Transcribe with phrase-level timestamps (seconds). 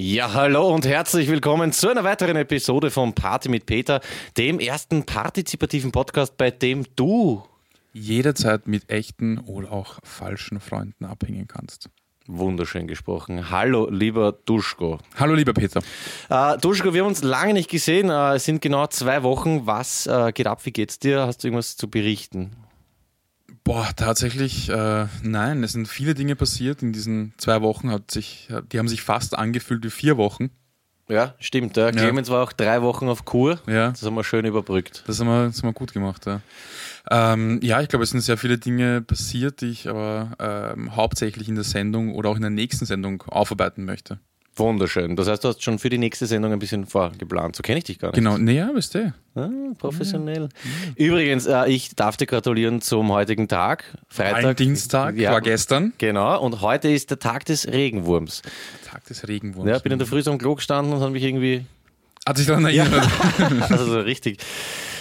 [0.00, 4.00] Ja, hallo und herzlich willkommen zu einer weiteren Episode von Party mit Peter,
[4.36, 7.42] dem ersten partizipativen Podcast, bei dem du
[7.92, 11.90] jederzeit mit echten oder auch falschen Freunden abhängen kannst.
[12.28, 13.50] Wunderschön gesprochen.
[13.50, 14.98] Hallo, lieber Duschko.
[15.16, 15.82] Hallo, lieber Peter.
[16.28, 18.08] Äh, Duschko, wir haben uns lange nicht gesehen.
[18.08, 19.66] Äh, es sind genau zwei Wochen.
[19.66, 20.64] Was äh, geht ab?
[20.64, 21.26] Wie geht's dir?
[21.26, 22.52] Hast du irgendwas zu berichten?
[23.68, 26.82] Boah, tatsächlich, äh, nein, es sind viele Dinge passiert.
[26.82, 30.48] In diesen zwei Wochen hat sich, die haben sich fast angefühlt wie vier Wochen.
[31.06, 31.76] Ja, stimmt.
[31.76, 31.92] Ja.
[31.92, 32.34] Clemens ja.
[32.34, 33.60] war auch drei Wochen auf Kur.
[33.66, 33.90] Ja.
[33.90, 35.04] Das haben wir schön überbrückt.
[35.06, 36.40] Das haben wir, das haben wir gut gemacht, ja.
[37.10, 41.46] Ähm, ja, ich glaube, es sind sehr viele Dinge passiert, die ich aber ähm, hauptsächlich
[41.46, 44.18] in der Sendung oder auch in der nächsten Sendung aufarbeiten möchte.
[44.58, 45.16] Wunderschön.
[45.16, 47.56] Das heißt, du hast schon für die nächste Sendung ein bisschen vorgeplant.
[47.56, 48.16] So kenne ich dich gar nicht.
[48.16, 49.14] Genau, naja, weißt du.
[49.34, 50.48] Ah, professionell.
[50.96, 51.06] Ja.
[51.06, 53.84] Übrigens, äh, ich darf dir gratulieren zum heutigen Tag.
[54.08, 54.56] Freitag.
[54.56, 55.92] Dienstag ja, war gestern.
[55.98, 58.42] Genau, und heute ist der Tag des Regenwurms.
[58.84, 59.70] Tag des Regenwurms.
[59.70, 61.64] Ja, bin in der Früh so am Klo gestanden und habe mich irgendwie.
[62.26, 63.08] Hat sich daran erinnert.
[63.38, 63.66] Ja.
[63.68, 64.38] also so richtig.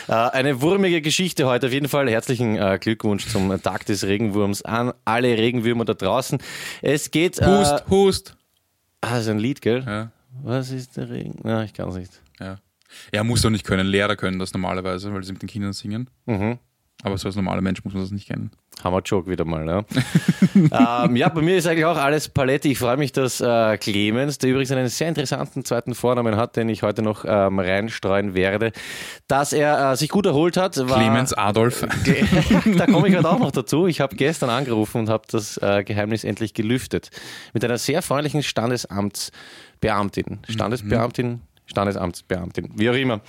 [0.08, 1.68] Äh, eine wurmige Geschichte heute.
[1.68, 6.40] Auf jeden Fall herzlichen äh, Glückwunsch zum Tag des Regenwurms an alle Regenwürmer da draußen.
[6.82, 7.42] Es geht.
[7.42, 8.38] Hust, äh, Hust.
[9.02, 9.84] Ah, ist ein Lied, gell?
[9.86, 10.12] Ja.
[10.44, 11.40] Was ist der Regen?
[11.44, 12.22] Na, ich kann es nicht.
[12.40, 12.58] Ja.
[13.12, 13.88] Er muss doch nicht können.
[13.88, 16.10] Lehrer können das normalerweise, weil sie mit den Kindern singen.
[16.26, 16.60] Mhm.
[17.04, 18.50] Aber so als normaler Mensch muss man das nicht kennen.
[18.84, 19.68] Hammer-Joke wieder mal.
[19.68, 19.86] Ja.
[21.06, 22.68] ähm, ja, bei mir ist eigentlich auch alles Palette.
[22.68, 26.70] Ich freue mich, dass äh, Clemens, der übrigens einen sehr interessanten zweiten Vornamen hat, den
[26.70, 28.72] ich heute noch ähm, reinstreuen werde,
[29.28, 30.78] dass er äh, sich gut erholt hat.
[30.78, 31.86] War, Clemens Adolf.
[32.78, 33.86] da komme ich heute auch noch dazu.
[33.88, 37.12] Ich habe gestern angerufen und habe das äh, Geheimnis endlich gelüftet.
[37.54, 40.40] Mit einer sehr freundlichen Standesamtsbeamtin.
[40.50, 41.42] Standesbeamtin, mhm.
[41.68, 43.22] Standesamtsbeamtin, wie auch immer.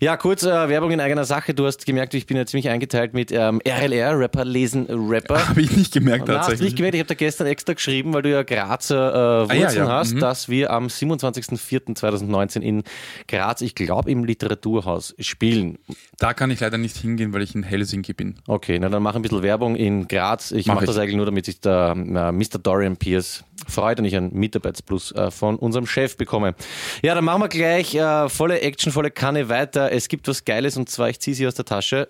[0.00, 1.54] Ja, kurz äh, Werbung in eigener Sache.
[1.54, 5.48] Du hast gemerkt, ich bin ja ziemlich eingeteilt mit ähm, RLR, Rapper lesen Rapper.
[5.48, 6.58] Habe ich nicht gemerkt Na, tatsächlich.
[6.58, 6.94] Hast nicht gemerkt.
[6.94, 9.88] Ich habe da gestern extra geschrieben, weil du ja Grazer äh, Wurzeln ah, ja, ja.
[9.88, 10.20] hast, mhm.
[10.20, 12.82] dass wir am 27.04.2019 in
[13.28, 15.78] Graz, ich glaube im Literaturhaus, spielen.
[16.18, 18.34] Da kann ich leider nicht hingehen, weil ich in Helsinki bin.
[18.46, 20.50] Okay, na dann mach ein bisschen Werbung in Graz.
[20.50, 22.58] Ich mache mach das eigentlich nur, damit sich der äh, Mr.
[22.62, 26.54] Dorian Pierce freut und ich einen Mitarbeitsplus äh, von unserem Chef bekomme.
[27.02, 29.92] Ja, dann machen wir gleich äh, volle Action, volle Kanne weiter.
[29.92, 32.08] Es gibt was Geiles und zwar, ich ziehe sie aus der Tasche.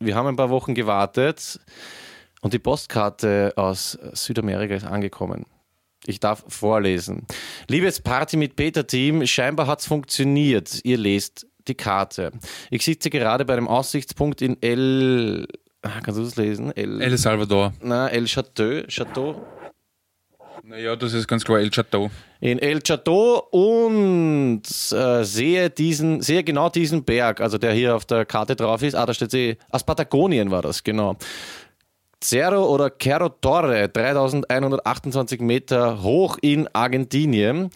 [0.00, 1.60] Wir haben ein paar Wochen gewartet
[2.40, 5.46] und die Postkarte aus Südamerika ist angekommen.
[6.06, 7.26] Ich darf vorlesen.
[7.68, 10.80] Liebes Party mit Peter-Team, scheinbar hat es funktioniert.
[10.84, 12.32] Ihr lest die Karte.
[12.70, 15.46] Ich sitze gerade bei einem Aussichtspunkt in El.
[15.82, 16.72] Ah, kannst du das lesen?
[16.74, 17.72] El, El Salvador.
[17.82, 18.82] Na, El Chateau.
[18.88, 19.57] Chateau.
[20.62, 22.10] Naja, das ist ganz klar El Chateau.
[22.40, 28.04] In El Chateau und äh, sehe diesen, sehe genau diesen Berg, also der hier auf
[28.04, 28.94] der Karte drauf ist.
[28.94, 31.16] Ah, da steht sie, aus Patagonien war das, genau.
[32.22, 37.70] Cerro oder Cerro Torre, 3128 Meter hoch in Argentinien.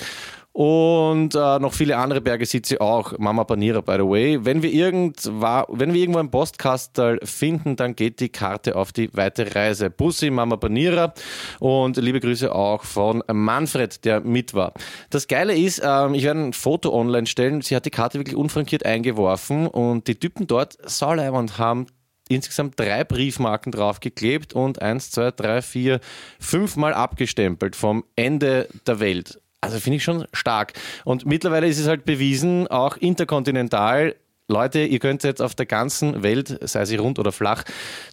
[0.53, 3.19] Und äh, noch viele andere Berge sieht sie auch.
[3.19, 4.39] Mama Panira, by the way.
[4.45, 9.55] Wenn wir, wenn wir irgendwo ein Postkastel finden, dann geht die Karte auf die weite
[9.55, 9.89] Reise.
[9.89, 11.15] Bussi, Mama Panira
[11.59, 14.75] und liebe Grüße auch von Manfred, der mit war.
[15.09, 17.63] Das Geile ist, ähm, ich werde ein Foto online stellen.
[17.63, 21.87] Sie hat die Karte wirklich unfrankiert eingeworfen und die Typen dort, Sauleiwand, haben
[22.29, 26.01] insgesamt drei Briefmarken draufgeklebt und eins, zwei, drei, vier,
[26.39, 29.42] fünfmal abgestempelt vom Ende der Welt.
[29.63, 30.75] Also finde ich schon stark.
[31.05, 34.17] Und mittlerweile ist es halt bewiesen, auch interkontinental,
[34.49, 37.65] Leute, ihr könnt jetzt auf der ganzen Welt, sei sie rund oder flach,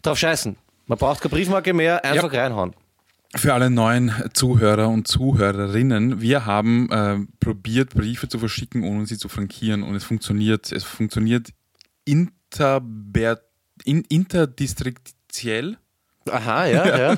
[0.02, 0.56] drauf scheißen.
[0.86, 2.42] Man braucht keine Briefmarke mehr, einfach ja.
[2.42, 2.74] reinhauen.
[3.36, 9.18] Für alle neuen Zuhörer und Zuhörerinnen, wir haben äh, probiert, Briefe zu verschicken, ohne sie
[9.18, 9.82] zu frankieren.
[9.84, 10.72] Und es funktioniert.
[10.72, 11.50] Es funktioniert
[12.04, 12.82] inter,
[13.84, 15.78] in, interdistriktiell.
[16.28, 17.16] Aha, ja, ja.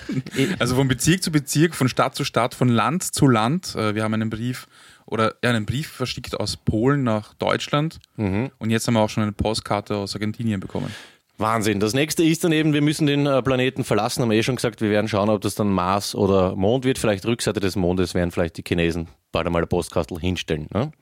[0.59, 3.75] Also von Bezirk zu Bezirk, von Stadt zu Stadt, von Land zu Land.
[3.75, 4.69] Äh, wir haben einen Brief
[5.07, 8.51] oder ja, einen Brief verschickt aus Polen nach Deutschland mhm.
[8.59, 10.93] und jetzt haben wir auch schon eine Postkarte aus Argentinien bekommen.
[11.39, 11.81] Wahnsinn.
[11.81, 14.57] Das nächste ist dann eben, wir müssen den äh, Planeten verlassen, haben wir eh schon
[14.57, 16.98] gesagt, wir werden schauen, ob das dann Mars oder Mond wird.
[16.98, 20.69] Vielleicht Rückseite des Mondes werden vielleicht die Chinesen bald einmal eine Postkastel hinstellen.
[20.72, 20.93] Ne?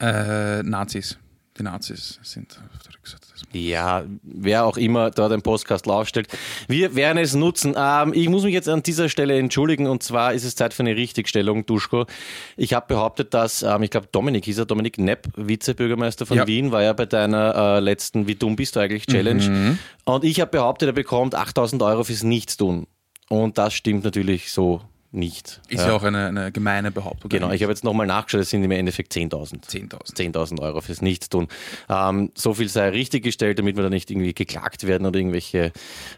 [0.00, 1.18] Äh, Nazis.
[1.58, 3.16] Die Nazis sind auf der Mondes.
[3.52, 6.28] Ja, wer auch immer dort ein Postkastel aufstellt.
[6.68, 7.74] Wir werden es nutzen.
[7.76, 10.82] Ähm, ich muss mich jetzt an dieser Stelle entschuldigen und zwar ist es Zeit für
[10.82, 12.06] eine Richtigstellung, Duschko.
[12.56, 16.46] Ich habe behauptet, dass, ähm, ich glaube, Dominik hieß er, Dominik Nepp, Vizebürgermeister von ja.
[16.46, 19.42] Wien, war ja bei deiner äh, letzten Wie dumm bist du eigentlich Challenge.
[19.42, 19.78] Mhm.
[20.04, 22.86] Und ich habe behauptet, er bekommt 8000 Euro fürs Nichtstun.
[23.28, 24.80] Und das stimmt natürlich so
[25.12, 25.60] nicht.
[25.68, 27.28] Ist ja, auch eine, eine gemeine Behauptung.
[27.28, 29.68] Genau, ich habe jetzt nochmal nachgeschaut, es sind im Endeffekt 10.000.
[29.68, 30.14] 10.000.
[30.14, 31.48] 10.000 Euro fürs Nichtstun.
[31.88, 35.72] Ähm, so viel sei richtig gestellt, damit wir da nicht irgendwie geklagt werden oder irgendwelche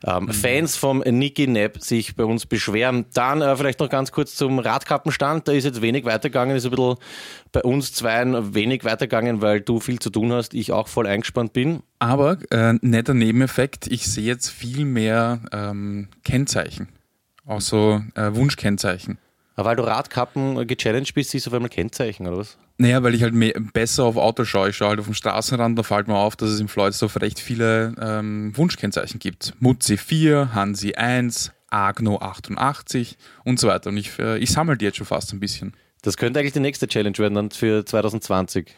[0.05, 3.07] ähm, Fans vom Nicky Nap sich bei uns beschweren.
[3.15, 5.49] Dann äh, vielleicht noch ganz kurz zum Radkappenstand.
[5.49, 6.97] Da ist jetzt wenig weitergegangen, ist ein bisschen
[7.53, 11.53] bei uns zweien wenig weitergegangen, weil du viel zu tun hast, ich auch voll eingespannt
[11.53, 11.83] bin.
[11.99, 16.89] Aber äh, netter Nebeneffekt, ich sehe jetzt viel mehr ähm, Kennzeichen.
[17.47, 19.19] Auch so äh, Wunschkennzeichen.
[19.55, 22.57] Aber weil du Radkappen gechallenged bist, siehst du auf einmal Kennzeichen, oder was?
[22.79, 24.71] Naja, weil ich halt mehr, besser auf Autos schaue.
[24.71, 27.39] Ich schaue halt auf dem Straßenrand, da fällt mir auf, dass es im Floydsdorf recht
[27.39, 29.55] viele ähm, Wunschkennzeichen gibt.
[29.61, 33.91] Mutzi 4, Hansi 1, Agno 88 und so weiter.
[33.91, 35.75] Und ich, äh, ich sammle die jetzt schon fast ein bisschen.
[36.01, 38.75] Das könnte eigentlich die nächste Challenge werden dann für 2020.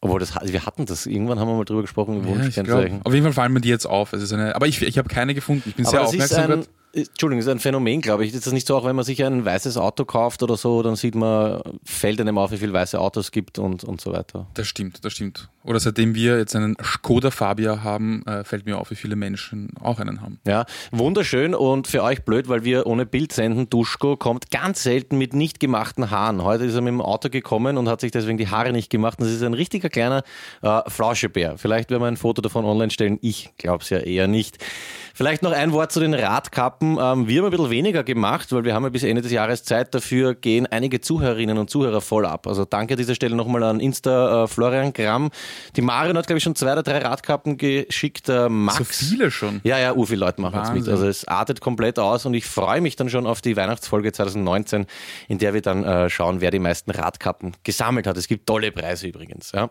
[0.00, 3.00] Obwohl, das, wir hatten das, irgendwann haben wir mal drüber gesprochen, Ja, ich glaub, Wunschkennzeichen.
[3.04, 4.12] auf jeden Fall fallen mir die jetzt auf.
[4.12, 5.68] Es ist eine, aber ich, ich habe keine gefunden.
[5.68, 6.42] Ich bin sehr Aber ist aufmerksam.
[6.42, 6.68] ein, grad.
[7.06, 8.34] Entschuldigung, ist ein Phänomen, glaube ich.
[8.34, 10.96] Ist das nicht so, auch wenn man sich ein weißes Auto kauft oder so, dann
[10.96, 14.46] sieht man, fällt einem auf, wie viele weiße Autos gibt und, und so weiter.
[14.54, 15.48] Das stimmt, das stimmt.
[15.68, 19.68] Oder seitdem wir jetzt einen Skoda Fabia haben, äh, fällt mir auf, wie viele Menschen
[19.78, 20.40] auch einen haben.
[20.46, 23.68] Ja, wunderschön und für euch blöd, weil wir ohne Bild senden.
[23.68, 26.42] Duschko kommt ganz selten mit nicht gemachten Haaren.
[26.42, 29.20] Heute ist er mit dem Auto gekommen und hat sich deswegen die Haare nicht gemacht.
[29.20, 30.22] Das ist ein richtiger kleiner
[30.62, 31.58] äh, Flauschebär.
[31.58, 33.18] Vielleicht werden wir ein Foto davon online stellen.
[33.20, 34.64] Ich glaube es ja eher nicht.
[35.12, 36.92] Vielleicht noch ein Wort zu den Radkappen.
[36.92, 39.64] Ähm, wir haben ein bisschen weniger gemacht, weil wir haben ja bis Ende des Jahres
[39.64, 39.94] Zeit.
[39.94, 42.46] Dafür gehen einige Zuhörerinnen und Zuhörer voll ab.
[42.46, 45.30] Also danke an dieser Stelle nochmal an Insta äh, Florian Gramm.
[45.76, 48.28] Die Marion hat, glaube ich, schon zwei oder drei Radkappen geschickt.
[48.28, 48.78] Äh, Max.
[48.78, 49.60] So viele schon.
[49.64, 50.88] Ja, ja, ur viele Leute machen jetzt mit.
[50.88, 54.86] Also es artet komplett aus und ich freue mich dann schon auf die Weihnachtsfolge 2019,
[55.28, 58.16] in der wir dann äh, schauen, wer die meisten Radkappen gesammelt hat.
[58.16, 59.52] Es gibt tolle Preise übrigens.
[59.52, 59.70] Ja,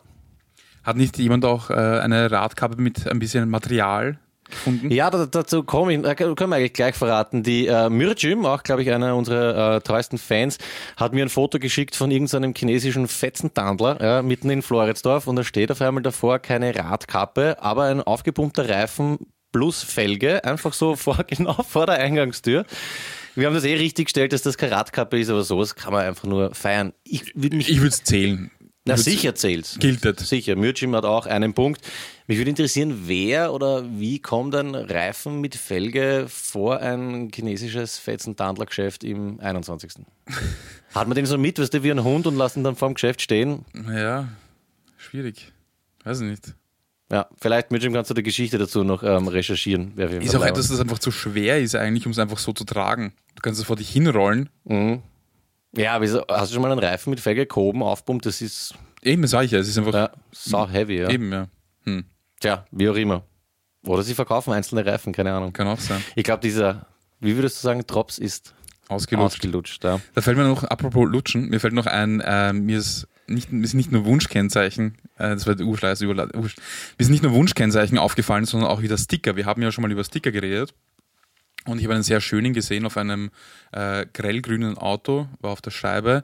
[0.84, 4.20] Hat nicht jemand auch äh, eine Radkappe mit ein bisschen Material
[4.50, 4.92] gefunden?
[4.92, 7.44] ja da, dazu komme ich, äh, können wir eigentlich gleich verraten.
[7.44, 10.58] Die äh, Myrjim, auch glaube ich einer unserer äh, treuesten Fans,
[10.96, 15.44] hat mir ein Foto geschickt von irgendeinem chinesischen Fetzentandler ja, mitten in Floridsdorf und da
[15.44, 19.18] steht auf einmal davor keine Radkappe, aber ein aufgepumpter Reifen
[19.52, 22.66] plus Felge, einfach so vor, genau vor der Eingangstür.
[23.36, 26.06] Wir haben das eh richtig gestellt, dass das keine Radkappe ist, aber sowas kann man
[26.06, 26.94] einfach nur feiern.
[27.04, 27.70] Ich würde mich.
[27.70, 28.50] Ich würde es zählen.
[28.88, 29.78] Na, würd's- sicher zählt's.
[29.80, 30.28] Gilt das.
[30.30, 30.56] Sicher.
[30.56, 31.82] Mürcim hat auch einen Punkt.
[32.28, 39.04] Mich würde interessieren, wer oder wie kommt ein Reifen mit Felge vor ein chinesisches Fetzentandlergeschäft
[39.04, 39.92] im 21.
[40.94, 43.22] Hat man den so mit, weißt du, wie ein Hund und lassen dann vorm Geschäft
[43.22, 43.66] stehen?
[43.94, 44.28] Ja,
[44.98, 45.52] schwierig.
[46.04, 46.54] Weiß ich nicht.
[47.12, 49.98] Ja, vielleicht, Mürcim, kannst du die Geschichte dazu noch ähm, recherchieren.
[49.98, 53.14] Ist auch etwas, das einfach zu schwer ist, eigentlich, um es einfach so zu tragen.
[53.36, 54.50] Du kannst es vor dich hinrollen.
[54.66, 55.02] Mhm.
[55.76, 58.26] Ja, wieso, hast du schon mal einen Reifen mit Felge gehoben, aufpumpt?
[58.26, 58.74] Das ist
[59.04, 59.60] Eben, das sage ich ja.
[59.60, 59.94] Es ist einfach.
[59.94, 61.10] ja, sau heavy, ja.
[61.10, 61.48] Eben, ja.
[61.84, 62.06] Hm,
[62.40, 63.24] Tja, wie auch immer.
[63.86, 65.54] Oder sie verkaufen einzelne Reifen, keine Ahnung.
[65.54, 66.04] kann auch sein.
[66.16, 66.88] Ich glaube, dieser,
[67.20, 68.54] wie würdest du sagen, Drops ist
[68.90, 69.36] Ausgelutscht.
[69.38, 69.84] ausgelutscht.
[69.84, 70.00] Ja.
[70.16, 73.64] Da fällt mir noch, apropos Lutschen, mir fällt noch ein, äh, mir ist nicht, mir
[73.64, 76.56] ist nicht nur Wunschkennzeichen, äh, das war der Urschleiß, Überla- Ursch-
[76.98, 79.36] mir ist nicht nur Wunschkennzeichen aufgefallen, sondern auch wieder Sticker.
[79.36, 80.74] Wir haben ja schon mal über Sticker geredet.
[81.68, 83.30] Und ich habe einen sehr schönen gesehen auf einem
[83.72, 86.24] äh, grellgrünen Auto, war auf der Scheibe.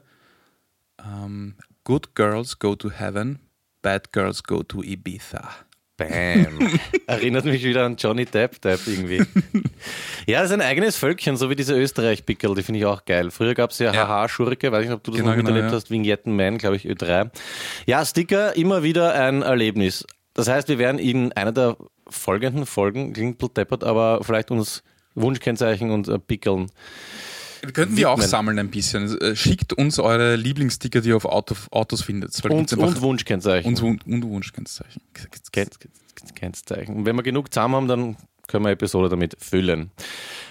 [1.00, 3.40] Ähm, Good girls go to heaven,
[3.82, 5.50] bad girls go to Ibiza.
[5.98, 6.80] Bam.
[7.08, 9.18] Erinnert mich wieder an Johnny Depp, Depp irgendwie.
[10.26, 13.30] ja, das ist ein eigenes Völkchen, so wie diese Österreich-Pickel, die finde ich auch geil.
[13.30, 14.08] Früher gab es ja, Ja.
[14.08, 15.78] Haha-Schurke, weiß nicht, ob du das Genau, noch miterlebt genau, ja.
[15.78, 17.30] hast, Vignetten-Man, glaube ich, Ö3.
[17.86, 20.06] Ja, Sticker, immer wieder ein Erlebnis.
[20.34, 24.84] Das heißt, wir werden in einer der folgenden Folgen, klingt deppert, aber vielleicht uns
[25.16, 26.70] Wunschkennzeichen und äh, Pickeln.
[27.74, 29.18] Könnten wir auch sammeln ein bisschen.
[29.22, 32.44] Äh, Schickt uns eure Lieblingssticker, die ihr auf Auto, Autos findet.
[32.44, 33.74] Und, und Wunschkennzeichen.
[33.78, 35.02] und, und, Wunschkennzeichen.
[35.54, 35.70] Kenn-
[36.36, 36.96] Kennzeichen.
[36.98, 39.92] Und wenn wir genug zusammen haben, dann können wir eine Episode damit füllen.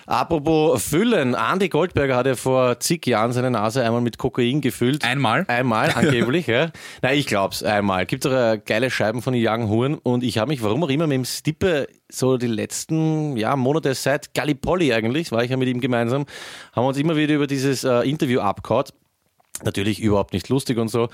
[0.06, 5.04] Apropos füllen, Andy Goldberger hat ja vor zig Jahren seine Nase einmal mit Kokain gefüllt.
[5.04, 5.44] Einmal?
[5.49, 6.70] Einmal, angeblich, ja.
[7.02, 8.06] Nein, ich glaub's, einmal.
[8.06, 10.88] Gibt auch äh, geile Scheiben von den Young Huren und ich habe mich, warum auch
[10.88, 15.56] immer, mit dem Stippe so die letzten ja, Monate seit Gallipoli eigentlich, war ich ja
[15.56, 16.26] mit ihm gemeinsam,
[16.72, 18.87] haben wir uns immer wieder über dieses äh, Interview abgehauen.
[19.64, 21.08] Natürlich überhaupt nicht lustig und so.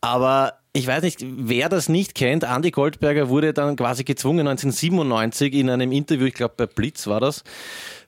[0.00, 2.42] Aber ich weiß nicht, wer das nicht kennt.
[2.42, 7.20] Andy Goldberger wurde dann quasi gezwungen, 1997 in einem Interview, ich glaube bei Blitz war
[7.20, 7.44] das,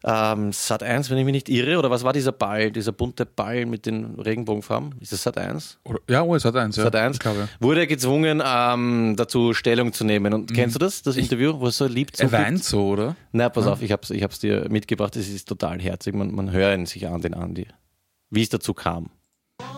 [0.02, 3.24] ähm, Sat 1, wenn ich mich nicht irre, oder was war dieser Ball, dieser bunte
[3.24, 4.96] Ball mit den Regenbogenfarben?
[5.00, 5.78] Ist das Sat 1?
[5.84, 6.74] Oder, ja, oh, es hat eins.
[6.74, 6.82] Ja.
[6.82, 7.48] Sat 1 Ich glaube.
[7.60, 10.34] wurde er gezwungen, ähm, dazu Stellung zu nehmen.
[10.34, 12.16] Und kennst du das, das Interview, wo es so liebt?
[12.16, 13.14] So Er weint so, oder?
[13.30, 16.16] Na, pass auf, ich hab's, ich hab's dir mitgebracht, es ist total herzig.
[16.16, 17.68] Man, man hört ihn sich an, den Andi.
[18.30, 19.10] Wie es dazu kam.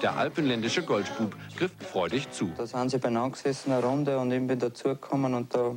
[0.03, 2.53] Der alpenländische Goldspub griff freudig zu.
[2.57, 5.75] Da sind sie beieinander gesessen, eine Runde, und ich bin dazugekommen und da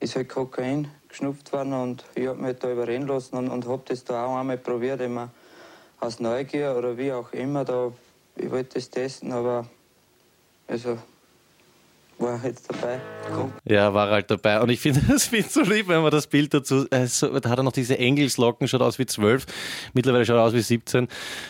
[0.00, 3.82] ist halt Kokain geschnupft worden und ich habe mich da überreden lassen und, und habe
[3.86, 5.30] das da auch einmal probiert, immer
[6.00, 7.92] aus Neugier oder wie auch immer, da,
[8.36, 9.66] ich wollte das testen, aber
[10.66, 10.96] also
[12.22, 13.00] war jetzt dabei.
[13.34, 13.52] Komm.
[13.64, 14.60] Ja, war halt dabei.
[14.60, 16.86] Und ich finde das find so lieb, wenn man das Bild dazu.
[16.90, 19.46] Äh, so, da hat er noch diese Engelslocken, schaut aus wie 12.
[19.92, 21.08] Mittlerweile schaut er aus wie 17.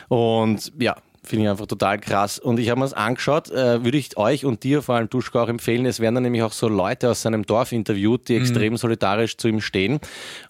[0.09, 2.38] Und ja, finde ich einfach total krass.
[2.38, 5.45] Und ich habe mir das angeschaut, äh, würde ich euch und dir vor allem Duschka
[5.45, 5.87] auch empfehlen.
[5.87, 9.49] Es werden dann nämlich auch so Leute aus seinem Dorf interviewt, die extrem solidarisch zu
[9.49, 10.00] ihm stehen.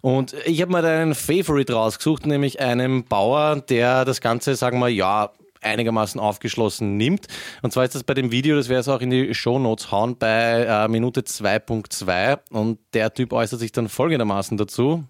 [0.00, 4.78] Und ich habe mir da einen Favorite rausgesucht, nämlich einen Bauer, der das Ganze, sagen
[4.78, 5.30] wir, ja,
[5.62, 7.26] einigermaßen aufgeschlossen nimmt.
[7.62, 10.16] Und zwar ist das bei dem Video, das wäre es auch in die Shownotes hauen,
[10.18, 12.38] bei äh, Minute 2.2.
[12.50, 15.04] Und der Typ äußert sich dann folgendermaßen dazu.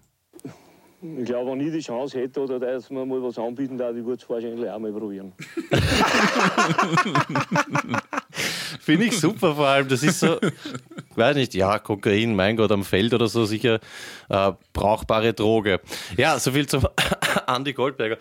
[1.19, 4.05] Ich glaube, wenn ich die Chance hätte oder dass man mal was anbieten darf, ich
[4.05, 5.33] würde es wahrscheinlich auch mal probieren.
[8.79, 9.89] Finde ich super vor allem.
[9.89, 10.37] Das ist so,
[11.15, 13.81] weiß nicht, ja, Kokain, mein Gott, am Feld oder so sicher
[14.29, 15.81] äh, brauchbare Droge.
[16.15, 16.87] Ja, soviel zum
[17.47, 18.17] Andy Goldberger.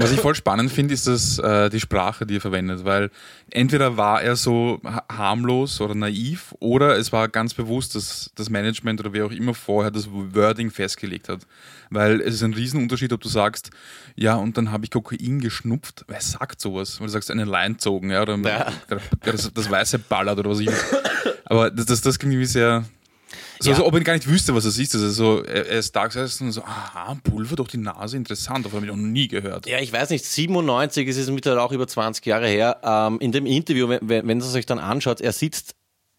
[0.00, 3.10] Was ich voll spannend finde, ist das, äh, die Sprache, die er verwendet, weil
[3.50, 8.48] entweder war er so ha- harmlos oder naiv oder es war ganz bewusst, dass das
[8.50, 11.40] Management oder wer auch immer vorher das Wording festgelegt hat.
[11.90, 13.70] Weil es ist ein Riesenunterschied, ob du sagst,
[14.16, 16.04] ja, und dann habe ich Kokain geschnupft.
[16.08, 17.00] Wer sagt sowas?
[17.00, 18.66] Weil du sagst, eine Line zogen, ja, oder Ja.
[19.24, 20.70] das, das weiße ballert oder was ich.
[21.44, 22.84] Aber das, das, das klingt irgendwie sehr.
[23.62, 23.76] So, Ja.
[23.76, 24.94] so, ob er gar nicht wüsste, was das ist.
[24.94, 28.64] Also so, er, er ist da gesessen und so, aha, Pulver durch die Nase, interessant,
[28.64, 29.66] davon habe ich noch nie gehört.
[29.66, 32.78] Ja, ich weiß nicht, 97 ist es mittlerweile auch über 20 Jahre her.
[32.82, 35.74] Ähm, in dem Interview, wenn, wenn wenn es euch dann anschaut, er sitzt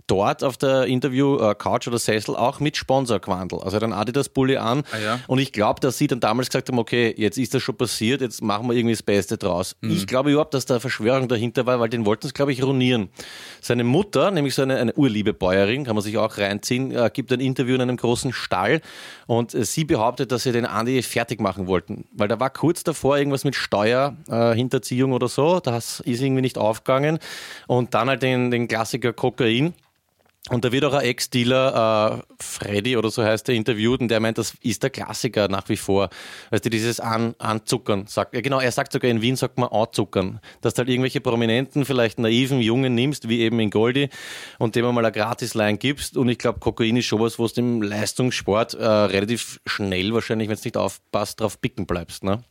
[0.07, 3.59] dort auf der Interview-Couch oder Sessel auch mit Sponsorquandel.
[3.59, 4.83] Also er hat einen Adidas-Bulli an.
[4.91, 5.19] Ah, ja.
[5.27, 8.21] Und ich glaube, dass sie dann damals gesagt haben, okay, jetzt ist das schon passiert,
[8.21, 9.75] jetzt machen wir irgendwie das Beste draus.
[9.81, 9.91] Mhm.
[9.91, 13.09] Ich glaube überhaupt, dass da Verschwörung dahinter war, weil den wollten es, glaube ich, ruinieren.
[13.61, 17.31] Seine Mutter, nämlich so eine, eine urliebe Bäuerin, kann man sich auch reinziehen, äh, gibt
[17.31, 18.81] ein Interview in einem großen Stall
[19.27, 22.05] und äh, sie behauptet, dass sie den Andi fertig machen wollten.
[22.13, 26.57] Weil da war kurz davor irgendwas mit Steuerhinterziehung äh, oder so, das ist irgendwie nicht
[26.57, 27.19] aufgegangen.
[27.67, 29.73] Und dann halt den, den Klassiker Kokain.
[30.51, 34.19] Und da wird auch ein Ex-Dealer, äh, Freddy oder so heißt der, interviewt und der
[34.19, 36.09] meint, das ist der Klassiker nach wie vor.
[36.49, 38.05] Weißt du, dieses An Anzuckern.
[38.07, 40.41] Sagt, ja, genau, er sagt sogar in Wien, sagt man Anzuckern.
[40.59, 44.09] Dass du halt irgendwelche Prominenten, vielleicht naiven Jungen nimmst, wie eben in Goldi,
[44.59, 46.17] und dem einmal eine Gratisline gibst.
[46.17, 50.49] Und ich glaube, Kokain ist schon was, wo du im Leistungssport äh, relativ schnell wahrscheinlich,
[50.49, 52.25] wenn du nicht aufpasst, drauf picken bleibst.
[52.25, 52.43] Ne?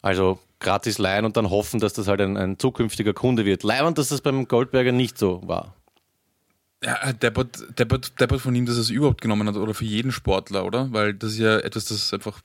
[0.00, 3.62] Also gratis leihen und dann hoffen, dass das halt ein, ein zukünftiger Kunde wird.
[3.62, 5.74] Leibend, dass das beim Goldberger nicht so war.
[6.84, 10.12] Ja, deppert, deppert, deppert von ihm, dass er es überhaupt genommen hat, oder für jeden
[10.12, 10.88] Sportler, oder?
[10.92, 12.40] Weil das ist ja etwas, das einfach.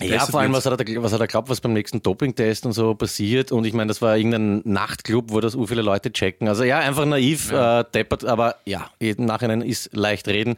[0.00, 2.72] Ja, vor allem, was hat, er, was hat er glaubt, was beim nächsten Dopingtest und
[2.72, 3.52] so passiert?
[3.52, 6.48] Und ich meine, das war irgendein Nachtclub, wo das u viele Leute checken.
[6.48, 10.56] Also ja, einfach naiv, Äh, deppert, aber ja, im Nachhinein ist leicht reden.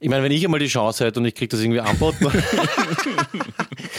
[0.00, 2.26] Ich meine, wenn ich einmal die Chance hätte und ich kriege das irgendwie anboten.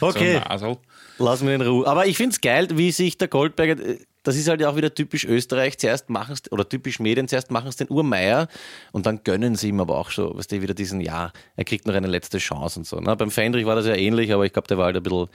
[0.00, 0.40] okay.
[0.58, 0.78] So.
[1.18, 1.86] Lass mich in Ruhe.
[1.86, 3.76] Aber ich finde es geil, wie sich der Goldberger,
[4.22, 7.68] das ist halt auch wieder typisch Österreich, zuerst machen es, oder typisch Medien, zuerst machen
[7.68, 8.48] es den Urmeier
[8.92, 11.86] und dann gönnen sie ihm aber auch schon, was die wieder diesen, ja, er kriegt
[11.86, 12.98] noch eine letzte Chance und so.
[12.98, 13.16] Ne?
[13.16, 15.28] Beim Fendrich war das ja ähnlich, aber ich glaube, der war halt ein bisschen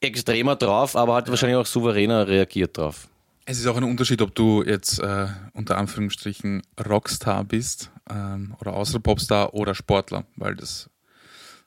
[0.00, 3.08] extremer drauf, aber hat wahrscheinlich auch souveräner reagiert drauf.
[3.46, 8.74] Es ist auch ein Unterschied, ob du jetzt äh, unter Anführungsstrichen Rockstar bist ähm, oder
[8.74, 10.90] außer Popstar oder Sportler, weil das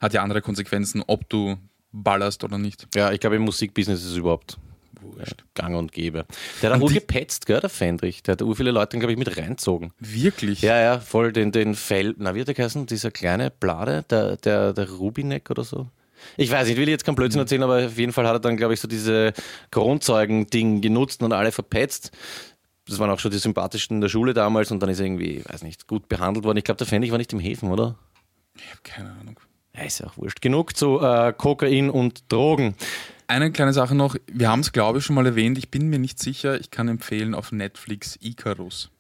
[0.04, 1.58] hat ja andere Konsequenzen, ob du
[1.92, 2.88] ballerst oder nicht.
[2.94, 4.58] Ja, ich glaube, im Musikbusiness ist es überhaupt
[5.02, 5.44] Wurscht.
[5.54, 6.26] gang und gäbe.
[6.62, 8.24] Der hat auch urgepetzt, gell, der Fendrich.
[8.24, 9.94] Der hat ur viele Leute, glaube ich, mit reinzogen.
[10.00, 10.62] Wirklich?
[10.62, 12.16] Ja, ja, voll den, den Fell.
[12.18, 12.86] Na, wie hat der geheißen?
[12.86, 15.88] Dieser kleine Blade, der, der, der Rubinek oder so?
[16.38, 18.40] Ich weiß nicht, will ich jetzt keinen Blödsinn erzählen, aber auf jeden Fall hat er
[18.40, 19.34] dann, glaube ich, so diese
[19.72, 22.12] Kronzeugen-Ding genutzt und alle verpetzt.
[22.88, 25.44] Das waren auch schon die sympathischsten in der Schule damals und dann ist er irgendwie,
[25.46, 26.58] weiß nicht, gut behandelt worden.
[26.58, 27.98] Ich glaube, der Fendrich war nicht im Häfen, oder?
[28.56, 29.40] Ich habe keine Ahnung.
[29.76, 30.42] Ja, ist ja auch wurscht.
[30.42, 32.76] Genug zu äh, Kokain und Drogen.
[33.28, 35.98] Eine kleine Sache noch, wir haben es glaube ich schon mal erwähnt, ich bin mir
[35.98, 38.92] nicht sicher, ich kann empfehlen auf Netflix Icarus.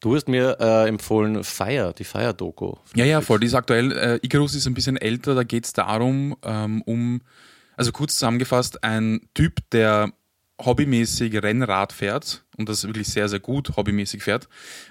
[0.00, 2.74] Du hast mir äh, empfohlen Fire, die Fire-Doku.
[2.96, 3.92] Ja, ja, voll, die ist aktuell.
[3.92, 7.22] Äh, Icarus ist ein bisschen älter, da geht es darum, ähm, um,
[7.76, 10.12] also kurz zusammengefasst, ein Typ, der
[10.60, 14.48] hobbymäßig Rennrad fährt und das wirklich sehr, sehr gut hobbymäßig fährt,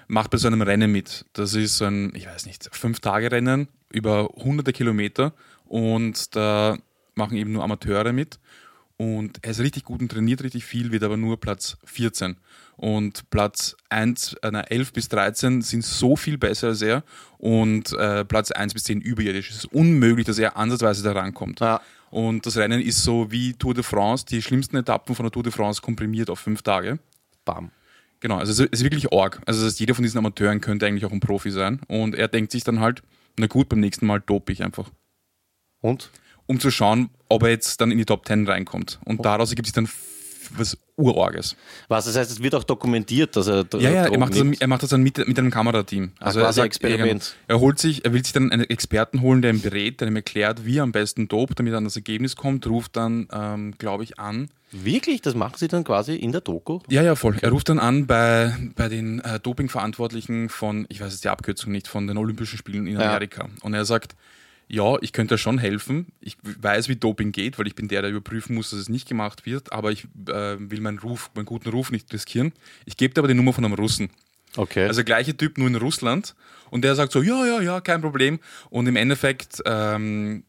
[0.08, 1.26] macht bei so einem Rennen mit.
[1.34, 5.32] Das ist so ein, ich weiß nicht, Fünf-Tage-Rennen über hunderte Kilometer
[5.64, 6.76] und da
[7.14, 8.38] machen eben nur Amateure mit.
[8.96, 12.36] Und er ist richtig gut und trainiert richtig viel, wird aber nur Platz 14.
[12.76, 17.02] Und Platz 1, äh, nein, 11 bis 13 sind so viel besser als er.
[17.38, 19.50] Und äh, Platz 1 bis 10 überirdisch.
[19.50, 21.60] Es ist unmöglich, dass er ansatzweise da rankommt.
[21.60, 21.80] Ja.
[22.10, 25.42] Und das Rennen ist so wie Tour de France, die schlimmsten Etappen von der Tour
[25.42, 26.98] de France komprimiert auf fünf Tage.
[27.44, 27.70] Bam.
[28.20, 29.40] Genau, also es ist wirklich arg.
[29.46, 31.80] Also das heißt, jeder von diesen Amateuren könnte eigentlich auch ein Profi sein.
[31.88, 33.02] Und er denkt sich dann halt,
[33.38, 34.90] na gut, beim nächsten Mal dope ich einfach.
[35.80, 36.10] Und?
[36.46, 38.98] um zu schauen, ob er jetzt dann in die Top 10 reinkommt.
[39.04, 39.88] Und daraus ergibt sich dann
[40.56, 41.56] was Urorges.
[41.88, 44.66] Was, das heißt, es wird auch dokumentiert, dass er Ja, ja, er macht, das, er
[44.66, 46.12] macht das dann mit, mit einem Kamerateam.
[46.18, 47.36] Ah, quasi Experiment.
[47.48, 50.16] Er, holt sich, er will sich dann einen Experten holen, der ihm berät, der ihm
[50.16, 53.72] erklärt, wie er am besten dopt, damit er an das Ergebnis kommt, ruft dann, ähm,
[53.78, 54.50] glaube ich, an.
[54.72, 55.20] Wirklich?
[55.20, 56.80] Das machen sie dann quasi in der Doku?
[56.88, 57.36] Ja, ja, voll.
[57.40, 61.72] Er ruft dann an bei, bei den äh, Dopingverantwortlichen von, ich weiß jetzt die Abkürzung
[61.72, 63.08] nicht, von den Olympischen Spielen in Ja.
[63.08, 63.48] Amerika.
[63.60, 64.16] Und er sagt,
[64.68, 66.06] ja, ich könnte schon helfen.
[66.20, 69.06] Ich weiß, wie Doping geht, weil ich bin der, der überprüfen muss, dass es nicht
[69.06, 72.52] gemacht wird, aber ich äh, will meinen Ruf, meinen guten Ruf nicht riskieren.
[72.86, 74.08] Ich gebe dir aber die Nummer von einem Russen.
[74.56, 74.86] Okay.
[74.86, 76.34] Also gleiche Typ, nur in Russland.
[76.70, 78.38] Und der sagt so, ja, ja, ja, kein Problem.
[78.70, 80.44] Und im Endeffekt ähm,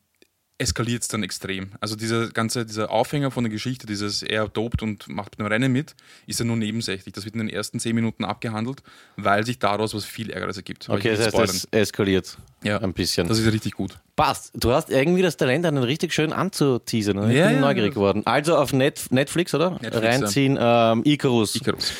[0.63, 1.70] eskaliert es dann extrem.
[1.79, 5.72] Also dieser ganze, dieser Aufhänger von der Geschichte, dieses er dopt und macht beim Rennen
[5.72, 7.13] mit, ist ja nur nebensächlich.
[7.13, 8.82] Das wird in den ersten zehn Minuten abgehandelt,
[9.17, 10.89] weil sich daraus was viel Ärgeres ergibt.
[10.89, 12.79] Aber okay, das heißt, es eskaliert Ja.
[12.82, 13.27] ein bisschen.
[13.27, 14.00] Das ist richtig gut.
[14.15, 14.51] Passt.
[14.55, 17.29] Du hast irgendwie das Talent, einen richtig schön anzuteasern.
[17.29, 17.62] Ich Ja, bin ja.
[17.62, 18.22] neugierig geworden.
[18.25, 19.72] Also auf Net Netflix, oder?
[19.82, 21.55] Netflix, Reinziehen, ähm, Icarus.
[21.55, 21.91] Icarus.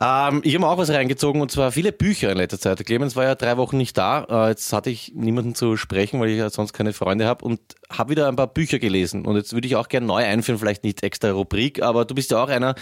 [0.00, 2.84] Ähm, ich habe mir auch was reingezogen und zwar viele Bücher in letzter Zeit.
[2.86, 4.26] Clemens war ja drei Wochen nicht da.
[4.30, 7.60] Äh, jetzt hatte ich niemanden zu sprechen, weil ich ja sonst keine Freunde habe und
[7.90, 9.26] habe wieder ein paar Bücher gelesen.
[9.26, 12.30] Und jetzt würde ich auch gerne neu einführen, vielleicht nicht extra Rubrik, aber du bist
[12.30, 12.76] ja auch einer,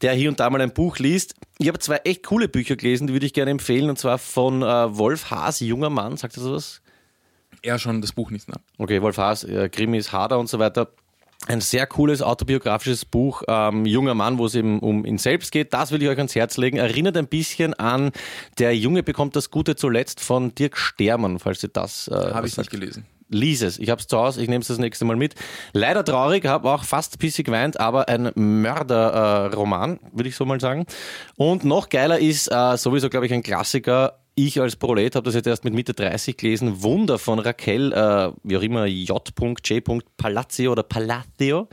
[0.00, 1.34] der hier und da mal ein Buch liest.
[1.58, 4.62] Ich habe zwei echt coole Bücher gelesen, die würde ich gerne empfehlen und zwar von
[4.62, 6.82] äh, Wolf Haas, junger Mann, sagt das was?
[7.60, 8.48] Er schon das Buch nicht.
[8.48, 8.56] Ne?
[8.78, 10.88] Okay, Wolf Haas, äh, Krimis, Hader und so weiter.
[11.48, 15.74] Ein sehr cooles autobiografisches Buch, ähm, junger Mann, wo es eben um ihn selbst geht.
[15.74, 16.76] Das will ich euch ans Herz legen.
[16.76, 18.12] Erinnert ein bisschen an
[18.58, 22.54] Der Junge bekommt das Gute zuletzt von Dirk Stermann, falls ihr das äh, Habe ich
[22.54, 22.72] sagt.
[22.72, 23.06] nicht gelesen.
[23.28, 23.78] Lies es.
[23.78, 25.34] Ich habe es zu Hause, ich nehme es das nächste Mal mit.
[25.72, 30.84] Leider traurig, habe auch fast pissig geweint, aber ein Mörderroman, würde ich so mal sagen.
[31.36, 34.18] Und noch geiler ist äh, sowieso, glaube ich, ein Klassiker.
[34.34, 36.82] Ich als Prolet habe das jetzt erst mit Mitte 30 gelesen.
[36.82, 40.02] Wunder von Raquel, äh, wie auch immer, J.J.
[40.16, 41.68] Palazzo oder Palacio.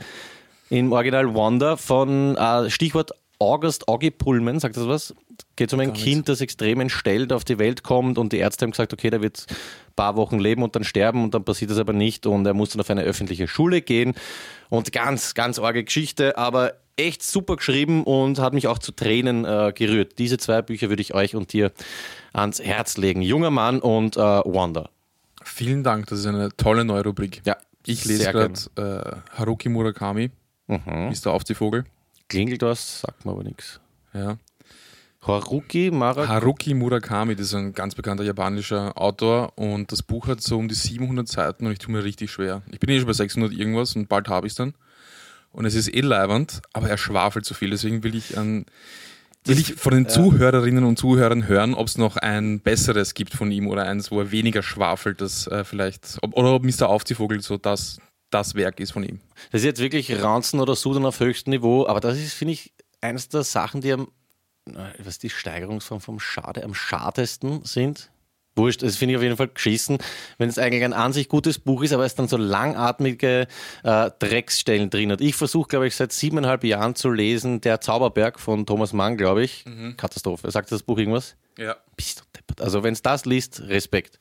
[0.68, 5.14] Im Original Wonder von äh, Stichwort August Augie Pullman, sagt das was?
[5.56, 8.72] Geht um ein Kind, das extrem entstellt auf die Welt kommt und die Ärzte haben
[8.72, 11.78] gesagt, okay, der wird ein paar Wochen leben und dann sterben und dann passiert das
[11.78, 14.14] aber nicht und er muss dann auf eine öffentliche Schule gehen
[14.68, 19.44] und ganz, ganz arge Geschichte, aber echt super geschrieben und hat mich auch zu Tränen
[19.44, 20.18] äh, gerührt.
[20.18, 21.72] Diese zwei Bücher würde ich euch und dir
[22.32, 23.22] ans Herz legen.
[23.22, 24.90] Junger Mann und äh, Wonder.
[25.42, 27.40] Vielen Dank, das ist eine tolle neue Rubrik.
[27.46, 30.30] Ja, Ich lese gerade äh, Haruki Murakami,
[30.66, 31.08] Mhm.
[31.10, 31.32] Mr.
[31.32, 31.84] Aufziehvogel.
[32.28, 33.80] Klingelt was, sagt mir aber nichts.
[34.12, 34.36] Ja.
[35.22, 40.40] Haruki Mara Haruki Murakami, das ist ein ganz bekannter japanischer Autor und das Buch hat
[40.40, 42.62] so um die 700 Seiten und ich tue mir richtig schwer.
[42.70, 44.74] Ich bin eh schon bei 600 irgendwas und bald habe ich es dann.
[45.52, 47.70] Und es ist eh leibernd, aber er schwafelt zu viel.
[47.70, 48.66] Deswegen will ich, an,
[49.44, 53.50] will ich von den Zuhörerinnen und Zuhörern hören, ob es noch ein besseres gibt von
[53.50, 56.88] ihm oder eins, wo er weniger schwafelt, das äh, vielleicht, ob, oder ob Mr.
[56.88, 57.98] Aufziehvogel so das,
[58.30, 59.20] das Werk ist von ihm.
[59.50, 62.72] Das ist jetzt wirklich Ranzen oder Sudern auf höchstem Niveau, aber das ist, finde ich,
[63.00, 64.08] eines der Sachen, die am,
[64.98, 68.10] was die Steigerungsform vom Schade am schadesten sind.
[68.60, 69.98] Wurscht, das finde ich auf jeden Fall geschissen,
[70.38, 73.46] wenn es eigentlich ein an sich gutes Buch ist, aber es dann so langatmige
[73.82, 75.20] äh, Drecksstellen drin hat.
[75.20, 79.42] Ich versuche, glaube ich, seit siebeneinhalb Jahren zu lesen Der Zauberberg von Thomas Mann, glaube
[79.42, 79.64] ich.
[79.96, 80.50] Katastrophe.
[80.50, 81.36] Sagt das Buch irgendwas?
[81.58, 81.76] Ja.
[81.96, 82.60] Bist du deppert.
[82.60, 84.18] Also wenn es das liest, Respekt.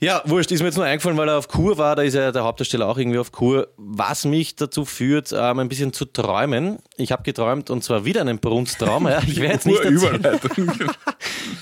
[0.00, 2.30] Ja, wurscht, ist mir jetzt nur eingefallen, weil er auf Kur war, da ist ja
[2.32, 6.78] der Hauptdarsteller auch irgendwie auf Kur, was mich dazu führt, ähm, ein bisschen zu träumen.
[6.96, 9.06] Ich habe geträumt und zwar wieder einen Brunsttraum.
[9.08, 10.20] Ja, ich werde jetzt, nicht erzählen-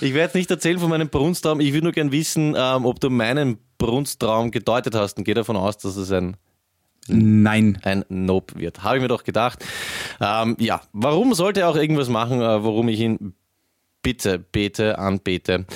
[0.00, 1.60] ich werd jetzt nicht erzählen von meinem Brunsttraum.
[1.60, 5.56] Ich würde nur gern wissen, ähm, ob du meinen Brunsttraum gedeutet hast und gehe davon
[5.56, 6.36] aus, dass es ein
[7.08, 7.78] Nein.
[7.82, 8.82] ein Nope wird.
[8.84, 9.64] Habe ich mir doch gedacht.
[10.20, 13.34] Ähm, ja, warum sollte er auch irgendwas machen, äh, worum ich ihn
[14.02, 15.66] bitte, bete, anbete?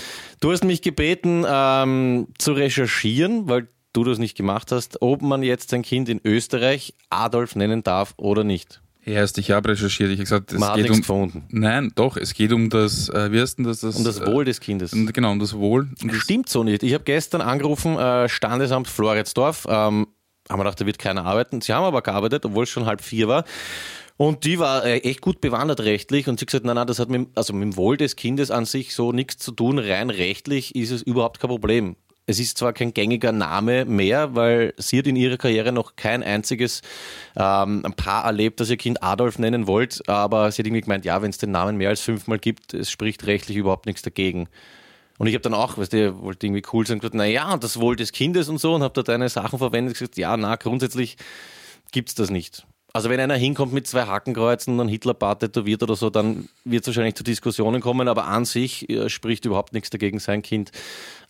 [0.40, 5.42] Du hast mich gebeten, ähm, zu recherchieren, weil du das nicht gemacht hast, ob man
[5.42, 8.82] jetzt sein Kind in Österreich Adolf nennen darf oder nicht.
[9.06, 10.10] Erst, ich habe recherchiert.
[10.10, 10.96] Ich habe gesagt, es Man geht um.
[10.98, 11.44] gefunden.
[11.50, 13.80] Nein, doch, es geht um das, äh, wie heißt denn das?
[13.80, 14.92] das Um das Wohl des Kindes.
[14.92, 15.88] Äh, genau, um das Wohl.
[16.02, 16.82] Und das, Stimmt so nicht.
[16.82, 19.66] Ich habe gestern angerufen, äh, Standesamt Floridsdorf.
[19.70, 20.08] Ähm,
[20.48, 21.60] haben wir gedacht, da wird keiner arbeiten.
[21.60, 23.44] Sie haben aber gearbeitet, obwohl es schon halb vier war.
[24.16, 27.10] Und die war äh, echt gut bewandert rechtlich und sie gesagt, nein, nein, das hat
[27.10, 29.78] mit, also mit dem Wohl des Kindes an sich so nichts zu tun.
[29.78, 31.96] Rein rechtlich ist es überhaupt kein Problem.
[32.28, 36.24] Es ist zwar kein gängiger Name mehr, weil sie hat in ihrer Karriere noch kein
[36.24, 36.82] einziges
[37.36, 41.22] ähm, Paar erlebt, das ihr Kind Adolf nennen wollte, aber sie hat irgendwie gemeint, ja,
[41.22, 44.48] wenn es den Namen mehr als fünfmal gibt, es spricht rechtlich überhaupt nichts dagegen.
[45.18, 47.94] Und ich habe dann auch, weißt du, wollte irgendwie cool sein, gesagt, naja, das Wohl
[47.94, 51.16] des Kindes und so und habe da deine Sachen verwendet gesagt, ja, na, grundsätzlich
[51.92, 52.66] gibt's das nicht.
[52.96, 56.86] Also wenn einer hinkommt mit zwei Hakenkreuzen und Hitlerbart tätowiert oder so, dann wird es
[56.86, 60.72] wahrscheinlich zu Diskussionen kommen, aber an sich äh, spricht überhaupt nichts dagegen, sein Kind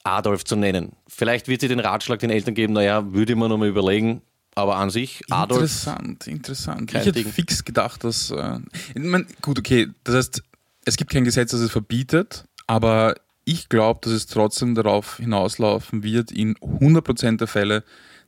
[0.05, 0.93] Adolf zu nennen.
[1.09, 4.23] Vielleicht wird sie den Ratschlag den Eltern geben, naja, würde man nochmal überlegen,
[4.55, 5.63] aber an sich Adolf.
[5.63, 6.91] Interessant, interessant.
[6.93, 7.27] Ich hätte Ding.
[7.27, 8.31] fix gedacht, dass.
[8.31, 8.61] Äh,
[8.95, 10.43] ich mein, gut, okay, das heißt,
[10.85, 16.05] es gibt kein Gesetz, das es verbietet, aber ich glaube, dass es trotzdem darauf hinauslaufen
[16.05, 17.83] wird, in 100% der Fälle,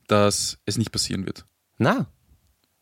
[0.09, 1.44] dass es nicht passieren wird.
[1.79, 2.09] Na.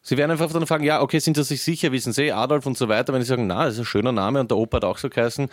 [0.08, 2.78] Sie werden einfach dann fragen, ja, okay, sind Sie sich sicher, wissen Sie, Adolf und
[2.78, 3.12] so weiter.
[3.12, 5.08] Wenn Sie sagen, na, das ist ein schöner Name und der Opa hat auch so
[5.08, 5.48] geheißen.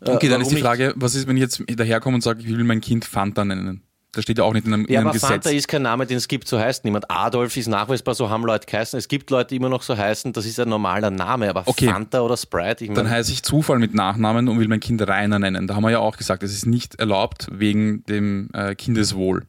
[0.00, 0.56] äh, Okay, dann ist die?
[0.56, 3.82] Frage, was ist, wenn ich jetzt daherkomme und sage, ich will mein Kind Fanta nennen?
[4.10, 5.28] Das steht ja auch nicht in einem, in Ja, einem aber Gesetz.
[5.30, 7.08] Fanta ist kein Name, den es gibt, so heißt niemand.
[7.12, 8.98] Adolf ist nachweisbar, so haben Leute geheißen.
[8.98, 11.86] Es gibt Leute, die immer noch so heißen, das ist ein normaler Name, aber Okay.
[11.86, 15.06] Fanta oder Sprite, ich Dann meine, heiße ich Zufall mit Nachnamen und will mein Kind
[15.06, 15.68] Rainer nennen.
[15.68, 19.44] Da haben wir ja auch gesagt, es ist nicht erlaubt wegen dem äh, Kindeswohl.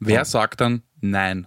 [0.00, 1.46] Wer sagt dann nein?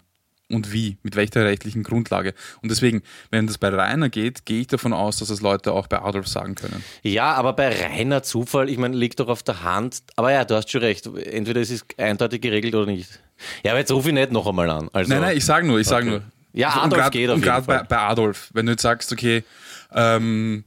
[0.53, 0.97] Und wie?
[1.03, 2.33] Mit welcher rechtlichen Grundlage?
[2.61, 5.87] Und deswegen, wenn das bei Rainer geht, gehe ich davon aus, dass das Leute auch
[5.87, 6.83] bei Adolf sagen können.
[7.03, 10.01] ja, aber bei reiner Zufall, ich meine, liegt doch auf der Hand.
[10.15, 11.05] Aber ja, du hast schon recht.
[11.07, 13.19] Entweder es ist eindeutig geregelt oder nicht.
[13.63, 14.89] Ja, aber jetzt rufe ich nicht noch einmal an.
[14.93, 16.09] Also, Nein, nein, ich sage nur, ich sage Okay.
[16.19, 16.23] nur.
[16.53, 17.85] Ja, Also, Adolf und grad, geht auf Und jeden gerade bei, Fall.
[17.87, 19.43] bei Adolf, wenn du jetzt sagst, okay,
[19.93, 20.63] ähm,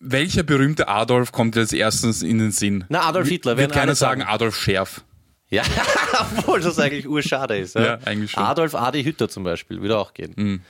[0.00, 2.84] welcher berühmte Adolf kommt als erstes in den Sinn?
[2.88, 4.32] Na, Adolf Hitler, Wird keiner sagen sagen.
[4.32, 5.02] Adolf Schärf.
[5.54, 5.62] Ja,
[6.20, 7.74] obwohl das eigentlich urschade ist.
[7.74, 8.42] Ja, eigentlich schon.
[8.42, 10.32] Adolf Adi Hütter zum Beispiel, würde auch gehen.
[10.36, 10.60] Mhm.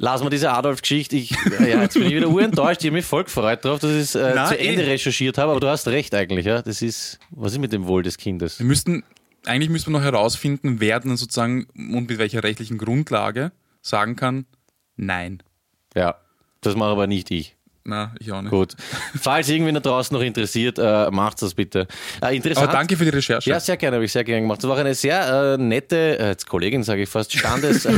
[0.00, 1.16] Lassen wir diese Adolf-Geschichte.
[1.16, 2.82] Ich, ja, jetzt bin ich wieder urenttäuscht.
[2.82, 4.90] Ich habe mich voll gefreut drauf, dass ich es äh, zu Ende eh.
[4.90, 5.50] recherchiert habe.
[5.50, 6.46] Aber du hast recht eigentlich.
[6.46, 6.62] Ja?
[6.62, 8.60] Das ist, was ist mit dem Wohl des Kindes?
[8.60, 9.02] Wir müssten,
[9.44, 13.50] eigentlich müsste man noch herausfinden, wer dann sozusagen und mit welcher rechtlichen Grundlage
[13.82, 14.46] sagen kann,
[14.96, 15.42] nein.
[15.96, 16.16] Ja,
[16.60, 17.56] das mache aber nicht ich.
[17.88, 18.50] Na, ich auch nicht.
[18.50, 18.74] Gut.
[19.18, 21.86] Falls irgendwen da draußen noch interessiert, äh, macht das bitte.
[22.22, 22.68] Äh, interessant.
[22.68, 23.48] Aber danke für die Recherche.
[23.48, 24.58] Ja, sehr gerne, habe ich sehr gerne gemacht.
[24.58, 27.86] Das war auch eine sehr äh, nette, äh, jetzt Kollegin sage ich fast, Standes.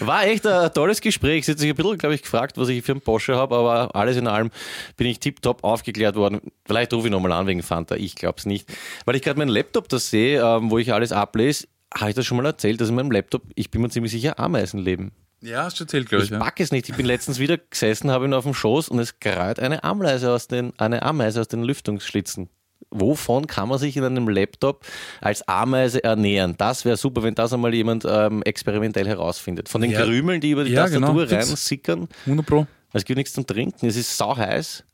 [0.00, 1.44] war echt ein tolles Gespräch.
[1.44, 3.94] Sie hat sich ein bisschen, glaube ich, gefragt, was ich für einen Porsche habe, aber
[3.94, 4.50] alles in allem
[4.96, 6.40] bin ich tiptop aufgeklärt worden.
[6.64, 8.70] Vielleicht rufe ich nochmal an wegen Fanta, ich glaube es nicht.
[9.04, 12.24] Weil ich gerade meinen Laptop da sehe, ähm, wo ich alles ablese, habe ich das
[12.24, 15.12] schon mal erzählt, dass in meinem Laptop, ich bin mir ziemlich sicher, Ameisen leben.
[15.42, 16.30] Ja, hast du erzählt, glaube ich.
[16.30, 16.42] Ich Ja.
[16.42, 16.88] pack es nicht.
[16.88, 20.30] Ich bin letztens wieder gesessen, habe ihn auf dem Schoß und es kreut eine Ameise
[20.30, 22.48] aus den, eine Ameise aus den Lüftungsschlitzen.
[22.90, 24.84] Wovon kann man sich in einem Laptop
[25.20, 26.56] als Ameise ernähren?
[26.58, 29.68] Das wäre super, wenn das einmal jemand ähm, experimentell herausfindet.
[29.68, 30.02] Von den Ja.
[30.02, 31.36] Krümeln, die über die Ja, Tastatur genau.
[31.40, 32.08] reinsickern.
[32.26, 32.66] 100 Pro.
[32.92, 33.86] Es gibt nichts zum Trinken.
[33.86, 34.84] Es ist sau heiß.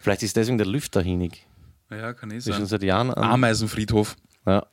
[0.00, 1.46] Vielleicht ist deswegen der Lüfter hinig.
[1.90, 3.22] Ja, kann eh Das ist schon seit Jahren an.
[3.24, 4.16] Ameisenfriedhof.
[4.44, 4.66] Ja.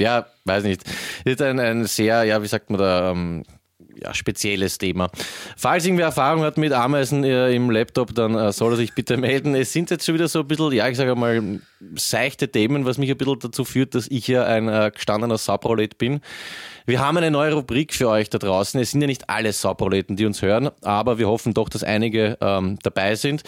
[0.00, 0.82] ja, weiß nicht.
[1.24, 3.44] Ist ein, ein sehr, ja, wie sagt man da, ähm,
[4.02, 5.10] ja, spezielles Thema.
[5.56, 9.16] Falls irgendwer Erfahrung hat mit Ameisen äh, im Laptop, dann äh, soll er sich bitte
[9.18, 9.54] melden.
[9.54, 11.60] Es sind jetzt schon wieder so ein bisschen, ja, ich sage mal,
[11.96, 15.98] seichte Themen, was mich ein bisschen dazu führt, dass ich ja ein äh, gestandener Subrolet
[15.98, 16.20] bin.
[16.86, 18.78] Wir haben eine neue Rubrik für euch da draußen.
[18.78, 22.36] Es sind ja nicht alle Sauproleten, die uns hören, aber wir hoffen doch, dass einige
[22.42, 23.42] ähm, dabei sind.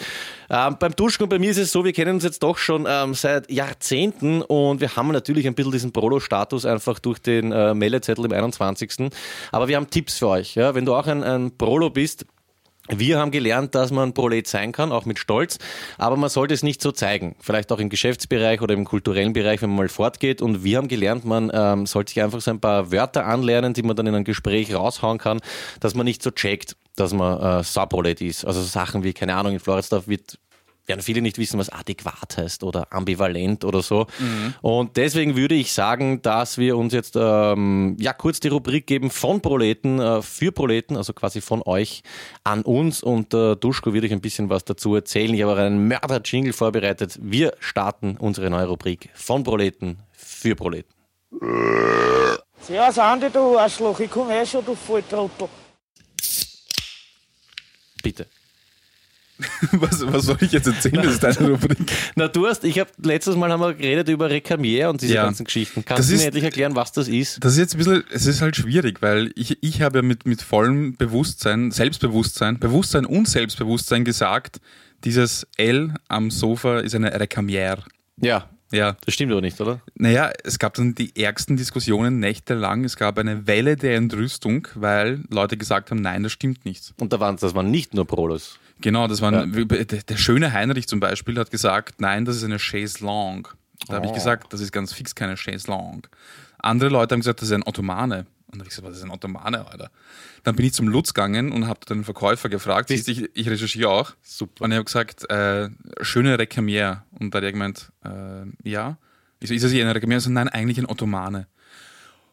[0.49, 2.87] Ähm, beim Duschen und bei mir ist es so, wir kennen uns jetzt doch schon
[2.89, 7.75] ähm, seit Jahrzehnten und wir haben natürlich ein bisschen diesen Prolo-Status einfach durch den äh,
[7.75, 9.11] Meldezettel im 21.
[9.51, 10.55] Aber wir haben Tipps für euch.
[10.55, 10.73] Ja?
[10.73, 12.25] Wenn du auch ein, ein Prolo bist,
[12.89, 15.57] wir haben gelernt, dass man Prolet sein kann, auch mit Stolz,
[15.97, 17.35] aber man sollte es nicht so zeigen.
[17.39, 20.41] Vielleicht auch im Geschäftsbereich oder im kulturellen Bereich, wenn man mal fortgeht.
[20.41, 23.83] Und wir haben gelernt, man ähm, sollte sich einfach so ein paar Wörter anlernen, die
[23.83, 25.39] man dann in einem Gespräch raushauen kann,
[25.79, 28.45] dass man nicht so checkt, dass man äh, Subrolet ist.
[28.45, 30.39] Also so Sachen wie, keine Ahnung, in Floridsdorf wird
[30.87, 34.07] werden viele nicht wissen, was adäquat heißt oder ambivalent oder so.
[34.61, 39.09] Und deswegen würde ich sagen, dass wir uns jetzt ähm, ja kurz die Rubrik geben
[39.09, 42.03] von Proleten äh, für Proleten, also quasi von euch
[42.43, 43.03] an uns.
[43.03, 45.33] Und äh, Duschko wird euch ein bisschen was dazu erzählen.
[45.33, 47.19] Ich habe auch einen Mörder-Jingle vorbereitet.
[47.21, 50.93] Wir starten unsere neue Rubrik von Proleten für Proleten.
[52.61, 55.49] Servus Andi, du Arschloch, ich komm eh schon, du Volltrottel.
[58.01, 58.27] Bitte.
[59.73, 60.95] Was, was soll ich jetzt erzählen?
[61.03, 61.77] Das ist deine Rubrik.
[62.15, 65.23] Na, du hast, ich habe letztes Mal haben wir geredet über Recamier und diese Ja.
[65.25, 65.83] ganzen Geschichten.
[65.85, 67.43] Kannst du mir endlich erklären, was das ist?
[67.43, 70.25] Das ist jetzt ein bisschen, es ist halt schwierig, weil ich, ich habe ja mit,
[70.25, 74.59] mit vollem Bewusstsein, Selbstbewusstsein, Bewusstsein und Selbstbewusstsein gesagt,
[75.03, 77.79] dieses L am Sofa ist eine Recamière.
[78.19, 79.81] Ja, Ja, das stimmt aber nicht, oder?
[79.95, 82.83] naja, es gab dann die ärgsten Diskussionen nächtelang.
[82.83, 86.93] Es gab eine Welle der Entrüstung, weil Leute gesagt haben, nein, das stimmt nicht.
[86.99, 88.57] Und da waren, das waren nicht nur Prolos.
[88.81, 92.59] Genau, das waren, der, der schöne Heinrich zum Beispiel hat gesagt, nein, das ist eine
[92.59, 93.51] Chaise Longue.
[93.87, 96.09] Da habe ich gesagt, das ist ganz fix keine Chaise Longue.
[96.59, 98.25] Andere Leute haben gesagt, das ist ein Ottomane.
[98.47, 99.91] Und da habe ich gesagt, was ist ein Ottomane, Alter?
[100.43, 103.49] Dann bin ich zum Lutz gegangen und habe den Verkäufer gefragt, siehst, du, ich, ich
[103.49, 104.13] recherchiere auch.
[104.21, 104.63] Super.
[104.63, 105.69] Und ich habe gesagt, äh,
[106.01, 107.03] schöne Recamier.
[107.19, 108.97] Und da hat er gemeint, äh, ja.
[109.39, 110.19] Ich so, ist das hier eine Recamier?
[110.21, 111.47] So, nein, eigentlich ein Ottomane.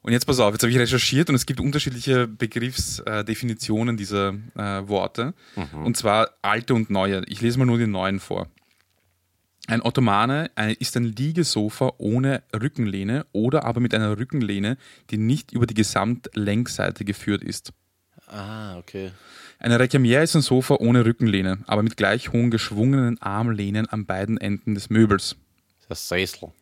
[0.05, 4.87] Und jetzt pass auf, jetzt habe ich recherchiert und es gibt unterschiedliche Begriffsdefinitionen dieser äh,
[4.87, 5.33] Worte.
[5.83, 7.23] Und zwar alte und neue.
[7.27, 8.47] Ich lese mal nur die neuen vor.
[9.67, 14.77] Ein Ottomane ein- ist ein Liegesofa ohne Rückenlehne oder aber mit einer Rückenlehne,
[15.09, 17.73] die nicht über die Gesamtlängsseite geführt ist.
[18.27, 19.11] Ah, okay.
[19.59, 24.37] Eine Recamier ist ein Sofa ohne Rückenlehne, aber mit gleich hohen geschwungenen Armlehnen an beiden
[24.37, 25.37] Enden des Möbels.
[25.89, 26.53] Das Sessel.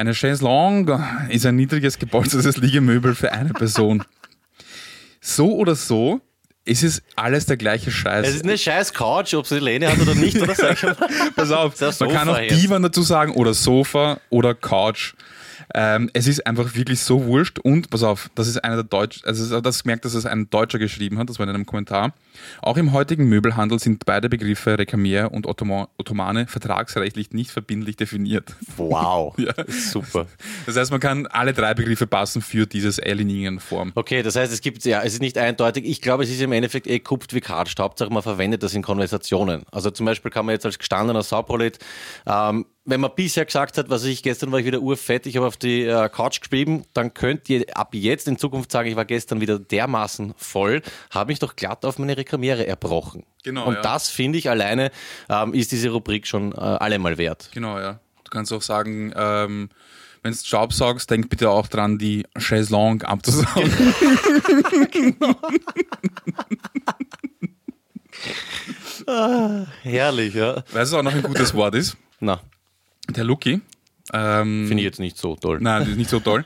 [0.00, 4.02] Eine Chaise Longue ist ein niedriges gepolstertes Liegemöbel für eine Person.
[5.20, 6.22] So oder so,
[6.64, 8.26] es ist alles der gleiche Scheiß.
[8.26, 10.54] Es ist eine scheiß Couch, ob sie Lehne hat oder nicht, oder.
[11.36, 12.38] Pass auf, man kann auch.
[12.38, 15.12] Divan dazu sagen oder Sofa oder Couch.
[15.74, 19.20] Ähm, es ist einfach wirklich so wurscht und pass auf, das ist einer der Deutsch,
[19.24, 22.12] also das gemerkt, dass es ein Deutscher geschrieben hat, das war in einem Kommentar.
[22.62, 28.54] Auch im heutigen Möbelhandel sind beide Begriffe Rekamier und Ottoma- Ottomane vertragsrechtlich nicht verbindlich definiert.
[28.76, 29.34] Wow.
[29.40, 29.54] Ja.
[29.68, 30.26] Super.
[30.66, 33.92] Das heißt, man kann alle drei Begriffe passen für dieses L-Linienform.
[33.94, 35.84] Okay, das heißt, es gibt, ja, es ist nicht eindeutig.
[35.86, 37.78] Ich glaube, es ist im Endeffekt eh kupft wie Kartscht.
[37.78, 39.62] Hauptsache, man verwendet das in Konversationen.
[39.72, 41.78] Also zum Beispiel kann man jetzt als gestandener Sauprolet,
[42.26, 45.46] ähm, wenn man bisher gesagt hat, was ich, gestern war ich wieder urfett, ich habe
[45.46, 49.04] auf die äh, Couch geschrieben, dann könnt ihr ab jetzt in Zukunft sagen, ich war
[49.04, 53.24] gestern wieder dermaßen voll, habe mich doch glatt auf meine Rekamiere erbrochen.
[53.44, 53.82] Genau, Und ja.
[53.82, 54.90] das finde ich alleine,
[55.28, 57.50] ähm, ist diese Rubrik schon äh, allemal wert.
[57.52, 58.00] Genau, ja.
[58.24, 59.70] Du kannst auch sagen, ähm,
[60.22, 63.94] wenn du Staub saugst, denk bitte auch dran, die Chaise Longue abzusaugen.
[69.82, 70.62] Herrlich, ja.
[70.72, 71.96] Weißt du, auch noch ein gutes Wort ist?
[72.20, 72.40] Na,
[73.16, 73.60] Der Lucky.
[74.12, 75.58] Ähm, finde ich jetzt nicht so toll.
[75.60, 76.44] Nein, das ist nicht so toll.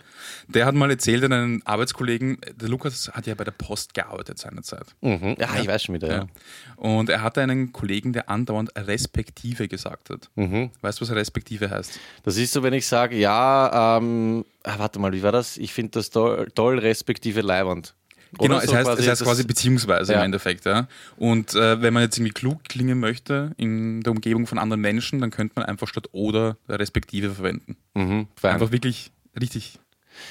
[0.49, 4.39] Der hat mal erzählt an einen Arbeitskollegen, der Lukas hat ja bei der Post gearbeitet
[4.39, 4.95] seinerzeit.
[5.01, 5.37] Mhm.
[5.39, 6.15] Ja, ich weiß schon wieder, ja.
[6.15, 6.27] Ja.
[6.77, 10.29] Und er hatte einen Kollegen, der andauernd respektive gesagt hat.
[10.35, 10.71] Mhm.
[10.83, 11.99] Weißt du, was respektive heißt?
[12.25, 15.57] Das ist so, wenn ich sage, ja, ähm, ah, warte mal, wie war das?
[15.57, 17.95] Ich finde das toll, toll, respektive Leiwand.
[18.39, 20.19] Genau, Oder es so heißt, es heißt quasi beziehungsweise Ja.
[20.19, 20.65] im Endeffekt.
[20.65, 20.89] Ja.
[21.17, 25.21] Und äh, wenn man jetzt irgendwie klug klingen möchte in der Umgebung von anderen Menschen,
[25.21, 27.77] dann könnte man einfach statt oder respektive verwenden.
[27.95, 28.29] Mhm.
[28.43, 29.79] Einfach wirklich richtig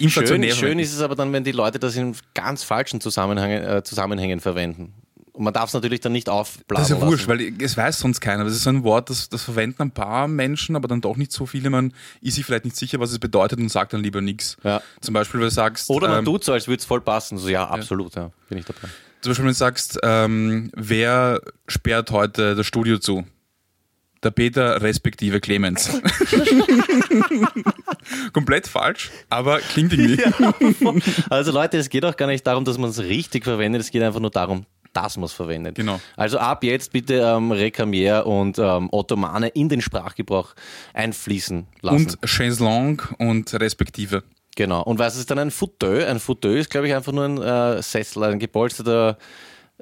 [0.08, 3.84] Schön, schön ist es aber dann, wenn die Leute das in ganz falschen Zusammenhängen, äh,
[3.84, 4.94] Zusammenhängen verwenden.
[5.34, 7.08] Und man darf es natürlich dann nicht aufblasen Das ist ja lassen.
[7.10, 8.44] wurscht, weil es weiß sonst keiner.
[8.44, 11.32] Das ist so ein Wort, das, das verwenden ein paar Menschen, aber dann doch nicht
[11.32, 11.72] so viele.
[11.72, 11.92] Man
[12.22, 14.58] ist sich vielleicht nicht sicher, was es bedeutet und sagt dann lieber nichts.
[14.64, 14.82] Ja.
[15.02, 17.40] Zum Beispiel, wenn du sagst, Oder man ähm, tut so, als würde es voll passen.
[17.40, 18.88] So, ja, absolut, ja, bin ich dabei.
[19.22, 23.26] zum Beispiel, wenn du sagst, ähm, wer sperrt heute das Studio zu?
[24.22, 25.90] Der Peter respektive Clemens.
[28.34, 30.24] Komplett falsch, aber klingt irgendwie.
[31.30, 34.02] Also Leute, es geht auch gar nicht darum, dass man es richtig verwendet, es geht
[34.04, 35.76] einfach nur darum, dass man es verwendet.
[35.76, 36.00] Genau.
[36.16, 40.54] Also ab jetzt bitte ähm, Rekamier und ähm, Ottomane in den Sprachgebrauch
[40.94, 41.98] einfließen lassen.
[41.98, 44.24] Und Chaise Longue und respektive.
[44.56, 44.84] Genau.
[44.84, 46.06] Und was ist dann ein Fauteuil?
[46.06, 49.18] Ein Fauteuil ist, glaube ich, einfach nur ein äh, Sessel, ein gepolsterter,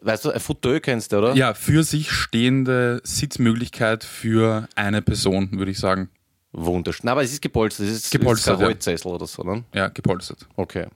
[0.01, 1.33] weißt du, ein Fauteuil kennst du, oder?
[1.33, 6.09] Ja, für sich stehende Sitzmöglichkeit für eine Person, würde ich sagen.
[6.53, 7.09] Wunderschön.
[7.09, 8.73] Aber es ist gepolstert, es ist, Gepolstert, ist kein ja.
[8.73, 9.63] Holzsessel oder so, ne?
[9.73, 10.47] Ja, gepolstert.
[10.55, 10.87] Okay.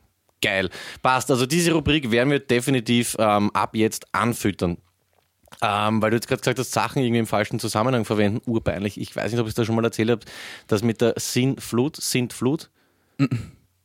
[0.45, 0.69] Geil.
[1.01, 1.31] Passt.
[1.31, 4.77] Also diese Rubrik werden wir definitiv ähm, ab jetzt anfüttern.
[5.62, 8.99] Ähm, weil du jetzt gerade gesagt hast, Sachen irgendwie im falschen Zusammenhang verwenden, urpeinlich.
[8.99, 10.21] Ich weiß nicht, ob ich es da schon mal erzählt habe,
[10.67, 12.69] das mit der Sinnflut, Sintflut.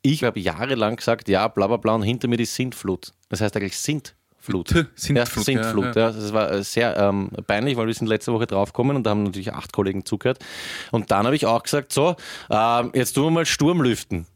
[0.03, 3.13] Ich habe jahrelang gesagt, ja, bla bla bla, und hinter mir die Sintflut.
[3.29, 4.69] Das heißt eigentlich Sintflut.
[4.95, 5.97] Sintflut, ja, ja, Sintflut.
[5.97, 6.09] ja.
[6.09, 9.11] Ja, Das war äh, sehr ähm, peinlich, weil wir sind letzte Woche draufgekommen und da
[9.11, 10.39] haben natürlich acht Kollegen zugehört.
[10.91, 12.17] Und dann habe ich auch gesagt, so,
[12.51, 14.27] ähm, jetzt tun wir mal Sturmlüften.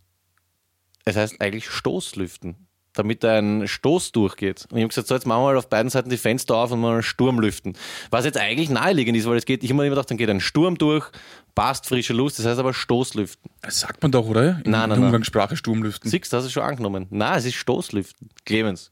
[1.05, 2.57] Es heißt eigentlich Stoßlüften,
[2.95, 4.67] damit ein Stoß durchgeht.
[4.71, 6.73] Und ich habe gesagt, so, jetzt machen wir mal auf beiden Seiten die Fenster auf
[6.73, 7.77] und mal Sturmlüften.
[8.11, 10.31] Was jetzt eigentlich naheliegend ist, weil es geht, ich habe mir immer gedacht, dann geht
[10.31, 11.11] ein Sturm durch,
[11.55, 13.51] passt frische Luft, das heißt aber Stoßlüften.
[13.61, 14.43] Das sagt man doch, oder?
[14.43, 15.07] In Nein, nein, der nein.
[15.07, 16.11] Umgangssprache Sturmlüften.
[16.11, 17.07] Du, das ist schon angenommen.
[17.11, 18.31] Nein, es ist Stoßlüften.
[18.47, 18.91] Clemens.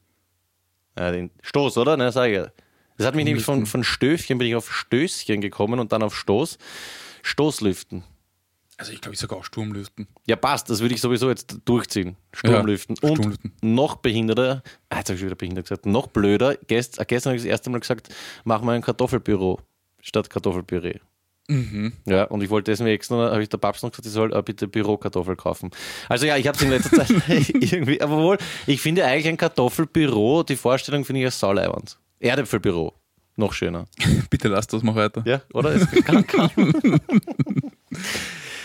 [0.98, 1.96] Ja, den Stoß, oder?
[1.96, 2.48] Ne, sag ich ja.
[2.98, 6.14] Das hat mich nämlich von, von Stöfchen bin ich auf Stößchen gekommen und dann auf
[6.14, 6.58] Stoß.
[7.22, 8.04] Stoßlüften.
[8.82, 10.08] Also ich glaube, ich sage auch Sturmlüften.
[10.26, 12.16] Ja, passt, das würde ich sowieso jetzt durchziehen.
[12.32, 12.96] Sturmlüften.
[13.00, 13.52] Ja, und Sturmlüften.
[13.62, 17.30] noch behinderter, ah, jetzt habe ich schon wieder behindert gesagt, noch blöder, gest, äh, gestern
[17.30, 18.08] habe ich das erste Mal gesagt,
[18.42, 19.60] machen wir ein Kartoffelbüro
[20.00, 20.98] statt Kartoffelpüree.
[21.46, 21.92] Mhm.
[22.06, 24.42] Ja, und ich wollte deswegen extra, habe ich der Papst noch gesagt, ich soll äh,
[24.42, 25.70] bitte Bürokartoffel kaufen.
[26.08, 29.36] Also ja, ich habe es in letzter Zeit irgendwie, aber wohl, ich finde eigentlich ein
[29.36, 32.00] Kartoffelbüro, die Vorstellung finde ich ja sauleiwand.
[32.18, 32.94] Erdäpfelbüro,
[33.36, 33.84] noch schöner.
[34.30, 35.22] Bitte lass das mal weiter.
[35.24, 35.72] Ja, oder?
[35.72, 36.50] Es kann, kann.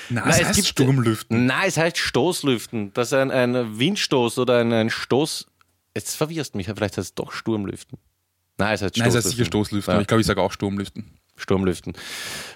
[0.10, 1.46] Nein, Nein, es heißt gibt- Sturmlüften.
[1.46, 2.94] Nein, es heißt Stoßlüften.
[2.94, 5.48] Das ist ein, ein Windstoß oder ein, ein Stoß.
[5.96, 7.98] Jetzt verwirrst mich, vielleicht heißt es doch Sturmlüften.
[8.58, 9.16] Nein, es heißt Nein, es Stoßlüften.
[9.18, 9.96] heißt sicher Stoßlüften, Ja.
[9.96, 11.06] aber ich glaube, ich sage auch Sturmlüften.
[11.36, 11.94] Sturmlüften.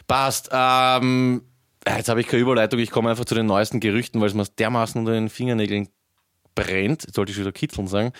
[0.07, 0.49] Passt.
[0.51, 1.43] Ähm,
[1.87, 4.45] jetzt habe ich keine Überleitung, ich komme einfach zu den neuesten Gerüchten, weil es mir
[4.45, 5.89] dermaßen unter den Fingernägeln
[6.55, 8.11] brennt, jetzt sollte ich wieder kitzeln sagen,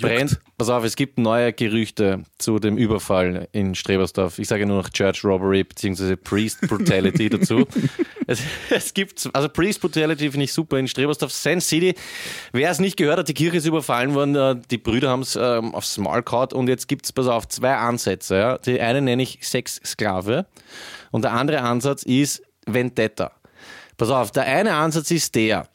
[0.00, 0.40] brennt.
[0.58, 4.38] Pass auf, es gibt neue Gerüchte zu dem Überfall in Strebersdorf.
[4.38, 6.16] Ich sage nur noch Church Robbery bzw.
[6.16, 7.66] Priest Brutality dazu.
[8.26, 11.94] Es, es gibt, also Priest Brutality finde ich super in Strebersdorf, Sand City.
[12.52, 15.36] Wer es nicht gehört hat, die Kirche ist überfallen worden, äh, die Brüder haben es
[15.36, 18.36] ähm, aufs Maul gehauen und jetzt gibt es, pass auf, zwei Ansätze.
[18.36, 18.58] Ja.
[18.58, 20.46] Die eine nenne ich Sexsklave
[21.10, 23.32] und der andere Ansatz ist Vendetta.
[23.96, 25.68] Pass auf, der eine Ansatz ist der,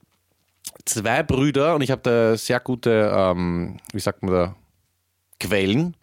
[0.85, 4.55] zwei Brüder und ich habe da sehr gute, ähm, wie sagt man da,
[5.39, 5.95] Quellen.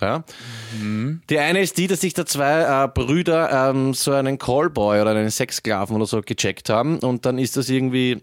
[0.00, 0.24] Ja.
[1.30, 5.12] Die eine ist die, dass sich da zwei äh, Brüder ähm, so einen Callboy oder
[5.12, 8.22] einen Sexsklaven oder so gecheckt haben und dann ist das irgendwie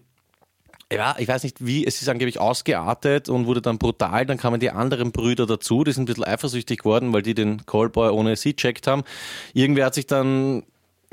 [0.91, 4.25] ja, ich weiß nicht wie, es ist angeblich ausgeartet und wurde dann brutal.
[4.25, 7.65] Dann kamen die anderen Brüder dazu, die sind ein bisschen eifersüchtig geworden, weil die den
[7.65, 9.03] Callboy ohne sie checkt haben.
[9.53, 10.63] Irgendwer hat sich dann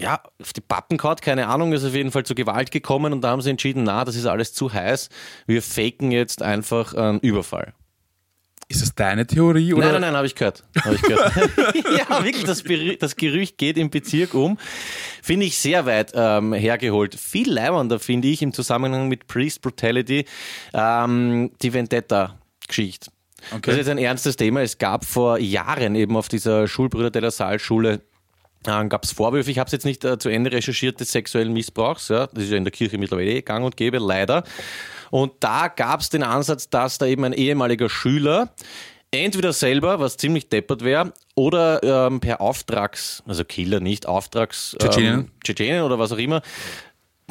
[0.00, 3.20] ja, auf die Pappen gehauen, keine Ahnung, ist auf jeden Fall zu Gewalt gekommen und
[3.22, 5.08] da haben sie entschieden, na, das ist alles zu heiß,
[5.46, 7.74] wir faken jetzt einfach einen Überfall.
[8.68, 9.74] Ist das deine Theorie?
[9.74, 9.86] Oder?
[9.86, 10.62] Nein, nein, nein, habe ich gehört.
[10.84, 11.34] Hab ich gehört.
[11.98, 12.62] ja, wirklich, das,
[13.00, 14.58] das Gerücht geht im Bezirk um.
[15.22, 17.16] Finde ich sehr weit ähm, hergeholt.
[17.16, 20.24] Viel leibender finde ich im Zusammenhang mit Priest Brutality
[20.72, 23.10] ähm, die Vendetta-Geschichte.
[23.50, 23.60] Okay.
[23.62, 24.62] Das ist jetzt ein ernstes Thema.
[24.62, 28.02] Es gab vor Jahren eben auf dieser Schulbrüder de la Salle Schule
[28.66, 31.52] äh, gab es Vorwürfe, ich habe es jetzt nicht äh, zu Ende recherchiert, des sexuellen
[31.52, 32.08] Missbrauchs.
[32.08, 32.26] Ja.
[32.26, 34.44] Das ist ja in der Kirche mittlerweile eh gang und gäbe, leider.
[35.10, 38.54] Und da gab es den Ansatz, dass da eben ein ehemaliger Schüler
[39.12, 44.76] entweder selber, was ziemlich deppert wäre, oder ähm, per Auftrags, also Killer nicht, Auftrags...
[44.78, 45.20] Tschetschenen.
[45.20, 46.42] Ähm, Tschetschenen oder was auch immer,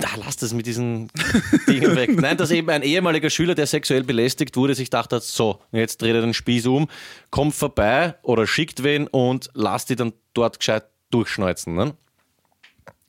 [0.02, 1.12] na, lass das mit diesen
[1.68, 2.20] Dingen weg.
[2.20, 6.16] Nein, dass eben ein ehemaliger Schüler, der sexuell belästigt wurde, sich dachte, so, jetzt dreht
[6.16, 6.88] er den Spieß um,
[7.32, 11.76] kommt vorbei oder schickt wen und lasst die dann dort gescheit durchschneuzen.
[11.76, 11.94] Ne?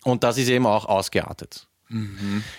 [0.05, 1.67] Und das ist eben auch ausgeartet.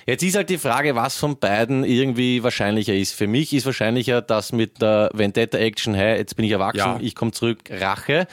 [0.06, 3.14] Jetzt ist halt die Frage, was von beiden irgendwie wahrscheinlicher ist.
[3.14, 6.98] Für mich ist wahrscheinlicher, dass mit der Vendetta-Action, hey, jetzt bin ich erwachsen, Ja.
[7.00, 8.28] ich komme zurück, Rache.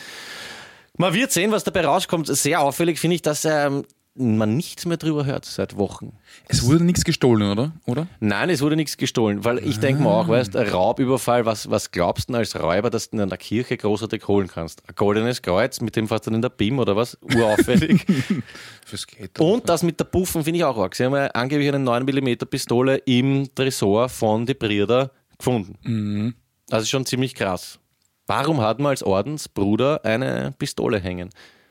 [0.97, 2.27] Man wird sehen, was dabei rauskommt.
[2.27, 3.85] Sehr auffällig finde ich, dass ähm,
[4.19, 6.13] man nichts mehr drüber hört seit Wochen.
[6.49, 7.73] Es wurde nichts gestohlen, oder?
[7.87, 8.07] oder?
[8.21, 12.29] Nein, es wurde nichts gestohlen, weil ich denke mir auch, weißt, Raubüberfall, was, was glaubst
[12.29, 14.83] du denn als Räuber, dass du in einer Kirche großartig holen kannst?
[14.89, 17.17] Ein goldenes Kreuz, mit dem fährst du dann in der BIM oder was?
[17.23, 18.05] Urauffällig.
[18.85, 19.39] Fürs Geld.
[19.41, 20.95] Und das mit der Puffen finde ich auch arg.
[20.95, 26.35] Sie haben ja angeblich eine 9mm Pistole im Tresor von die Brüder gefunden.
[26.69, 27.79] Das ist schon ziemlich krass.
[28.27, 31.31] Warum hat man als Ordensbruder eine Pistole hängen?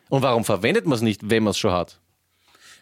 [0.09, 1.99] Und warum verwendet man es nicht, wenn man es schon hat?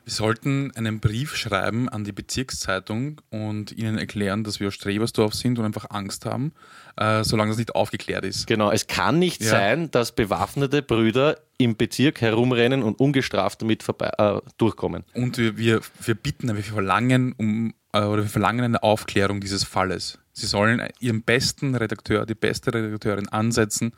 [0.05, 5.33] Wir sollten einen Brief schreiben an die Bezirkszeitung und ihnen erklären, dass wir aus Strebersdorf
[5.33, 6.53] sind und einfach Angst haben,
[6.95, 8.45] äh, solange das nicht aufgeklärt ist.
[8.45, 9.49] Genau, es kann nicht Ja.
[9.49, 15.05] sein, dass bewaffnete Brüder im Bezirk herumrennen und ungestraft damit vorbei, äh, durchkommen.
[15.15, 19.63] Und wir, wir, wir bitten, wir verlangen um äh, oder wir verlangen eine Aufklärung dieses
[19.63, 20.19] Falles.
[20.33, 23.93] Sie sollen ihren besten Redakteur, die beste Redakteurin ansetzen,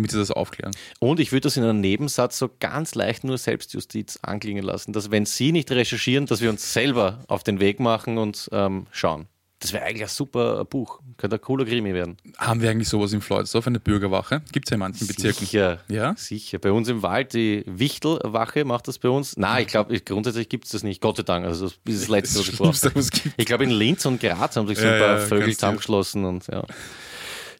[0.00, 0.72] damit sie das aufklären.
[0.98, 5.10] Und ich würde das in einem Nebensatz so ganz leicht nur Selbstjustiz anklingen lassen, dass
[5.10, 9.26] wenn Sie nicht recherchieren, dass wir uns selber auf den Weg machen und ähm, schauen.
[9.58, 11.00] Das wäre eigentlich ein super Buch.
[11.18, 12.16] Könnte ein cooler Krimi werden.
[12.38, 14.40] Haben wir eigentlich sowas in Floydsdorf, eine Bürgerwache?
[14.52, 15.44] Gibt es ja in manchen Bezirken.
[15.44, 15.80] Sicher.
[15.88, 16.14] Ja?
[16.16, 16.58] Sicher.
[16.58, 19.36] Bei uns im Wald, die Wichtelwache macht das bei uns.
[19.36, 21.02] Nein, ich glaube, grundsätzlich gibt es das nicht.
[21.02, 21.44] Gott sei Dank.
[21.44, 22.94] Also das ist das Letzte, was ich brauche.
[22.94, 23.10] Was.
[23.36, 26.24] Ich glaube, in Linz und Graz haben sich so Ja, ein paar ja, Vögel zusammengeschlossen
[26.24, 26.64] und ja.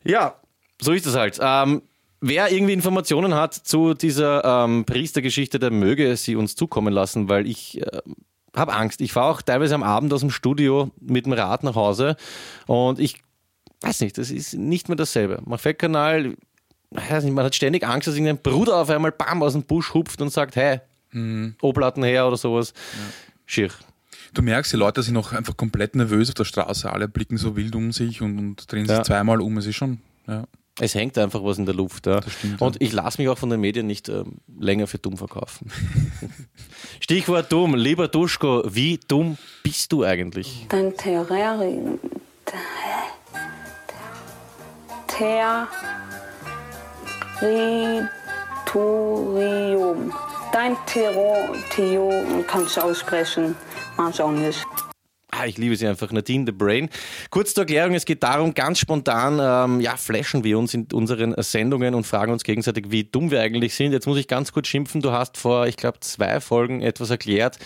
[0.03, 0.41] Ja,
[0.81, 1.39] so ist es halt.
[1.41, 1.83] Ähm,
[2.21, 7.47] wer irgendwie Informationen hat zu dieser ähm, Priestergeschichte, der möge sie uns zukommen lassen, weil
[7.47, 7.99] ich äh,
[8.57, 9.01] habe Angst.
[9.01, 12.17] Ich fahre auch teilweise am Abend aus dem Studio mit dem Rad nach Hause
[12.67, 13.23] und ich
[13.83, 15.41] weiß nicht, das ist nicht mehr dasselbe.
[15.45, 16.35] Man fährt Kanal,
[16.91, 19.95] weiß nicht, man hat ständig Angst, dass irgendein Bruder auf einmal bam aus dem Busch
[19.95, 20.81] hupft und sagt, hey,
[21.13, 21.57] Mhm.
[21.61, 22.73] Oblatten her oder sowas.
[23.45, 23.71] Schier.
[24.33, 26.89] Du merkst, die Leute sind auch einfach komplett nervös auf der Straße.
[26.93, 29.03] Alle blicken so wild um sich und, und drehen sich Ja.
[29.03, 29.57] zweimal um.
[29.59, 30.45] Es ist schon, ja.
[30.81, 32.07] Es hängt einfach was in der Luft.
[32.07, 32.21] Ja.
[32.23, 35.71] stimmt, und ich lasse mich auch von den Medien nicht ähm, länger für dumm verkaufen.
[37.01, 37.75] Stichwort dumm.
[37.75, 40.67] Lieber Duschko, wie dumm bist du eigentlich?
[40.69, 41.99] Dein Terrarium.
[48.67, 50.13] Territorium.
[50.53, 53.55] Dein Territorium kannst du aussprechen,
[53.97, 54.67] manchmal auch nicht.
[55.33, 56.89] Ah, ich liebe sie einfach, Nadine the Brain.
[57.31, 61.35] Kurz zur Erklärung, es geht darum, ganz spontan, ähm, ja, flashen wir uns in unseren
[61.39, 63.93] Sendungen und fragen uns gegenseitig, wie dumm wir eigentlich sind.
[63.93, 67.59] Jetzt muss ich ganz kurz schimpfen, du hast vor, ich glaube, zwei Folgen etwas erklärt.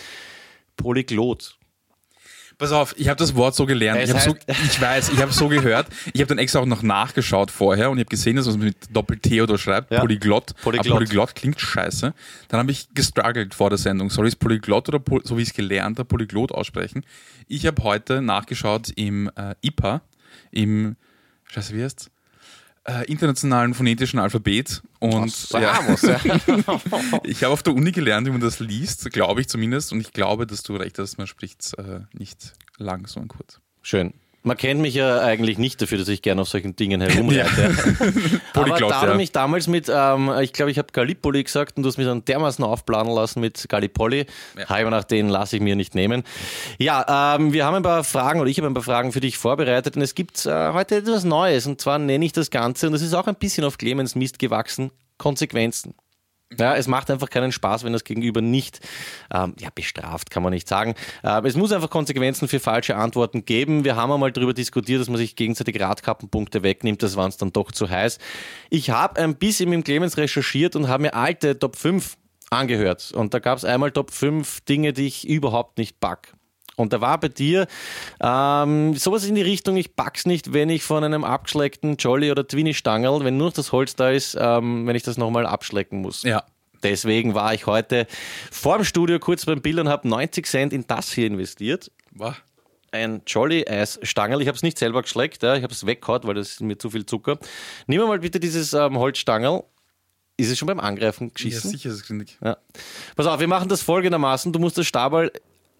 [0.77, 1.57] Polyglot.
[2.57, 4.01] Pass auf, ich habe das Wort so gelernt.
[4.01, 5.87] Ich, so, ich weiß, ich habe so gehört.
[6.13, 8.63] Ich habe dann extra auch noch nachgeschaut vorher und ich habe gesehen, dass man es
[8.63, 9.91] mit Doppel-T oder schreibt.
[9.91, 9.99] Ja.
[9.99, 10.53] Polyglott.
[10.61, 10.87] Polyglott.
[10.87, 12.13] Aber Polyglott klingt scheiße.
[12.47, 14.09] Dann habe ich gestruggelt vor der Sendung.
[14.09, 17.05] Soll ich es Polyglott oder Poly so wie ich es gelernt habe, Polyglot aussprechen?
[17.47, 20.01] Ich habe heute nachgeschaut im äh, IPA
[20.51, 20.95] im,
[21.45, 22.09] scheiße, wie heißt's?
[22.87, 24.83] Äh, internationalen phonetischen Alphabet.
[24.99, 26.19] Und Vamos, ja.
[27.23, 29.91] ich habe auf der Uni gelernt, wie man das liest, glaube ich zumindest.
[29.91, 33.59] Und ich glaube, dass du recht hast, man spricht äh, nicht lang, sondern kurz.
[33.81, 34.13] Schön.
[34.45, 37.75] Man kennt mich ja eigentlich nicht dafür, dass ich gerne auf solchen Dingen herumreite.
[38.53, 39.15] Aber da du ja.
[39.15, 42.23] mich damals mit, ähm, ich glaube, ich habe Gallipoli gesagt und du hast mich dann
[42.23, 44.69] dermaßen aufplanen lassen mit Gallipoli, Ja.
[44.69, 46.23] habe ich mir gedacht, den lasse ich mir nicht nehmen.
[46.77, 49.39] Ja, ähm, wir haben ein paar Fragen oder ich habe ein paar Fragen für dich
[49.39, 52.93] vorbereitet und es gibt äh, heute etwas Neues und zwar nenne ich das Ganze und
[52.93, 55.95] das ist auch ein bisschen auf Clemens Mist gewachsen, Konsequenzen.
[56.57, 58.79] Ja, es macht einfach keinen Spaß, wenn das Gegenüber nicht
[59.33, 60.93] ähm, ja, bestraft, kann man nicht sagen.
[61.23, 63.83] Ähm, es muss einfach Konsequenzen für falsche Antworten geben.
[63.83, 67.01] Wir haben einmal darüber diskutiert, dass man sich gegenseitig Radkappenpunkte wegnimmt.
[67.01, 68.19] Das war uns dann doch zu heiß.
[68.69, 72.15] Ich habe ein bisschen mit dem Clemens recherchiert und habe mir alte Top 5
[72.51, 73.11] angehört.
[73.15, 76.33] Und da gab es einmal Top 5 Dinge, die ich überhaupt nicht pack.
[76.77, 77.67] Und da war bei dir
[78.21, 82.47] ähm, sowas in die Richtung, ich pack's nicht, wenn ich von einem abgeschleckten Jolly oder
[82.47, 86.01] Twinny stangel, wenn nur noch das Holz da ist, ähm, wenn ich das nochmal abschlecken
[86.01, 86.23] muss.
[86.23, 86.43] Ja.
[86.83, 88.05] Deswegen war ich heute
[88.51, 91.91] vor dem Studio kurz beim Bild und habe 90 Cent in das hier investiert.
[92.11, 92.35] Wow.
[92.91, 94.41] Ein Jolly Eis Stangel.
[94.41, 95.55] Ich habe es nicht selber geschleckt, ja.
[95.55, 97.39] ich habe es weggehauen, weil das ist mir zu viel Zucker.
[97.87, 99.63] Nimm mal bitte dieses ähm, Holzstangel.
[100.37, 101.71] Ist es schon beim Angreifen Ja, geschissen?
[101.71, 102.37] sicher ist es grindig.
[102.43, 102.57] Ja.
[103.15, 104.51] Pass auf, wir machen das folgendermaßen.
[104.51, 105.31] Du musst das Stabal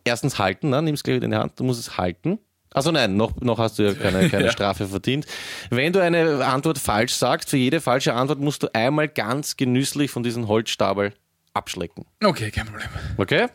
[0.05, 0.81] erstens halten, ne?
[0.81, 2.39] nimm es gleich wieder in die Hand, du musst es halten.
[2.73, 4.51] Also nein, noch, noch hast du ja keine, keine Ja.
[4.51, 5.25] Strafe verdient.
[5.69, 10.11] Wenn du eine Antwort falsch sagst, für jede falsche Antwort musst du einmal ganz genüsslich
[10.11, 11.13] von diesem Holzstabel
[11.53, 12.05] abschlecken.
[12.23, 12.87] Okay, kein Problem.
[13.17, 13.47] Okay?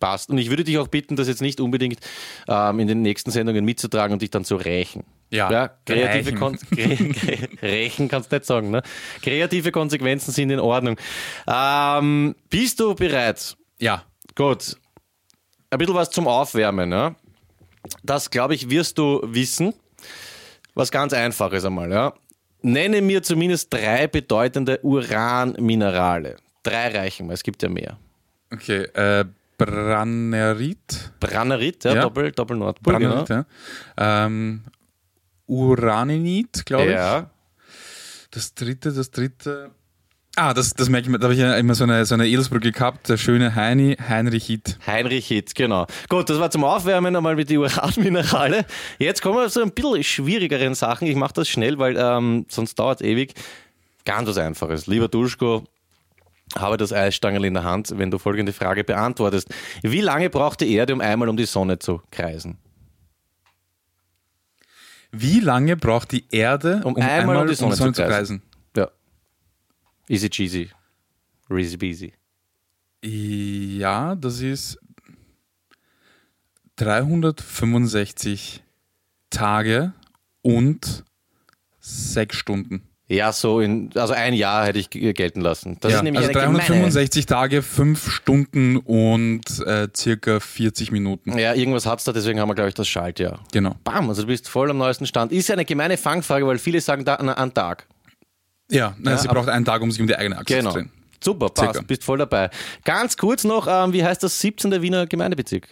[0.00, 0.30] Passt.
[0.30, 2.00] Und ich würde dich auch bitten, das jetzt nicht unbedingt
[2.48, 5.04] ähm, in den nächsten Sendungen mitzutragen und dich dann zu rächen.
[5.30, 6.38] Ja, kreative rächen.
[6.38, 8.82] Kon Krä- Krä- rächen kannst du nicht sagen, ne?
[9.22, 10.96] Kreative Konsequenzen sind in Ordnung.
[11.48, 13.56] Ähm, bist du bereit?
[13.78, 14.02] Ja.
[14.34, 14.76] Gut.
[15.70, 16.90] Ein bisschen was zum Aufwärmen.
[16.92, 17.14] Ja?
[18.02, 19.74] Das, glaube ich, wirst du wissen.
[20.74, 21.90] Was ganz Einfaches einmal.
[21.90, 22.12] Ja?
[22.62, 26.36] Nenne mir zumindest drei bedeutende Uranminerale.
[26.62, 27.96] Drei reichen mir, es gibt ja mehr.
[28.52, 29.24] Okay, äh,
[29.58, 31.12] Brannerit.
[31.20, 32.02] Brannerit, ja, Ja.
[32.02, 32.92] Doppel, Doppel Nordpol.
[32.94, 33.44] Brannerit, Genau.
[33.98, 34.26] ja.
[34.26, 34.62] Ähm,
[35.46, 36.90] Uraninit, glaube ich.
[36.92, 37.30] Ja,
[38.32, 39.70] Das dritte, das dritte.
[40.38, 42.28] Ah, das, das merke ich mir, da habe ich ja immer so eine, so eine
[42.28, 44.78] Edelsbrücke gehabt, der schöne Heini, Heinrich Hit.
[44.86, 45.86] Heinrich Hitz, genau.
[46.10, 48.66] Gut, das war zum Aufwärmen einmal mit den Uranminerale.
[48.98, 51.08] Jetzt kommen wir zu ein bisschen schwierigeren Sachen.
[51.08, 53.32] Ich mache das schnell, weil ähm, sonst dauert es ewig.
[54.04, 54.86] Ganz was Einfaches.
[54.86, 55.64] Lieber Duschko,
[56.54, 59.48] habe das Eisstangel in der Hand, wenn du folgende Frage beantwortest.
[59.82, 62.58] Wie lange braucht die Erde, um einmal um die Sonne zu kreisen?
[65.12, 68.42] Wie lange braucht die Erde, Um um, einmal einmal, um die Sonne zu zu kreisen?
[70.08, 70.70] Easy cheesy.
[71.50, 72.12] Easy peasy.
[73.02, 74.78] Ja, das ist
[76.76, 78.62] 365
[79.30, 79.92] Tage
[80.42, 81.04] und
[81.80, 82.82] 6 Stunden.
[83.08, 85.76] Ja, so in, also ein Jahr hätte ich gelten lassen.
[85.80, 90.90] Das ja, ist nämlich also eine gemeine- 365 Tage, 5 Stunden und äh, circa 40
[90.90, 91.38] Minuten.
[91.38, 93.44] Ja, irgendwas hat's da, deswegen haben wir, glaube ich, das Schaltjahr.
[93.52, 93.76] Genau.
[93.84, 95.30] Bam, also du bist voll am neuesten Stand.
[95.30, 97.86] Ist ja eine gemeine Fangfrage, weil viele sagen da an, an Tag.
[98.70, 100.70] Ja, nein, Ja, sie braucht einen Tag, um sich um die eigene Achse Genau.
[100.70, 100.90] zu drehen.
[101.22, 101.86] Super, passt, Circa.
[101.86, 102.50] bist voll dabei.
[102.84, 104.82] Ganz kurz noch, ähm, wie heißt das 17.
[104.82, 105.68] Wiener Gemeindebezirk?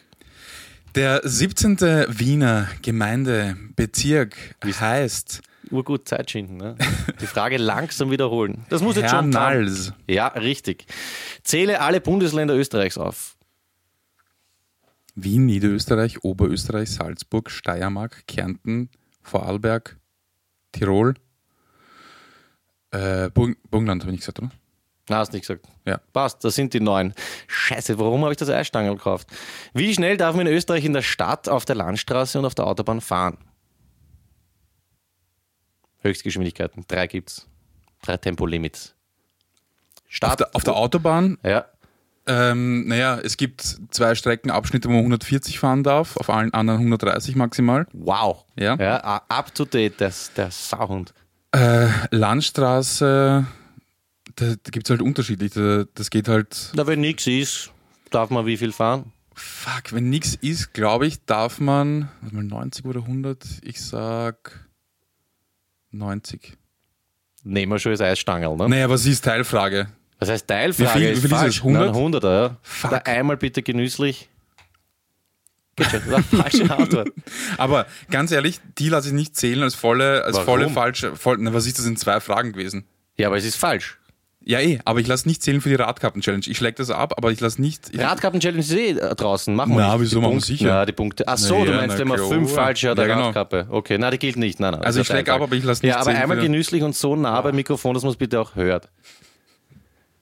[0.94, 1.78] Der 17.
[2.08, 6.76] Wiener Gemeindebezirk heißt Urgut Zeit schinden, ne?
[7.20, 8.64] Die Frage langsam wiederholen.
[8.68, 9.48] Das muss jetzt schon taugen.
[9.56, 9.92] Hernals.
[10.06, 10.86] Ja, richtig.
[11.42, 13.36] Zähle alle Bundesländer Österreichs auf.
[15.16, 18.90] Wien, Niederösterreich, Oberösterreich, Salzburg, Steiermark, Kärnten,
[19.22, 19.96] Vorarlberg,
[20.72, 21.14] Tirol,
[22.94, 24.50] äh, Burg Burgenland habe ich nicht gesagt, oder?
[25.08, 25.66] Na, hast nicht gesagt.
[25.84, 25.98] Ja.
[26.12, 27.12] Passt, das sind die neun.
[27.46, 29.28] Scheiße, warum habe ich das Eisstangel gekauft?
[29.74, 32.66] Wie schnell darf man in Österreich in der Stadt, auf der Landstraße und auf der
[32.66, 33.36] Autobahn fahren?
[36.00, 37.46] Höchstgeschwindigkeiten, drei gibt's.
[38.02, 38.94] Drei Tempolimits.
[39.96, 40.40] Auf Stadt.
[40.40, 41.66] der, auf der Autobahn, ja,
[42.26, 47.36] ähm, naja, es gibt zwei Streckenabschnitte, wo man 140 fahren darf, auf allen anderen 130
[47.36, 47.86] maximal.
[47.92, 48.44] wow.
[48.56, 48.76] Ja.
[48.76, 51.12] ja up to date, das, der Sauhund.
[51.54, 53.46] Äh, Landstraße,
[54.36, 55.52] da, da gibt es halt unterschiedlich.
[55.52, 57.70] Da, das geht halt, Na, wenn nichts ist,
[58.10, 59.12] darf man wie viel fahren?
[59.36, 64.68] fuck, wenn nichts ist, glaube ich, darf man, warte mal 90 oder 100, ich sag
[65.90, 66.56] 90.
[67.42, 68.68] Nehmen wir schon das Eisstangel, ne?
[68.68, 69.88] Naja, was ist Teilfrage?
[70.20, 71.56] Das heißt, Teilfrage Wie viel- ist wie viel ist falsch.
[71.58, 71.62] es?
[71.64, 71.86] 100?
[71.86, 72.56] Nein, 100 ja.
[72.62, 72.90] Fuck.
[72.90, 74.28] Da einmal bitte genüsslich.
[75.76, 77.08] Geht schon, das war eine falsche Antwort.
[77.58, 80.46] Aber ganz ehrlich, die lasse ich nicht zählen als volle, als Warum?
[80.46, 81.16] volle falsche.
[81.16, 82.84] Voll, na, was ist das in zwei Fragen gewesen?
[83.16, 83.98] Ja, aber es ist falsch.
[84.46, 86.44] Ja, eh, aber ich lasse nicht zählen für die Radkappen-Challenge.
[86.48, 87.90] Ich schläge das ab, aber ich lasse nicht.
[87.92, 89.54] Ich, Radkappen-Challenge ist eh äh, draußen.
[89.54, 90.02] Machen wir Na, nicht.
[90.02, 90.66] wieso machen wir sicher?
[90.66, 91.26] Ja, die Punkte.
[91.26, 93.26] Ach so, Na du ja, meinst, wenn man fünf falsche hat, Ja, der genau.
[93.26, 93.68] Radkappe.
[93.70, 94.60] Okay, na, die gilt nicht.
[94.60, 96.82] Nein, nein, Also ich ein ab, aber ich lasse nicht Ja, aber zählen einmal genüsslich
[96.82, 98.90] und so nah beim Mikrofon, dass man es bitte auch hört.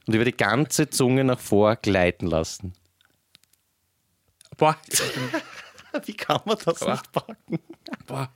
[0.07, 2.75] Und über die ganze Zunge nach vor gleiten lassen.
[4.57, 4.77] Boah,
[6.07, 7.59] Wie kann man das nicht packen?
[8.07, 8.31] boah.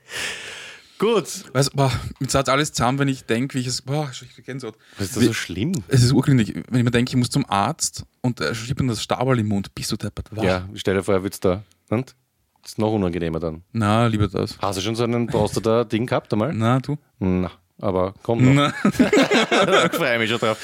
[0.98, 1.44] Gut.
[1.52, 3.82] Weißt, boah, mit Satz alles zusammen, wenn ich denke, wie ich es.
[3.82, 4.76] Boah, ich Gänsehaut.
[4.96, 5.72] Was ist das so schlimm?
[5.88, 6.54] Es ist urgründig.
[6.70, 9.48] Wenn ich mir denke, ich muss zum Arzt und er schiebt mir das Stabal im
[9.48, 10.28] Mund, bist du deppert.
[10.30, 10.44] Wow.
[10.44, 11.62] Ja, stell dir vor, er wird's da.
[11.90, 12.14] Und?
[12.62, 13.62] Das ist noch unangenehmer dann.
[13.72, 14.58] Na, lieber das.
[14.58, 16.52] Hast du schon so einen Prostata-Ding gehabt einmal?
[16.52, 16.96] Na, du?
[17.18, 18.54] Na, aber komm noch.
[18.54, 18.74] Na.
[18.84, 20.58] ich freue mich schon drauf.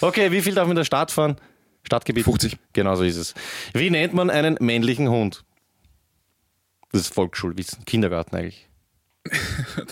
[0.00, 1.36] Okay, wie viel darf man in der Stadt fahren?
[1.86, 2.24] Stadtgebiet?
[2.24, 2.58] 50.
[2.72, 3.34] Genau so ist es.
[3.72, 5.44] Wie nennt man einen männlichen Hund?
[6.92, 8.68] Das ist Volksschulwissen, Kindergarten eigentlich.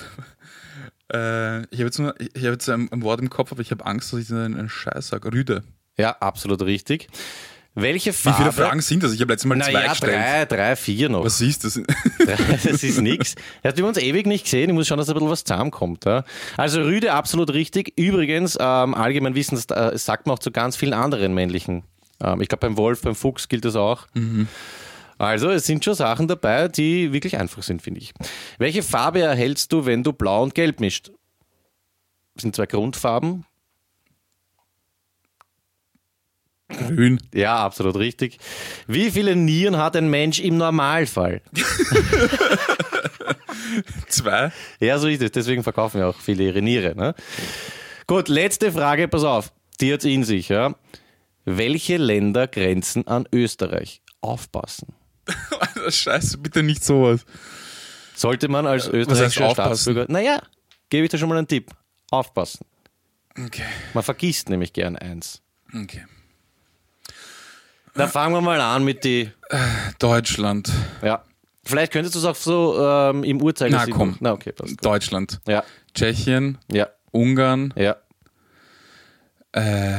[1.13, 3.71] Äh, ich habe jetzt, nur- ich hab jetzt ein, ein Wort im Kopf, aber ich
[3.71, 5.31] habe Angst, dass ich einen, einen Scheiß sage.
[5.31, 5.63] Rüde.
[5.99, 7.09] Ja, absolut richtig.
[7.77, 8.39] Welche Wie Farbe?
[8.39, 9.13] viele Fragen sind das?
[9.13, 10.15] Ich habe letztes Mal zwei Naja, gestellt.
[10.15, 11.25] drei, drei, vier noch.
[11.25, 11.81] Was ist das?
[12.65, 13.35] das ist nix.
[13.65, 14.71] Ja, wir haben uns ewig nicht gesehen.
[14.71, 16.05] Ich muss schauen, dass ein bisschen was zusammenkommt.
[16.05, 16.25] Ja.
[16.57, 17.93] Also Rüde absolut richtig.
[17.99, 21.83] Übrigens, ähm, allgemein wissen, das äh, sagt man auch zu ganz vielen anderen männlichen.
[22.23, 24.07] Ähm, ich glaube, beim Wolf, beim Fuchs gilt das auch.
[25.19, 28.13] Also, es sind schon Sachen dabei, die wirklich einfach sind, finde ich.
[28.59, 31.11] Welche Farbe erhältst du, wenn du blau und gelb mischt?
[32.35, 33.45] Das sind zwei Grundfarben.
[36.69, 37.21] Grün.
[37.35, 38.39] Ja, absolut richtig.
[38.87, 41.43] Wie viele Nieren hat ein Mensch im Normalfall?
[44.09, 44.53] Zwei.
[44.81, 45.33] Ja, so ist es.
[45.33, 46.95] Deswegen verkaufen ja auch viele ihre Niere.
[46.97, 47.15] Ne?
[48.07, 49.53] Gut, letzte Frage, pass auf.
[49.81, 50.49] Die hat's in sich.
[50.49, 50.75] Ja?
[51.45, 54.03] Welche Länder grenzen an Österreich?
[54.21, 54.95] Aufpassen.
[55.59, 57.25] Alter, Scheiße, bitte nicht sowas.
[58.15, 59.51] Sollte man als heißt österreichischer?
[59.51, 60.07] Staatsbürger.
[60.09, 60.41] Naja,
[60.89, 61.71] gebe ich dir schon mal einen Tipp.
[62.11, 62.65] Aufpassen.
[63.39, 63.65] Okay.
[63.93, 65.43] Man vergisst nämlich gern eins.
[65.75, 66.05] okay.
[67.95, 69.31] Da fangen wir mal an mit die.
[69.99, 70.71] Deutschland.
[71.03, 71.23] Ja.
[71.65, 73.91] Vielleicht könntest du es auch so ähm, im Uhrzeigersinn.
[73.91, 74.17] Na, komm.
[74.21, 74.85] Na, okay, passt.
[74.85, 75.41] Deutschland.
[75.49, 75.65] Ja,
[75.95, 76.59] Tschechien.
[76.71, 77.73] ja, Ungarn.
[77.77, 77.97] ja.
[79.53, 79.97] Äh,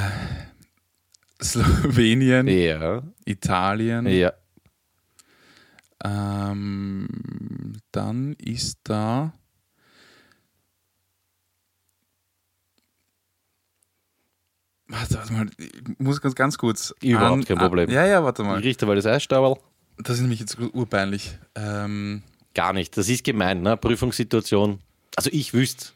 [1.42, 2.48] Slowenien.
[2.48, 4.06] Ja, Italien.
[4.08, 4.34] ja.
[6.04, 7.08] Ähm,
[7.92, 9.34] dann ist da.
[14.88, 16.94] Warte, warte mal, ich muss ganz, ganz kurz.
[17.02, 17.90] Überhaupt kein Problem.
[17.90, 18.60] ja, ja, warte mal.
[18.60, 19.58] Richter, weil das Eisstauberl.
[19.98, 21.38] Das ist nämlich jetzt urpeinlich.
[21.56, 22.22] Ähm,
[22.54, 22.96] Gar nicht.
[22.96, 23.78] Das ist gemein, ne?
[23.78, 24.80] Prüfungssituation.
[25.16, 25.88] Also ich wüsste.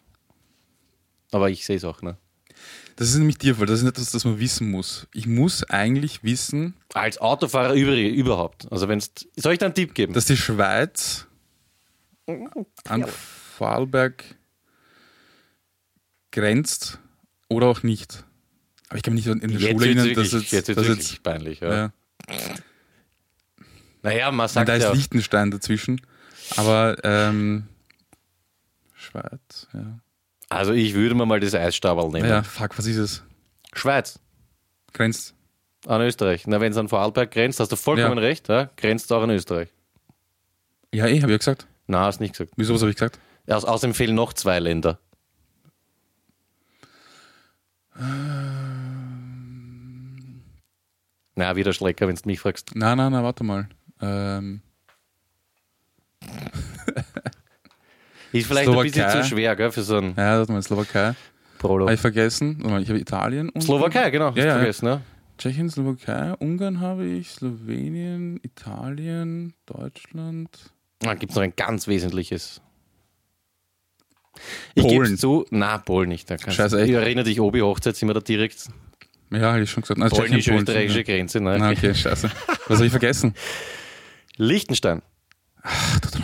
[1.32, 2.18] Aber ich sehe es auch, ne?
[3.00, 5.08] das ist nämlich dir, weil das ist etwas, das man wissen muss.
[5.14, 8.70] Ich muss eigentlich wissen, Als Autofahrer über, überhaupt.
[8.72, 9.12] Also wenn's.
[9.38, 10.12] Soll ich da einen Tipp geben?
[10.14, 11.26] dass die Schweiz
[12.88, 13.06] an
[13.56, 14.24] Vorarlberg
[16.32, 17.00] grenzt
[17.48, 18.26] oder auch nicht.
[18.90, 21.12] Aber ich kann mich nicht in der jetzt Schule erinnern, dass jetzt, jetzt dass wirklich
[21.12, 21.60] jetzt peinlich.
[21.60, 21.74] Ja.
[21.76, 21.92] ja.
[24.02, 24.94] Naja, man Und sagt da ist.
[24.94, 26.02] Liechtenstein dazwischen.
[26.56, 27.68] Aber ähm,
[28.96, 30.00] Schweiz, ja.
[30.50, 32.28] Also ich würde mir mal das Eisstauberl nehmen.
[32.28, 33.24] Ja, fuck, was ist es?
[33.74, 34.20] Schweiz.
[34.94, 35.36] Grenzt.
[35.86, 36.48] An Österreich.
[36.48, 38.24] Na, wenn es an Vorarlberg grenzt, hast du vollkommen Ja.
[38.24, 38.70] recht, ja?
[38.76, 39.70] grenzt auch an Österreich.
[40.92, 41.68] Ja, eh, habe ich ja gesagt.
[41.88, 42.54] Na, hast nicht gesagt.
[42.58, 43.20] Wieso, was habe ich gesagt?
[43.48, 45.00] Aus, außerdem fehlen noch zwei Länder.
[51.40, 52.76] Na, wieder Schlecker, wenn du mich fragst.
[52.76, 53.70] Nein, nein, nein, warte mal.
[54.02, 54.62] Ähm,
[58.34, 59.22] Ist vielleicht ein bisschen Slowakei.
[59.22, 61.16] zu schwer, gell, für so einen ja, warte mal, Slowakei.
[61.58, 61.86] Prolo.
[61.86, 62.58] Habe ich vergessen.
[62.82, 63.62] Ich habe Italien und.
[63.62, 64.32] Slowakei, genau.
[64.32, 64.56] Ja, ja.
[64.58, 65.02] vergessen, ne?
[65.38, 70.74] Tschechien, Slowakei, Ungarn habe ich, Slowenien, Italien, Deutschland.
[71.00, 72.62] Da gibt es noch ein ganz wesentliches.
[74.76, 75.04] Ich Polen.
[75.06, 76.30] gebe zu, na, Polen nicht.
[76.30, 76.84] Da kannst Scheiße?
[76.84, 78.68] Ich erinnere dich, Obi Hochzeit sind wir da direkt.
[79.32, 80.00] Ja, habe ich schon gesagt.
[80.00, 80.12] Polen.
[80.12, 81.40] Polnisch-österreichische Grenze.
[81.42, 81.58] Ne?
[81.60, 82.30] Na, okay, scheiße.
[82.68, 83.36] Was habe ich vergessen?
[84.38, 85.02] Liechtenstein.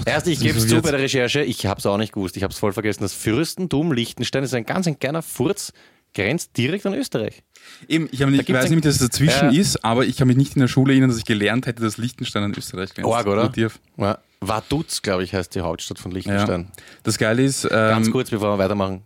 [0.06, 2.38] Erst, ich gebe es zu bei der Recherche, ich habe es auch nicht gewusst.
[2.38, 3.03] Ich habe es voll vergessen.
[3.03, 5.74] Das Fürstentum Liechtenstein ist ein ganz ein kleiner Furz,
[6.14, 7.43] grenzt direkt an Österreich.
[7.88, 9.60] Eben, ich, habe nicht, ich weiß nicht, dass es dazwischen Ja.
[9.60, 11.97] ist, aber ich kann mich nicht in der Schule erinnern, dass ich gelernt hätte, dass
[11.97, 13.10] Liechtenstein an Österreich grenzt.
[13.10, 13.51] Org, oder?
[13.97, 14.18] Ja.
[14.39, 16.16] Vaduz, glaube ich, heißt die Hauptstadt von Ja.
[16.18, 16.72] Liechtenstein.
[17.03, 19.01] Das Geile ist, ähm, Ganz kurz, bevor wir weitermachen.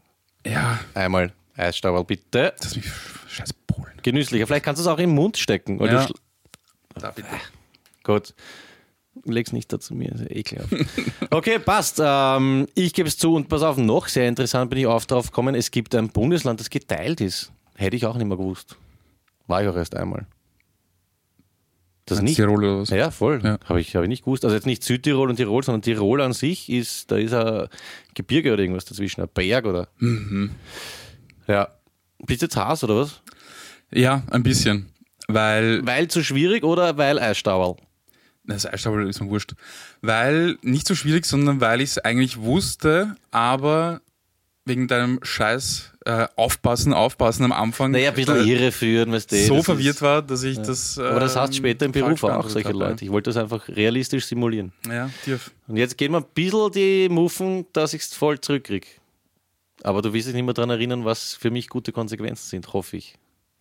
[0.45, 2.53] ja, Einmal Eisstauberl, bitte.
[2.61, 2.85] das mich
[3.81, 3.93] Polen.
[4.03, 4.47] Genüsslicher.
[4.47, 5.79] Vielleicht kannst du es auch im Mund stecken.
[5.79, 6.07] Oder Ja.
[6.95, 7.27] Da bitte.
[8.03, 8.33] Gut.
[9.25, 10.73] Leg's nicht dazu mir, ist ja ekelhaft.
[11.29, 11.99] Okay, passt.
[12.03, 15.27] Ähm, ich gebe es zu und pass auf, noch sehr interessant bin ich auf drauf
[15.27, 15.55] gekommen.
[15.55, 17.51] Es gibt ein Bundesland, das geteilt ist.
[17.75, 18.77] Hätte ich auch nicht mehr gewusst.
[19.47, 20.25] War ich auch erst einmal.
[22.05, 22.37] Das nicht.
[22.37, 22.89] Tirol oder was?
[22.89, 23.41] Ja, voll.
[23.43, 23.59] Ja.
[23.65, 24.43] Habe ich, hab ich nicht gewusst.
[24.43, 27.67] Also jetzt nicht Südtirol und Tirol, sondern Tirol an sich ist, da ist ein
[28.15, 29.89] Gebirge oder irgendwas dazwischen, ein Berg oder.
[29.99, 30.51] Mhm.
[31.47, 31.69] Ja.
[32.25, 33.21] Bist du jetzt Haas oder was?
[33.91, 34.87] Ja, ein bisschen.
[35.27, 37.75] Weil Weil zu schwierig oder weil Eisstauerl?
[38.45, 39.53] Das Eisstapel ist mir wurscht.
[40.01, 44.01] Weil, nicht so schwierig, sondern weil ich es eigentlich wusste, aber
[44.65, 49.45] wegen deinem Scheiß äh, Aufpassen, Aufpassen am Anfang Naja, ein bisschen äh, irreführen, weißt du.
[49.45, 50.97] so das verwirrt ist, war, dass ich das.
[50.97, 52.77] Aber das hast ähm, später im Beruf auch, solche habe.
[52.77, 53.05] Leute.
[53.05, 54.71] Ich wollte das einfach realistisch simulieren.
[54.87, 55.51] Ja, tief.
[55.67, 58.87] Und jetzt gehen wir ein bisschen die Muffen, dass ich es voll zurückkriege.
[59.83, 62.97] Aber du wirst dich nicht mehr daran erinnern, was für mich gute Konsequenzen sind, hoffe
[62.97, 63.15] ich.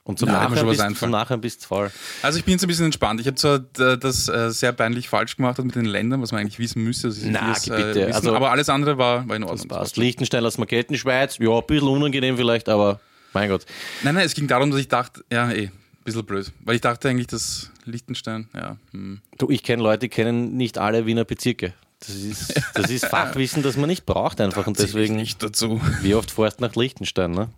[0.09, 1.91] Und zum Na, schon was bist, zum Nachhinein bist du voll.
[2.23, 3.21] Also ich bin jetzt ein bisschen entspannt.
[3.21, 6.41] Ich habe zwar äh, das äh, sehr peinlich falsch gemacht mit den Ländern, was man
[6.41, 7.09] eigentlich wissen müsste.
[7.09, 7.95] ich Na, vieles, bitte.
[8.07, 9.69] wissen, Also- aber alles andere war, war in Ordnung.
[9.69, 9.97] Das passt.
[9.99, 13.01] Liechtenstein lassen wir gelten, Schweiz, ja, ein bisschen unangenehm vielleicht, aber
[13.35, 13.67] mein Gott.
[14.03, 15.73] Nein, nein, es ging darum, dass ich dachte, ja, eh, ein
[16.05, 16.53] bisschen blöd.
[16.65, 19.21] Weil ich dachte eigentlich, dass Liechtenstein, ja, hm.
[19.37, 21.75] Du, ich kenne Leute, die kennen nicht alle Wiener Bezirke.
[22.01, 24.67] Das ist, das ist Fachwissen, das man nicht braucht einfach.
[24.67, 25.83] Und zähl ich deswegen, nicht dazu.
[26.01, 27.51] wie oft fährst du nach Liechtenstein, ne?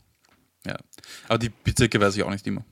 [1.29, 2.65] Aber die Bezirke weiß ich auch nicht immer.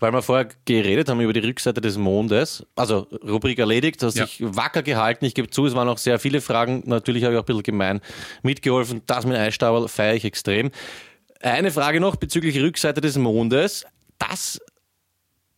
[0.00, 2.64] Weil wir vorher geredet haben über die Rückseite des Mondes.
[2.74, 4.24] Also Rubrik erledigt, hast Ja.
[4.24, 5.24] dich wacker gehalten.
[5.26, 6.82] Ich gebe zu, es waren auch sehr viele Fragen.
[6.86, 8.00] Natürlich habe ich auch ein bisschen gemein
[8.42, 9.02] mitgeholfen.
[9.06, 10.70] Das mit Eisstauber feiere ich extrem.
[11.40, 13.84] Eine Frage noch bezüglich Rückseite des Mondes.
[14.18, 14.60] Das,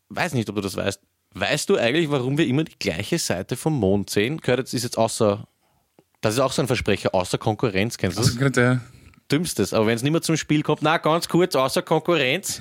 [0.09, 1.01] weiß nicht, ob du das weißt.
[1.34, 4.38] Weißt du eigentlich, warum wir immer die gleiche Seite vom Mond sehen?
[4.38, 5.47] Gehört jetzt, ist jetzt außer,
[6.20, 8.36] das ist auch so ein Versprecher, außer Konkurrenz, kennst du das?
[8.36, 8.80] Also
[9.31, 9.72] Dümmstes.
[9.74, 12.61] Aber wenn es nicht mehr zum Spiel kommt, na, ganz kurz, außer Konkurrenz.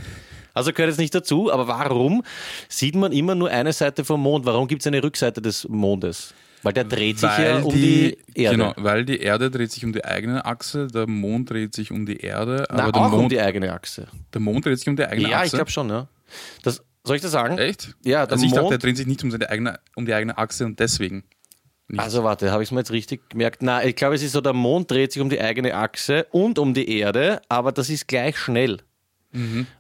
[0.54, 2.24] Also gehört jetzt nicht dazu, aber warum
[2.68, 4.46] sieht man immer nur eine Seite vom Mond?
[4.46, 6.34] Warum gibt es eine Rückseite des Mondes?
[6.64, 8.58] Weil der dreht sich ja um die, Erde.
[8.58, 12.06] Genau, weil die Erde dreht sich um die eigene Achse, der Mond dreht sich um
[12.06, 14.08] die Erde, Na, aber der, auch Mond, um die eigene Achse.
[14.34, 15.46] der Mond dreht sich um die eigene Ja, Achse.
[15.46, 16.10] ich glaube schon, ja.
[16.64, 17.58] Das, soll ich das sagen?
[17.58, 17.96] Echt?
[18.04, 20.14] Ja, der also ich dachte, Mond- er dreht sich nicht um, seine eigene, um die
[20.14, 21.24] eigene Achse und deswegen.
[21.90, 22.00] Nicht.
[22.00, 23.62] Also warte, habe ich es mir jetzt richtig gemerkt?
[23.62, 26.60] Na, ich glaube, es ist so, der Mond dreht sich um die eigene Achse und
[26.60, 28.78] um die Erde, aber das ist gleich schnell.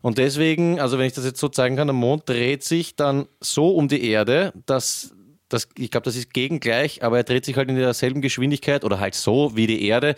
[0.02, 3.26] Und deswegen, also wenn ich das jetzt so zeigen kann, der Mond dreht sich dann
[3.42, 5.16] so um die Erde, dass
[5.50, 9.00] das, ich glaube, das ist gegengleich, aber er dreht sich halt in derselben Geschwindigkeit oder
[9.00, 10.14] halt so wie die Erde,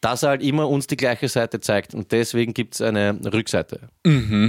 [0.00, 1.94] dass er halt immer uns die gleiche Seite zeigt.
[1.94, 3.88] Und deswegen gibt es eine Rückseite.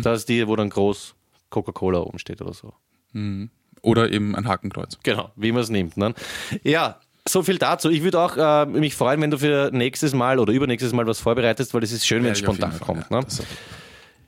[0.04, 1.16] Das ist die, wo dann groß
[1.50, 2.74] Coca-Cola oben steht oder so.
[3.82, 4.98] Oder eben ein Hakenkreuz.
[5.04, 5.98] Genau, wie man es nimmt.
[5.98, 6.14] Ne?
[6.64, 7.90] Ja, so viel dazu.
[7.90, 11.20] Ich würde auch äh, mich freuen, wenn du für nächstes Mal oder übernächstes Mal was
[11.20, 13.06] vorbereitest, weil es ist schön, wenn es Ja, spontan Fall, kommt.
[13.10, 13.20] ja.
[13.20, 13.26] Ne?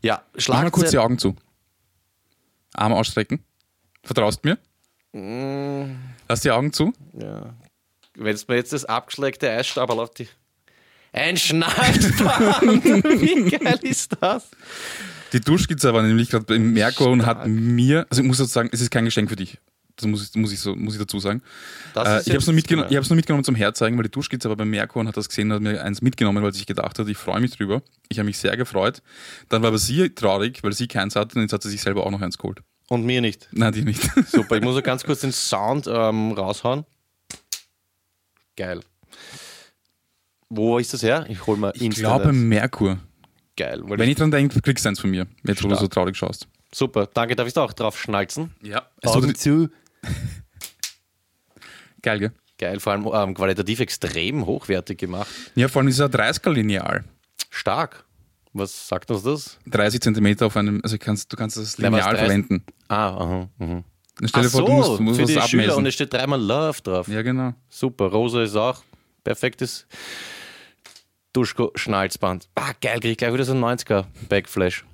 [0.04, 0.98] Ja, Mach mal kurz die.
[0.98, 1.36] Augen zu.
[2.74, 3.44] Arme ausstrecken.
[4.04, 4.58] Vertraust mir?
[5.14, 5.96] Mm.
[6.28, 6.94] Lass die Augen zu.
[7.14, 7.54] Ja.
[8.16, 10.28] Wenn es mir jetzt das abgeschlägte Eisstaberl auf die.
[11.14, 12.64] Ein Schnallsband!
[13.22, 14.50] wie geil ist das?
[15.34, 18.70] Die Duschskizze war nämlich gerade im Merkur und hat mir, also ich muss jetzt sagen,
[18.72, 19.60] es ist kein Geschenk für dich.
[19.96, 21.42] Das muss ich, muss ich, so, muss ich dazu sagen.
[21.96, 24.56] Äh, ich habe es nur, ich hab's nur mitgenommen zum Herzeigen, weil die Duschskizze war
[24.56, 26.98] beim Merkur und hat das gesehen und hat mir eins mitgenommen, weil sie sich gedacht
[26.98, 27.82] hat, ich freue mich drüber.
[28.10, 29.02] Ich habe mich sehr gefreut.
[29.50, 32.06] Dann war aber sie traurig, weil sie keins hatte und jetzt hat sie sich selber
[32.06, 32.62] auch noch eins geholt.
[32.90, 33.48] Und mir nicht.
[33.52, 34.02] Nein, die nicht.
[34.28, 36.86] Super, ich muss noch ganz kurz den Sound ähm, raushauen.
[38.58, 38.82] Geil.
[40.50, 41.26] Wo ist das her?
[41.30, 42.98] Ich hol mal Ich glaube Merkur.
[43.62, 43.82] Geil.
[43.84, 46.18] Weil Wenn ich, dran denke, kriegst du eins von mir, jetzt wo du so traurig
[46.18, 46.48] schaust.
[46.74, 47.36] super, danke.
[47.36, 48.56] Darf ich da auch drauf schnalzen?
[48.64, 48.88] Ja.
[49.04, 49.70] Augen zu.
[52.02, 52.32] Geil, gell?
[52.58, 55.28] Geil, vor allem ähm, qualitativ extrem hochwertig gemacht.
[55.54, 57.04] Ja, vor allem ist es ein 30er Lineal.
[57.52, 58.04] Stark.
[58.54, 59.60] Was sagt uns das?
[59.68, 62.20] 30 Zentimeter auf einem, also kannst, du kannst das Lineal 30?
[62.20, 62.64] verwenden.
[62.88, 63.50] Ah, aha.
[63.60, 63.84] Mhm.
[64.18, 65.70] Dann stell dir Ach vor, so, du musst, du musst für was die Schüler und
[65.70, 65.86] abmessen.
[65.86, 67.08] es steht dreimal Love drauf.
[67.08, 67.54] Ja, genau.
[67.70, 68.82] Super, Rosa ist auch
[69.24, 69.86] perfektes
[71.34, 72.48] Duschko-Schnalzband.
[72.56, 74.86] Ah, geil, krieg ich gleich wieder so ein 90er Backflash.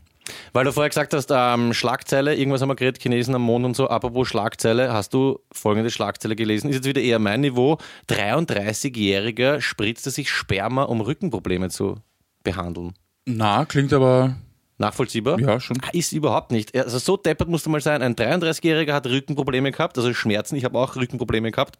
[0.51, 3.75] Weil du vorher gesagt hast, ähm, Schlagzeile, irgendwas haben wir geredet, Chinesen am Mond und
[3.77, 3.87] so.
[3.89, 6.67] Apropos Schlagzeile, hast du folgende Schlagzeile gelesen?
[6.69, 7.77] Ist jetzt wieder eher mein Niveau.
[8.09, 11.95] 33-Jähriger spritzte sich Sperma, um Rückenprobleme zu
[12.43, 12.93] behandeln.
[13.25, 14.35] Na, klingt aber,
[14.79, 15.39] Nachvollziehbar?
[15.39, 15.77] ja, schon.
[15.81, 16.75] Ah, Ist überhaupt nicht.
[16.77, 18.01] Also so deppert musst du mal sein.
[18.01, 20.55] Ein 33-Jähriger hat Rückenprobleme gehabt, also Schmerzen.
[20.55, 21.79] Ich habe auch Rückenprobleme gehabt.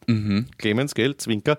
[0.58, 1.58] Clemens, gell, Zwinker.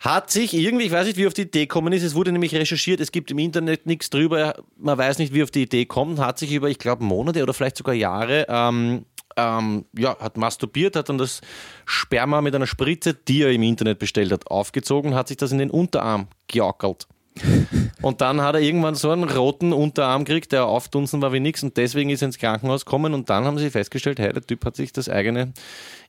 [0.00, 2.54] Hat sich irgendwie, ich weiß nicht, wie auf die Idee gekommen ist, es wurde nämlich
[2.54, 6.20] recherchiert, es gibt im Internet nichts drüber, man weiß nicht, wie auf die Idee kommt,
[6.20, 10.94] hat sich über, ich glaube, Monate oder vielleicht sogar Jahre, ähm, ähm, ja, hat masturbiert,
[10.94, 11.40] hat dann das
[11.84, 15.58] Sperma mit einer Spritze, die er im Internet bestellt hat, aufgezogen, hat sich das in
[15.58, 17.08] den Unterarm geackert.
[18.02, 21.62] Und dann hat er irgendwann so einen roten Unterarm gekriegt, der aufdunsen war wie nix
[21.62, 24.64] und deswegen ist er ins Krankenhaus gekommen und dann haben sie festgestellt, hey, der Typ
[24.64, 25.52] hat sich das eigene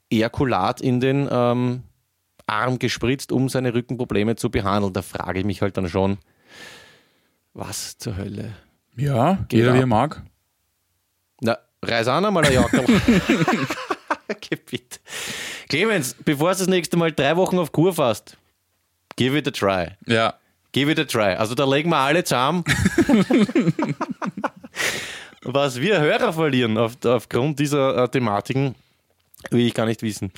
[0.10, 1.84] Ejakulat in den ähm,
[2.52, 4.94] Arm gespritzt, um seine Rückenprobleme zu behandeln.
[4.94, 6.18] Da frage ich mich halt dann schon,
[7.54, 8.54] was zur Hölle?
[8.96, 9.84] Ja, Geht jeder wie ab.
[9.84, 10.24] er mag.
[11.42, 12.86] Na, reiß an einmal ein Jackel.
[14.42, 15.00] Geh bitte.
[15.70, 18.38] Clemens, bevor du das nächste Mal drei Wochen auf Kur fährst,
[19.16, 19.92] give it a try.
[20.06, 20.34] Ja.
[20.72, 21.36] Give it a try.
[21.36, 22.64] Also da legen wir alle zusammen.
[25.42, 28.76] was wir Hörer verlieren auf, aufgrund dieser äh, Thematiken,
[29.50, 30.32] will ich gar nicht wissen.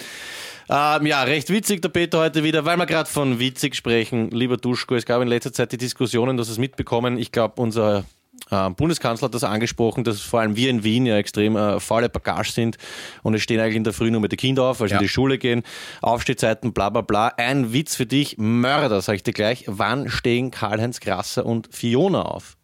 [0.73, 4.31] Ähm, ja, recht witzig der Peter heute wieder, weil wir gerade von witzig sprechen.
[4.31, 7.17] Lieber Duschko, es gab in letzter Zeit die Diskussionen, dass es mitbekommen.
[7.17, 8.05] Ich glaube, unser
[8.51, 12.07] äh, Bundeskanzler hat das angesprochen, dass vor allem wir in Wien ja extrem äh, faule
[12.07, 12.77] Bagage sind
[13.21, 14.99] und es stehen eigentlich in der Früh nur mit den Kindern auf, weil sie Ja.
[14.99, 15.63] in die Schule gehen,
[16.01, 17.27] Aufstehzeiten, bla bla bla.
[17.35, 19.65] Ein Witz für dich, Mörder, sag ich dir gleich.
[19.67, 22.55] Wann stehen Karl-Heinz Grasser und Fiona auf?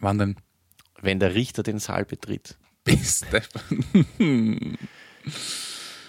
[0.00, 0.36] Wann denn?
[1.00, 2.58] Wenn der Richter den Saal betritt.
[2.82, 3.42] Beste.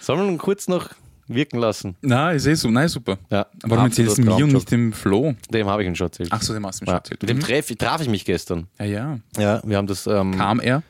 [0.00, 0.90] Sollen wir kurz noch
[1.34, 1.96] wirken lassen?
[2.02, 2.70] Na, ich sehe so.
[2.70, 3.18] Nein, super.
[3.30, 5.34] Ja, Warum erzählst du mir und nicht dem Flo?
[5.52, 6.28] Dem habe ich ihn schon erzählt.
[6.32, 7.22] Ach so, dem hast du mir schon erzählt.
[7.22, 7.42] Mit dem Mhm.
[7.42, 8.66] treff, traf ich mich gestern.
[8.78, 9.18] Ja, ja.
[9.38, 10.06] Ja, wir haben das.
[10.06, 10.82] Ähm, Kam er?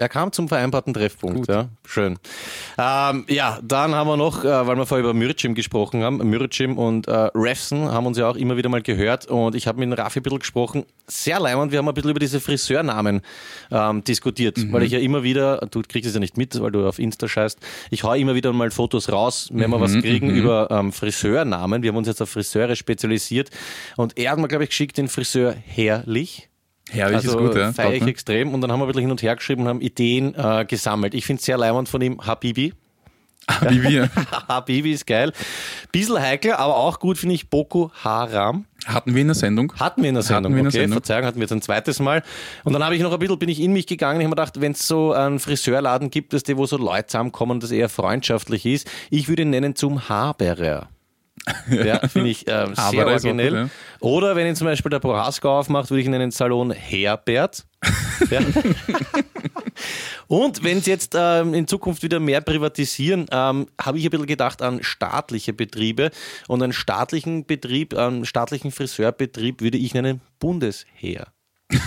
[0.00, 1.48] Er kam zum vereinbarten Treffpunkt, Gut.
[1.48, 1.68] ja.
[1.86, 2.18] Schön.
[2.78, 6.78] Ähm, ja, dann haben wir noch, äh, weil wir vorher über Mürcim gesprochen haben, Mürcim
[6.78, 9.98] und äh, Refsen haben uns ja auch immer wieder mal gehört und ich habe mit
[9.98, 10.86] Raffi ein bisschen gesprochen.
[11.06, 13.20] Sehr leimend, wir haben ein bisschen über diese Friseurnamen
[13.70, 16.88] ähm, diskutiert, weil ich ja immer wieder, du kriegst es ja nicht mit, weil du
[16.88, 17.58] auf Insta scheißt,
[17.90, 21.82] ich hau immer wieder mal Fotos raus, wenn wir was kriegen über ähm, Friseurnamen.
[21.82, 23.50] Wir haben uns jetzt auf Friseure spezialisiert
[23.98, 26.49] und er hat mir, glaube ich, geschickt den Friseur Herrlich.
[26.90, 27.72] Herrlich Also ist gut, ja.
[27.72, 29.80] feiere ich extrem und dann haben wir ein bisschen hin und her geschrieben und haben
[29.80, 31.14] Ideen äh, gesammelt.
[31.14, 32.72] Ich finde es sehr leimend von ihm, Habibi.
[33.68, 34.10] Wie wir.
[34.48, 35.32] Habibi ist geil.
[35.92, 38.66] Bisschen heikel, aber auch gut finde ich Boko Haram.
[38.86, 39.72] Hatten wir in der Sendung?
[39.78, 40.52] Hatten wir in der Sendung.
[40.52, 40.96] wir in der okay, Sendung.
[40.96, 42.22] Verzeihung, hatten wir jetzt ein zweites Mal.
[42.64, 44.20] Und dann habe ich noch ein bisschen, bin ich in mich gegangen.
[44.20, 47.06] Ich habe mir gedacht, wenn es so einen Friseurladen gibt, dass die, wo so Leute
[47.06, 50.88] zusammenkommen das eher freundschaftlich ist, ich würde ihn nennen zum Haberer.
[51.70, 53.50] Ja, finde ich ähm, sehr originell.
[53.50, 53.68] gut, ja.
[54.00, 57.66] Oder wenn ihn zum Beispiel der Boraska aufmacht, würde ich ihn nennen Salon Herbert.
[58.30, 58.40] Ja.
[60.26, 64.26] Und wenn sie jetzt ähm, in Zukunft wieder mehr privatisieren, ähm, habe ich ein bisschen
[64.26, 66.10] gedacht an staatliche Betriebe.
[66.46, 71.28] Und einen staatlichen Betrieb, einen staatlichen Friseurbetrieb würde ich nennen Bundesheer.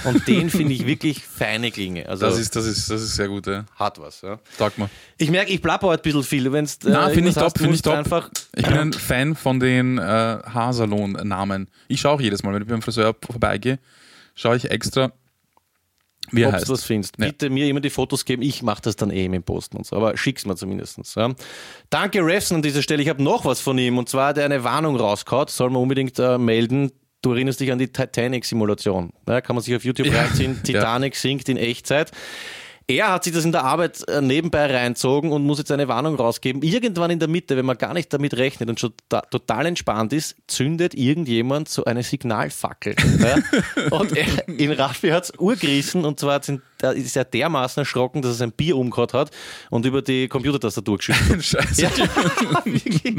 [0.05, 2.07] Und den finde ich wirklich feine Klinge.
[2.07, 3.65] Also Das ist, das ist, das ist sehr gut, ja.
[3.75, 4.21] hat was.
[4.21, 4.39] Ja.
[4.57, 4.89] Taugt mir.
[5.17, 6.51] Ich merke, ich plapper heute ein bisschen viel.
[6.51, 7.95] Wenn's, äh, Na, finde ich top, finde ich top.
[7.95, 11.67] Einfach, Ich bin ein Fan von den äh, Haarsalon-Namen.
[11.87, 13.79] Ich schaue auch jedes Mal, wenn ich beim Friseur vorbeigehe,
[14.35, 15.11] schaue ich extra,
[16.31, 16.69] wie er ob heißt.
[16.69, 17.15] du was findest.
[17.19, 17.27] Ja.
[17.27, 19.95] Bitte mir immer die Fotos geben, ich mache das dann eh im Posten und so,
[19.95, 20.99] aber schick's mir zumindest.
[21.15, 21.33] Ja.
[21.89, 24.45] Danke Refsen an dieser Stelle, ich habe noch was von ihm und zwar hat er
[24.45, 26.91] eine Warnung rausgehauen, soll man unbedingt äh, melden.
[27.23, 29.11] Du erinnerst dich an die Titanic-Simulation.
[29.27, 30.61] Ja, kann man sich auf YouTube reinziehen.
[30.61, 32.11] Titanic sinkt in Echtzeit.
[32.85, 36.15] Er hat sich das in der Arbeit äh, nebenbei reinzogen und muss jetzt eine Warnung
[36.15, 36.61] rausgeben.
[36.63, 38.91] Irgendwann in der Mitte, wenn man gar nicht damit rechnet und schon
[39.31, 42.95] total entspannt ist, zündet irgendjemand so eine Signalfackel.
[43.23, 43.37] Ja?
[43.97, 48.21] Und er, in Raffi hat es urgerissen und zwar sind, da ist er dermaßen erschrocken,
[48.21, 49.31] dass er sein Bier umgehauen hat
[49.69, 51.43] und über die Computertastatur geschüttet hat.
[51.43, 51.81] Scheiße.
[51.81, 51.89] Ja.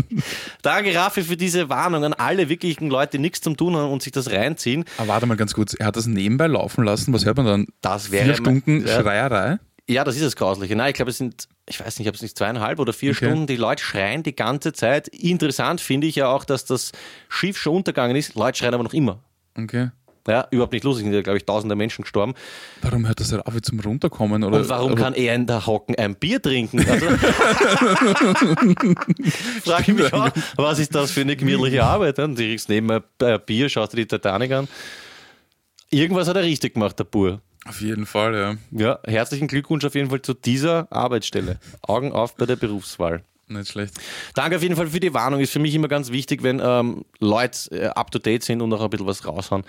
[0.62, 4.03] Danke, Raffi, für diese Warnung an alle wirklichen Leute, die nichts zum tun haben und
[4.03, 4.85] sich das reinziehen.
[4.99, 7.12] Aber warte mal ganz kurz, er hat das nebenbei laufen lassen.
[7.12, 7.67] Was hört man dann?
[7.81, 9.01] Das wäre Vier Stunden ja.
[9.01, 9.59] Schreierei?
[9.87, 10.75] Ja, das ist das Grausliche.
[10.77, 13.27] Nein, ich glaube, es sind, ich weiß nicht, ob es nicht zweieinhalb oder vier Okay.
[13.27, 13.47] Stunden.
[13.47, 15.09] Die Leute schreien die ganze Zeit.
[15.09, 16.93] Interessant finde ich ja auch, dass das
[17.29, 18.35] Schiff schon untergegangen ist.
[18.35, 19.23] Leute schreien aber noch immer.
[19.59, 19.91] Okay.
[20.27, 21.05] Ja, überhaupt nicht lustig.
[21.05, 22.33] Sind ja, glaube ich, tausende Menschen gestorben.
[22.81, 24.43] Warum hört das er auf zum Runterkommen?
[24.43, 26.79] Oder, Und warum oder- kann er in der Hocken ein Bier trinken?
[26.89, 27.07] Also,
[29.64, 32.18] frage ich mich auch, was ist das für eine gemütliche Arbeit?
[32.18, 33.03] Und du kriegst neben ein
[33.47, 34.68] Bier, schaust dir die Titanic an.
[35.91, 37.41] Irgendwas hat er richtig gemacht, der Bur.
[37.66, 38.57] Auf jeden Fall, ja.
[38.72, 41.59] Ja, herzlichen Glückwunsch auf jeden Fall zu dieser Arbeitsstelle.
[41.83, 43.22] Augen auf bei der Berufswahl.
[43.47, 43.95] Nicht schlecht.
[44.34, 45.40] Danke auf jeden Fall für die Warnung.
[45.40, 48.70] Ist für mich immer ganz wichtig, wenn ähm, Leute äh, up to date sind und
[48.70, 49.64] noch ein bisschen was raushauen.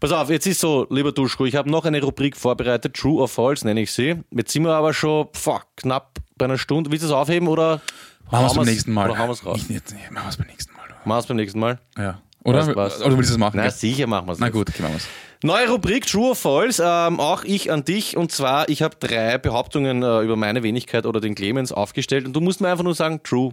[0.00, 3.28] Pass auf, jetzt ist so, lieber Duschko, ich habe noch eine Rubrik vorbereitet, True or
[3.28, 4.16] False nenne ich sie.
[4.30, 6.90] Jetzt sind wir aber schon pff, knapp bei einer Stunde.
[6.90, 7.82] Willst du es aufheben oder
[8.30, 9.10] Machen wir es beim nächsten Mal.
[9.10, 9.58] Oder hauen wir es raus?
[9.58, 10.88] Ich nicht, nee, machen wir es beim nächsten Mal.
[10.88, 11.78] Machen wir es beim nächsten Mal?
[11.96, 12.20] Ja.
[12.48, 13.02] Oder, Was, was?
[13.02, 13.60] oder willst du es machen?
[13.62, 14.38] Na sicher machen wir es.
[14.38, 15.08] Na gut, okay, machen wir es.
[15.42, 18.16] Neue Rubrik True or False, ähm, auch ich an dich.
[18.16, 22.32] Und zwar, ich habe drei Behauptungen äh, über meine Wenigkeit oder den Clemens aufgestellt und
[22.32, 23.52] du musst mir einfach nur sagen, True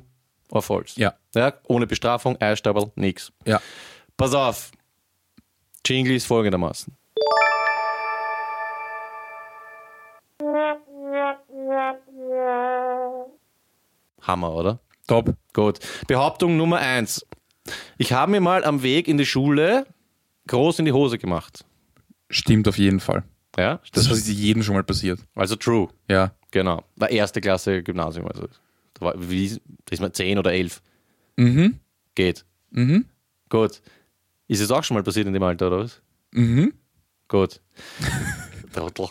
[0.50, 1.00] or False.
[1.00, 1.14] Ja.
[1.36, 3.34] ja ohne Bestrafung, Eistabel, nix.
[3.46, 3.60] Ja.
[4.16, 4.72] Pass auf.
[5.86, 6.96] Jingle ist folgendermaßen.
[14.22, 14.80] Hammer, oder?
[15.08, 15.36] Top.
[15.54, 15.80] Gut.
[16.08, 17.26] Behauptung Nummer eins.
[17.98, 19.86] Ich habe mir mal am Weg in die Schule
[20.48, 21.66] groß in die Hose gemacht.
[22.30, 23.24] Stimmt auf jeden Fall.
[23.58, 25.20] Ja, Das ist jedem schon mal passiert.
[25.34, 25.88] also true.
[26.10, 26.34] Ja.
[26.52, 26.84] Genau.
[26.96, 28.28] War erste Klasse Gymnasium.
[28.28, 28.48] Also,
[28.96, 29.46] da war, wie,
[29.90, 30.82] ist man 10 oder 11.
[31.38, 31.80] Mhm.
[32.16, 32.46] Geht.
[32.72, 33.06] Mhm.
[33.50, 33.82] Gut.
[34.48, 36.02] Ist es auch schon mal passiert in dem Alter, oder was?
[36.32, 36.74] Mhm.
[37.28, 37.62] Gut.
[38.74, 39.08] Trottel.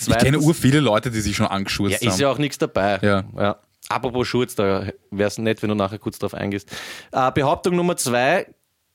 [0.00, 2.20] Ich kenne ur viele Leute, die sich schon angeschurzt Ja, ist haben.
[2.22, 2.98] ja auch nichts dabei.
[3.02, 3.24] Ja.
[3.36, 3.60] ja.
[3.92, 6.70] Apropos Schurz, da wäre es nett, wenn du nachher kurz drauf eingehst.
[7.12, 8.46] Äh, Behauptung Nummer zwei.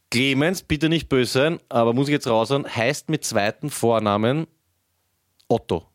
[0.09, 4.47] Clemens, bitte nicht böse sein, aber muss ich jetzt raushauen, heißt mit zweiten Vornamen
[5.49, 5.85] Otto.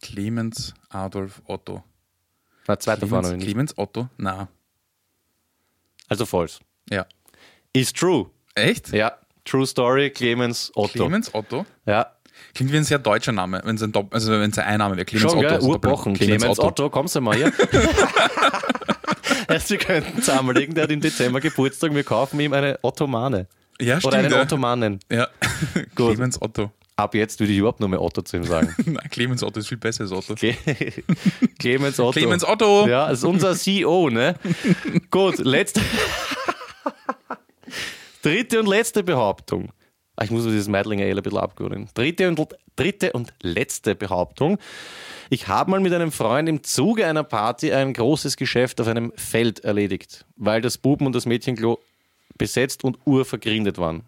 [0.00, 1.82] Clemens Adolf Otto.
[2.68, 3.46] Na, zweiter Clemens, vorne nicht.
[3.46, 4.08] Clemens Otto?
[4.16, 4.48] Na.
[6.08, 6.60] Also falsch.
[6.88, 7.06] Ja.
[7.72, 8.30] Ist true.
[8.54, 8.92] Echt?
[8.92, 10.92] Ja, true story, Clemens Otto.
[10.92, 11.66] Clemens Otto?
[11.86, 12.15] Ja,
[12.54, 15.04] Klingt wie ein sehr deutscher Name, wenn es ein, Dopp- also ein Einname wäre.
[15.04, 15.48] Clemens schon, Otto.
[15.58, 15.60] gell?
[15.68, 16.14] Urbochen.
[16.14, 16.88] Clemens, Otto.
[16.90, 17.52] kommst du mal hier?
[19.48, 23.46] also, wir könnten zusammenlegen, der hat im Dezember Geburtstag, wir kaufen ihm eine Ottomane.
[23.80, 24.32] Ja, Oder einen stimmt.
[24.36, 24.42] ja.
[24.42, 25.00] Ottomanen.
[25.10, 25.28] Ja.
[25.94, 26.14] Gut.
[26.14, 26.70] Clemens Otto.
[26.98, 28.74] Ab jetzt würde ich überhaupt nur mehr Otto zu ihm sagen.
[28.86, 30.32] Nein, Clemens Otto ist viel besser als Otto.
[30.32, 30.56] Cle-
[31.58, 32.12] Clemens Otto.
[32.18, 32.86] Clemens Otto!
[32.88, 34.34] Ja, ist unser CEO, ne?
[35.10, 35.82] Gut, letzte.
[38.22, 39.68] dritte und letzte Behauptung.
[40.16, 41.88] Ah, Ich muss mir dieses Meidlinger Ale ein bisschen abgewöhnen.
[41.94, 42.40] Dritte und,
[42.76, 44.58] dritte und letzte Behauptung.
[45.28, 49.12] Ich habe mal mit einem Freund im Zuge einer Party ein großes Geschäft auf einem
[49.16, 51.78] Feld erledigt, weil das Buben- und das Mädchenklo
[52.38, 54.02] besetzt und urvergrindet waren.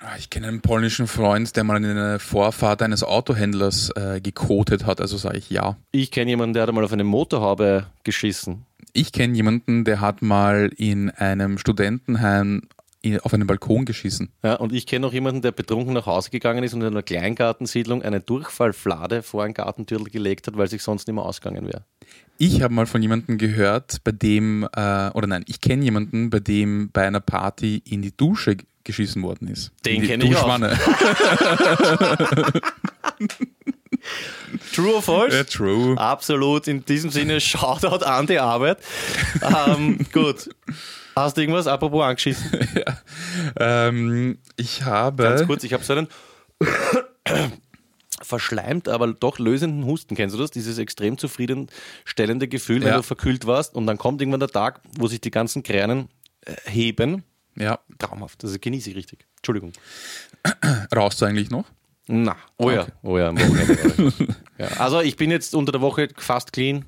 [0.00, 4.86] Ah, Ich kenne einen polnischen Freund, der mal in eine Vorfahrt eines Autohändlers äh, gekotet
[4.86, 5.76] hat, also sage ich ja.
[5.90, 8.64] Ich kenne jemanden, der hat mal auf eine Motorhaube geschissen.
[8.92, 12.62] Ich kenne jemanden, der hat mal in einem Studentenheim
[13.22, 14.30] auf einen Balkon geschissen.
[14.42, 17.02] Ja, und ich kenne noch jemanden, der betrunken nach Hause gegangen ist und in einer
[17.02, 21.84] Kleingartensiedlung eine Durchfallflade vor ein Gartentürtel gelegt hat, weil sich sonst nicht mehr ausgegangen wäre.
[22.38, 26.40] Ich habe mal von jemandem gehört, bei dem, äh, oder nein, ich kenne jemanden, bei
[26.40, 29.72] dem bei einer Party in die Dusche geschissen worden ist.
[29.84, 30.58] Den In die kenn ich auch.
[34.72, 35.36] True or false?
[35.36, 35.98] Ja, true.
[35.98, 36.68] Absolut.
[36.68, 38.78] In diesem Sinne, Shoutout an die Arbeit.
[39.42, 40.48] ähm, gut.
[41.18, 42.50] Hast du irgendwas apropos angeschissen?
[43.60, 45.22] Ähm, ich habe.
[45.22, 46.08] Ganz kurz, ich habe so einen
[48.22, 50.14] verschleimt, aber doch lösenden Husten.
[50.16, 50.50] Kennst du das?
[50.50, 52.96] Dieses extrem zufriedenstellende Gefühl, wenn Ja.
[52.96, 56.08] du verkühlt warst und dann kommt irgendwann der Tag, wo sich die ganzen Kränen
[56.44, 57.22] äh, heben.
[57.56, 58.42] Ja, Traumhaft.
[58.42, 59.26] Das genieße ich richtig.
[59.36, 59.72] Entschuldigung.
[60.94, 61.64] rauchst du eigentlich noch?
[62.06, 62.92] Na, oh ja, Okay.
[63.02, 64.36] oh ja, am Wochenende.
[64.58, 64.66] ja.
[64.78, 66.84] Also ich bin jetzt unter der Woche fast clean,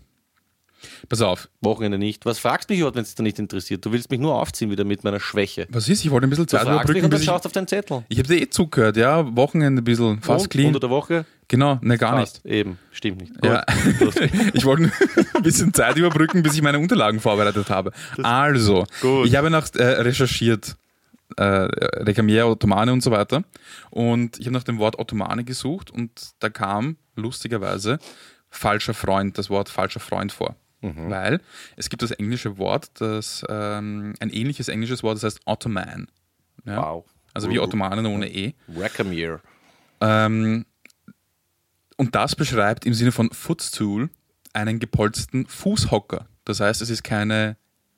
[1.09, 2.25] Pass auf, Wochenende nicht.
[2.27, 3.85] Was fragst du mich überhaupt, wenn es dir nicht interessiert?
[3.85, 5.67] Du willst mich nur aufziehen wieder mit meiner Schwäche.
[5.71, 6.05] was ist?
[6.05, 7.27] Ich wollte ein bisschen Du Zeit mich überbrücken, und dann bis ich.
[7.27, 8.05] schaust du auf deinen Zettel.
[8.09, 9.37] Ich habe dir eh zugehört, ja.
[9.37, 10.67] Wochenende ein bisschen fast Und clean.
[10.69, 11.25] Unter der Woche?
[11.49, 12.35] Genau, ne, gar nicht.
[12.35, 12.47] Fast.
[12.47, 13.33] Eben, stimmt nicht.
[13.45, 13.65] Ja.
[14.55, 14.93] Ich wollte
[15.35, 17.93] ein bisschen Zeit überbrücken, bis ich meine Unterlagen vorbereitet habe.
[18.23, 19.27] Also, Gut.
[19.27, 20.77] ich habe nach äh, recherchiert,
[21.37, 23.43] äh, Recamier, Ottomane und so weiter.
[23.91, 27.99] Und ich habe nach dem Wort Ottomane gesucht und da kam lustigerweise
[28.51, 30.57] falscher Freund, das Wort falscher Freund vor.
[30.81, 31.11] Mhm.
[31.11, 31.41] Weil
[31.77, 36.09] es gibt das englische Wort, das ähm, ein ähnliches englisches Wort, das heißt Ottoman.
[36.65, 36.83] Ja?
[36.83, 37.05] Wow.
[37.35, 38.55] Also wie Ottomanen ohne E.
[38.75, 39.41] Recamier.
[40.01, 40.65] Ähm,
[41.97, 44.09] und das beschreibt im Sinne von Footstool
[44.53, 46.27] einen gepolsterten Fußhocker.
[46.45, 47.57] Das heißt, es ist keine,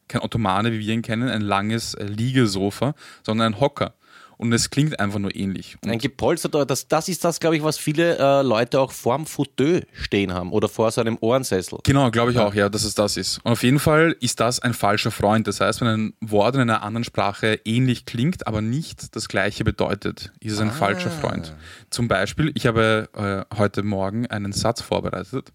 [0.09, 3.95] kein Ottomane, wie wir ihn kennen, ein langes äh, Liegesofa, sondern ein Hocker.
[4.43, 5.77] Und es klingt einfach nur ähnlich.
[5.85, 9.25] Und Ein gepolsterter, das, das ist das, glaube ich, was viele äh, Leute auch vorm
[9.25, 11.79] Fauteuil stehen haben oder vor so einem Ohrensessel.
[11.85, 13.39] Genau, glaube ich auch, ja, dass es das ist.
[13.45, 15.47] Und auf jeden Fall ist das ein falscher Freund.
[15.47, 19.63] Das heißt, wenn ein Wort in einer anderen Sprache ähnlich klingt, aber nicht das gleiche
[19.63, 21.55] bedeutet, ist es ein falscher Freund.
[21.91, 25.53] Zum Beispiel, ich habe äh, heute Morgen einen Satz vorbereitet.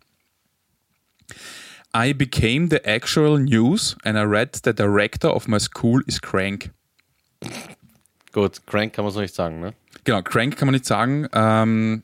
[1.94, 6.70] I became the actual news and I read the director of my school is crank.
[8.38, 9.74] Gut, Crank kann man so nicht sagen, ne?
[10.04, 12.04] Genau, crank kann man nicht sagen, ähm,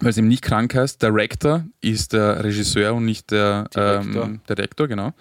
[0.00, 1.02] weil es eben nicht krank heißt.
[1.02, 4.24] Director ist der Regisseur und nicht der Direktor.
[4.26, 5.14] Ähm, Direktor, genau.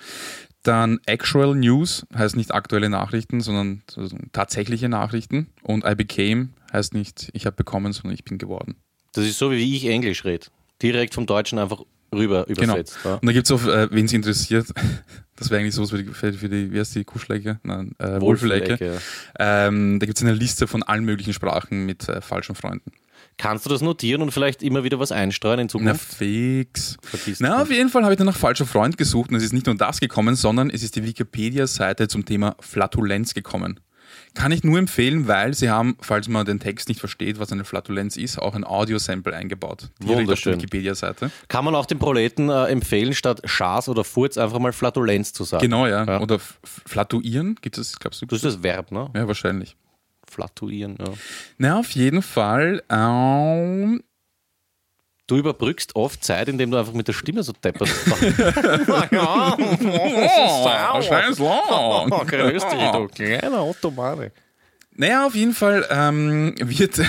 [0.61, 5.47] Dann Actual News heißt nicht aktuelle Nachrichten, sondern so tatsächliche Nachrichten.
[5.63, 8.75] Und I became heißt nicht ich habe bekommen, sondern ich bin geworden.
[9.13, 10.45] Das ist so, wie ich Englisch rede.
[10.79, 11.81] Direkt vom Deutschen einfach
[12.13, 12.61] rüber Genau.
[12.73, 12.97] übersetzt.
[13.03, 13.15] Ja.
[13.15, 14.67] Und da gibt es auch, äh, wen es interessiert,
[15.35, 17.59] das wäre eigentlich sowas für die, für die, wie heißt die Kuschelecke?
[17.63, 18.19] Nein, äh,
[18.79, 18.93] ja.
[19.39, 22.91] Ähm, da gibt es eine Liste von allen möglichen Sprachen mit äh, falschen Freunden.
[23.39, 26.13] Kannst du das notieren und vielleicht immer wieder was einstreuen in Na Zukunft?
[26.15, 26.97] fix.
[27.03, 29.53] Vergiss Na, auf jeden Fall habe ich dann nach falscher Freund gesucht und es ist
[29.53, 33.79] nicht nur das gekommen, sondern es ist die Wikipedia-Seite zum Thema Flatulenz gekommen.
[34.33, 37.65] Kann ich nur empfehlen, weil sie haben, falls man den Text nicht versteht, was eine
[37.65, 39.81] Flatulenz ist, auch ein Audiosample eingebaut.
[39.81, 40.53] Direkt auf der Wunderschön.
[40.55, 41.31] Wikipedia-Seite.
[41.47, 45.43] Kann man auch den Proleten äh, empfehlen, statt Schaß oder Furz einfach mal Flatulenz zu
[45.43, 45.63] sagen?
[45.63, 46.05] Genau, ja.
[46.05, 46.19] Ja.
[46.19, 48.25] Oder flatuieren, gibt es, glaubst du?
[48.25, 49.09] Das ist das Verb, ne?
[49.15, 49.75] Ja, wahrscheinlich.
[50.29, 51.13] Flatuieren, ja.
[51.57, 52.83] Na, auf jeden Fall.
[52.89, 54.03] Ähm,
[55.27, 57.93] Du überbrückst oft Zeit, indem du einfach mit der Stimme so depperst.
[58.07, 58.21] oh,
[61.01, 62.09] scheiß lang.
[62.27, 64.31] Grüß dich, du kleiner Ottomane.
[64.95, 67.01] Naja, auf jeden Fall ähm, wird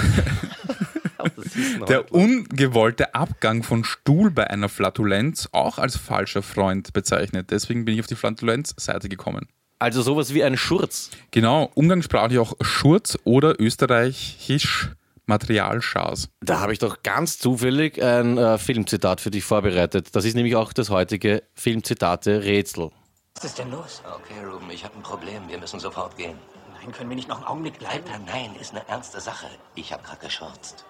[1.88, 7.50] der ungewollte Abgang von Stuhl bei einer Flatulenz auch als falscher Freund bezeichnet.
[7.50, 9.46] Deswegen bin ich auf die Flatulenz-Seite gekommen.
[9.78, 11.10] Also sowas wie ein Schurz.
[11.30, 14.90] Genau, umgangssprachlich auch Schurz oder österreichisch
[15.28, 16.28] Materialschars.
[16.40, 20.08] Da habe ich doch ganz zufällig ein äh, Filmzitat für dich vorbereitet.
[20.16, 22.90] Das ist nämlich auch das heutige Filmzitate-Rätsel.
[23.34, 24.02] Was ist denn los?
[24.04, 25.42] Okay, Ruben, ich habe ein Problem.
[25.48, 26.36] Wir müssen sofort gehen.
[26.80, 28.04] Nein, können wir nicht noch einen Augenblick bleiben?
[28.10, 29.46] Alter, nein, ist eine ernste Sache.
[29.74, 30.84] Ich habe gerade geschurzt.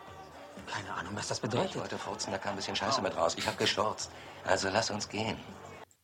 [0.66, 1.76] Keine Ahnung, was das Ich bedeutet.
[1.76, 3.34] wollte furzen, da kam ein bisschen Scheiße mit raus.
[3.38, 4.10] Ich habe geschurzt.
[4.44, 5.36] Also lass uns gehen.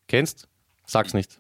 [0.09, 0.49] Kennst?
[0.87, 1.39] Sag's nicht.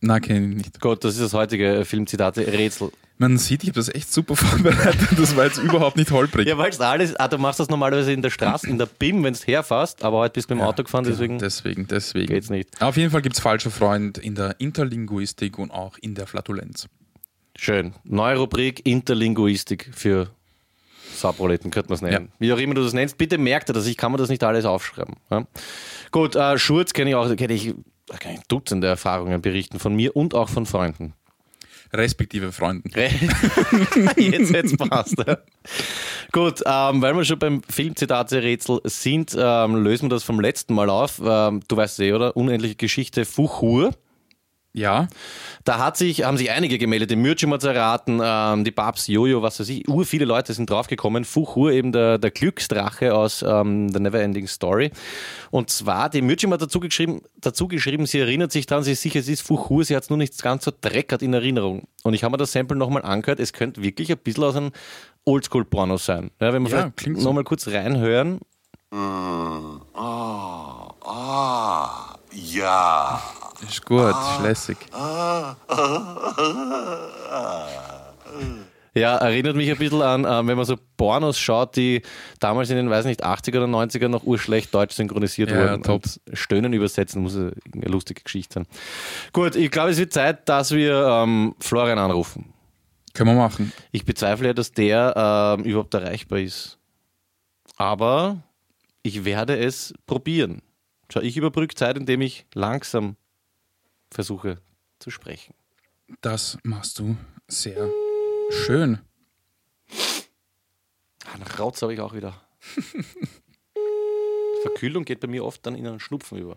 [0.00, 0.80] Na, kenne ich nicht.
[0.80, 2.90] Gut, das ist das heutige Filmzitate-Rätsel.
[3.22, 5.16] Man sieht, ich habe das echt super vorbereitet.
[5.16, 6.48] Das war jetzt überhaupt nicht holprig.
[6.48, 9.32] Ja, weil alles, ah, du machst das normalerweise in der Straße, in der BIM, wenn
[9.32, 12.26] du herfährst, aber heute bist du mit dem Auto gefahren, deswegen Deswegen, deswegen.
[12.26, 12.82] geht's nicht.
[12.82, 16.88] Auf jeden Fall gibt es falscher Freund in der Interlinguistik und auch in der Flatulenz.
[17.56, 17.92] Schön.
[18.02, 20.30] Neue Rubrik Interlinguistik für
[21.14, 22.26] Sauproleten, könnte man es nennen.
[22.26, 22.34] Ja.
[22.40, 24.42] Wie auch immer du das nennst, bitte merkt dir das, ich kann mir das nicht
[24.42, 25.14] alles aufschreiben.
[25.30, 25.46] Ja?
[26.10, 27.72] Gut, äh, Schurz kenne ich auch, kenne ich,
[28.08, 31.14] da kann ich Dutzende Erfahrungen berichten von mir und auch von Freunden.
[31.94, 32.90] Respektive Freunden.
[34.16, 35.18] jetzt jetzt passt.
[35.18, 35.38] Ja.
[36.32, 40.88] Gut, ähm, weil wir schon beim Filmzitate-Rätsel sind, ähm, lösen wir das vom letzten Mal
[40.88, 41.20] auf.
[41.22, 42.36] Ähm, du weißt eh, oder?
[42.36, 43.90] Unendliche Geschichte Fuchur.
[44.74, 45.08] Ja,
[45.64, 49.42] Da hat sich, haben sich einige gemeldet, die Mürcim hat's erraten, ähm, die Babs, Jojo,
[49.42, 51.24] was weiß ich, ur viele Leute sind draufgekommen.
[51.26, 54.90] Fuchur, eben der, der Glücksdrache aus ähm, The Neverending Story.
[55.50, 59.02] Und zwar, die Mürcim hat dazu geschrieben, dazu geschrieben, sie erinnert sich daran, sie ist
[59.02, 61.82] sicher, es ist Fuchur, sie hat es nur nicht ganz so dreckert in Erinnerung.
[62.02, 64.70] Und ich habe mir das Sample nochmal angehört, es könnte wirklich ein bisschen aus einem
[65.26, 66.30] Oldschool-Porno sein.
[66.40, 67.28] Ja, wenn wir Ja, vielleicht so.
[67.28, 68.40] nochmal kurz reinhören.
[71.04, 73.20] Ah, ja.
[73.68, 74.76] Ist gut, ist lässig.
[78.94, 82.02] Ja, erinnert mich ein bisschen an, ähm, wenn man so Pornos schaut, die
[82.40, 85.82] damals in den, weiß nicht, 80er oder 90er noch urschlecht deutsch synchronisiert Ja, wurden.
[85.82, 86.02] top.
[86.04, 87.52] Und Stöhnen übersetzen muss eine
[87.86, 88.66] lustige Geschichte sein.
[89.32, 92.52] Gut, ich glaube, es wird Zeit, dass wir ähm, Florian anrufen.
[93.14, 93.72] Können wir machen.
[93.92, 96.78] Ich bezweifle ja, dass der ähm, überhaupt erreichbar ist.
[97.76, 98.42] Aber
[99.02, 100.60] ich werde es probieren.
[101.10, 103.16] Schau, ich überbrücke Zeit, indem ich langsam
[104.12, 104.60] versuche
[104.98, 105.54] zu sprechen.
[106.20, 107.16] Das machst du
[107.48, 107.90] sehr
[108.50, 109.00] schön.
[111.24, 112.40] Ah, nach Rautz habe ich auch wieder.
[114.62, 116.56] Verkühlung geht bei mir oft dann in einen Schnupfen über.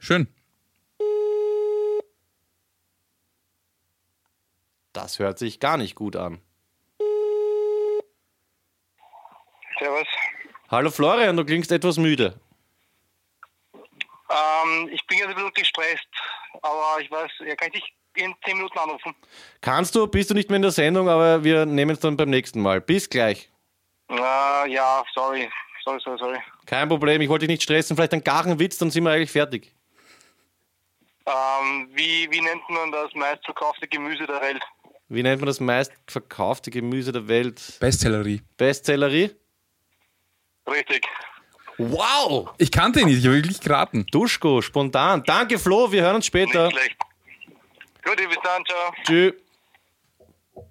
[0.00, 0.28] Schön.
[4.92, 6.40] Das hört sich gar nicht gut an.
[9.78, 10.06] Servus.
[10.68, 12.40] Hallo Florian, du klingst etwas müde.
[14.28, 16.08] Ähm, ich bin jetzt ein bisschen gestresst,
[16.62, 19.14] aber ich weiß, ja, kann ich dich in 10 Minuten anrufen?
[19.60, 22.30] Kannst du, bist du nicht mehr in der Sendung, aber wir nehmen es dann beim
[22.30, 22.80] nächsten Mal.
[22.80, 23.50] Bis gleich.
[24.08, 25.48] Äh, ja, sorry.
[25.84, 26.38] Sorry, sorry, sorry.
[26.66, 27.96] Kein Problem, ich wollte dich nicht stressen.
[27.96, 29.72] Vielleicht ein Gachenwitz, dann sind wir eigentlich fertig.
[31.26, 34.62] Ähm, wie, wie nennt man das meistverkaufte Gemüse der Welt?
[35.08, 37.76] Wie nennt man das meistverkaufte Gemüse der Welt?
[37.78, 38.42] Bestsellerie.
[38.56, 39.30] Bestsellerie?
[40.68, 41.06] Richtig.
[41.78, 42.50] Wow!
[42.58, 44.06] Ich kannte ihn nicht, ich habe wirklich geraten.
[44.10, 45.22] Duschko, spontan.
[45.26, 46.68] Danke Flo, wir hören uns später.
[46.68, 48.92] Gut, bis dann, ciao.
[49.04, 49.34] Tschüss.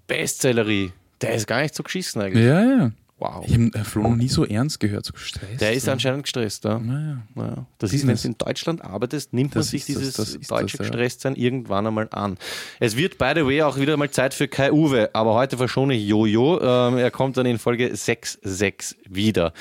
[0.08, 0.92] Bestsellerie.
[1.22, 2.46] Der ist gar nicht so geschissen eigentlich.
[2.46, 2.92] Ja, ja.
[3.18, 3.46] Wow.
[3.48, 5.62] Ich habe Flo noch nie so ernst gehört, so gestresst.
[5.62, 6.78] Der ist anscheinend gestresst, ja.
[6.80, 7.22] Naja.
[7.34, 7.66] Naja.
[7.78, 10.52] Das ist, wenn du in Deutschland arbeitest, nimmt man Das sich das, dieses das ist
[10.52, 10.92] deutsche das, ja.
[10.92, 12.38] Gestresstsein irgendwann einmal an.
[12.82, 15.94] Es wird, by the way, auch wieder mal Zeit für Kai Uwe, aber heute verschone
[15.94, 16.60] ich Jojo.
[16.62, 19.54] Ähm, er kommt dann in Folge 6.6 wieder.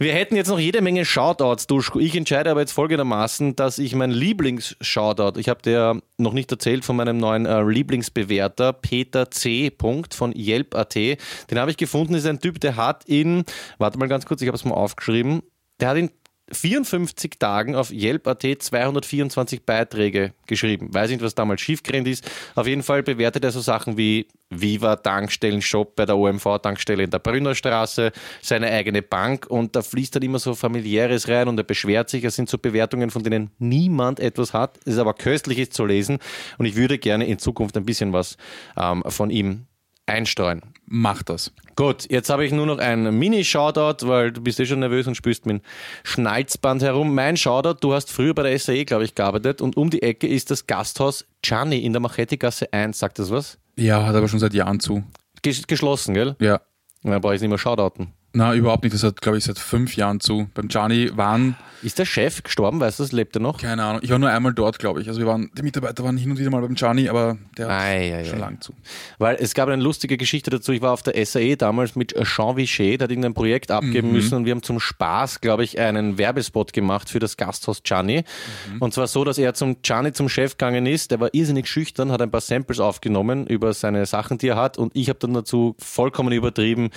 [0.00, 2.00] Wir hätten jetzt noch jede Menge Shoutouts, Duschko.
[2.00, 6.84] Ich entscheide aber jetzt folgendermaßen, dass ich mein Lieblings-Shoutout, ich habe dir noch nicht erzählt
[6.84, 9.70] von meinem neuen äh, Lieblingsbewerter, Peter C.
[9.78, 10.94] Von Yelp.at.
[10.94, 13.44] Den habe ich gefunden, ist ein Typ, der hat in,
[13.78, 15.42] warte mal ganz kurz, ich habe es mal aufgeschrieben,
[15.80, 16.10] der hat in
[16.52, 20.94] 54 Tagen auf Yelp.at 224 Beiträge geschrieben.
[20.94, 22.30] Weiß nicht, was damals schiefgerannt ist.
[22.54, 27.18] Auf jeden Fall bewertet er so Sachen wie Viva Tankstellen-Shop bei der OMV-Tankstelle in der
[27.18, 32.10] Brünnerstraße, seine eigene Bank und da fließt dann immer so familiäres rein und er beschwert
[32.10, 32.22] sich.
[32.22, 34.78] Es sind so Bewertungen, von denen niemand etwas hat.
[34.84, 36.18] Es ist aber köstlich ist zu lesen
[36.58, 38.36] und ich würde gerne in Zukunft ein bisschen was
[38.76, 39.66] ähm, von ihm
[40.06, 40.62] einstreuen.
[40.86, 41.52] Mach das.
[41.74, 45.16] Gut, jetzt habe ich nur noch ein Mini-Shoutout, weil du bist eh schon nervös und
[45.16, 45.62] spürst mit dem
[46.04, 47.14] Schnalzband herum.
[47.14, 50.26] Mein Shoutout, du hast früher bei der SAE, glaube ich, gearbeitet und um die Ecke
[50.26, 52.98] ist das Gasthaus Gianni in der Machete-Gasse 1.
[52.98, 53.58] Sagt das was?
[53.76, 55.02] Ja, hat aber schon seit Jahren zu.
[55.42, 56.36] Ges geschlossen, gell?
[56.40, 56.60] Ja.
[57.02, 58.12] Dann brauche ich nicht mehr shoutouten.
[58.36, 58.94] Na, überhaupt nicht.
[58.94, 60.48] Das hat, glaube ich, seit fünf Jahren zu.
[60.52, 61.56] Beim Gianni waren.
[61.82, 62.80] Ist der Chef gestorben?
[62.80, 63.58] Weißt du, das lebt er noch?
[63.58, 64.00] Keine Ahnung.
[64.02, 65.08] Ich war nur einmal dort, glaube ich.
[65.08, 67.72] Also wir waren, die Mitarbeiter waren hin und wieder mal beim Gianni, aber der hat
[67.82, 68.40] Ei, ei, schon ei.
[68.40, 68.72] lang zu.
[69.18, 70.72] Weil es gab eine lustige Geschichte dazu.
[70.72, 74.12] Ich war auf der SAE damals mit Jean Vichet, der hat irgendein Projekt abgeben Mhm.
[74.14, 78.24] müssen und wir haben zum Spaß, glaube ich, einen Werbespot gemacht für das Gasthaus Gianni.
[78.72, 78.82] Mhm.
[78.82, 81.10] Und zwar so, dass er zum Gianni zum Chef gegangen ist.
[81.10, 84.76] Der war irrsinnig schüchtern, hat ein paar Samples aufgenommen über seine Sachen, die er hat
[84.78, 86.90] und ich habe dann dazu vollkommen übertrieben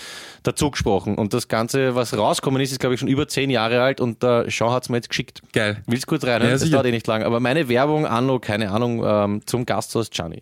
[0.43, 1.15] dazu gesprochen.
[1.15, 4.23] Und das Ganze, was rausgekommen ist, ist, glaube ich, schon über zehn Jahre alt und
[4.23, 5.41] der Jean hat es mir jetzt geschickt.
[5.53, 5.81] Geil.
[5.87, 6.41] Willst du kurz rein?
[6.41, 6.73] Ja, das sicher.
[6.73, 7.23] dauert eh nicht lang.
[7.23, 10.41] Aber meine Werbung, Anno, keine Ahnung, ähm, zum Gasthaus Gianni.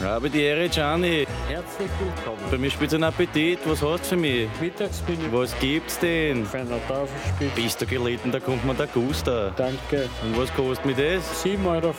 [0.00, 1.26] Habe die Ehre, Gianni.
[1.48, 2.42] Herzlich willkommen.
[2.50, 3.60] Bei mir spielt ein Appetit.
[3.66, 4.48] Was hast du für mich?
[4.60, 5.30] Mittagsmenü.
[5.30, 6.44] Was gibt's denn?
[6.44, 7.54] Feiner Tafelspitz.
[7.54, 9.52] Bist du gelitten, da kommt man der Guster.
[9.56, 10.08] Danke.
[10.24, 11.44] Und was kostet mir das?
[11.44, 11.94] 7,50 Euro.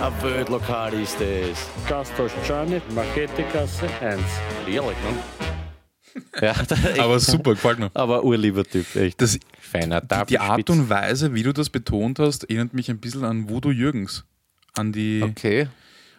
[0.00, 0.06] Ja.
[0.06, 1.68] Ein Weltlokal ist das.
[1.88, 4.20] Gasthaus Gianni, Marketegasse 1.
[4.66, 4.92] Ehrlich, ne?
[6.42, 6.52] Ja,
[6.98, 7.90] Aber super, gefällt mir.
[7.94, 9.20] aber urlieber Typ, echt.
[9.22, 10.70] Das, Feiner die Art Tafelspitz.
[10.70, 14.24] und Weise, wie du das betont hast, erinnert mich ein bisschen an Voodoo Jürgens.
[14.76, 15.22] An die.
[15.22, 15.68] Okay.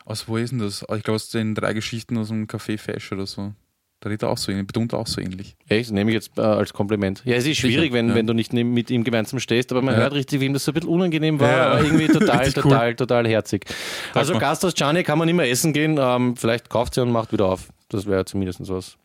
[0.10, 0.82] Aus wo ist denn das?
[0.82, 3.54] Ich glaube, aus den drei Geschichten aus dem Café Fesch oder so.
[4.00, 5.56] Da redet er auch so ähnlich, betont er auch so ähnlich.
[5.68, 7.22] Echt, nehme ich jetzt äh, als Kompliment.
[7.26, 8.16] Ja, es ist schwierig, Sicher, wenn, ja.
[8.16, 10.00] wenn du nicht mit ihm gemeinsam stehst, aber man Ja.
[10.02, 12.64] hört richtig, wie ihm das so ein bisschen unangenehm war, Ja, aber irgendwie total, Richtig
[12.66, 12.72] cool.
[12.72, 13.66] total, total herzig.
[14.14, 14.40] Also.
[14.40, 17.46] Gasthaus Gianni kann man nicht mehr essen gehen, ähm, vielleicht kauft sie und macht wieder
[17.48, 17.68] auf.
[17.90, 18.98] Das wäre zumindest was.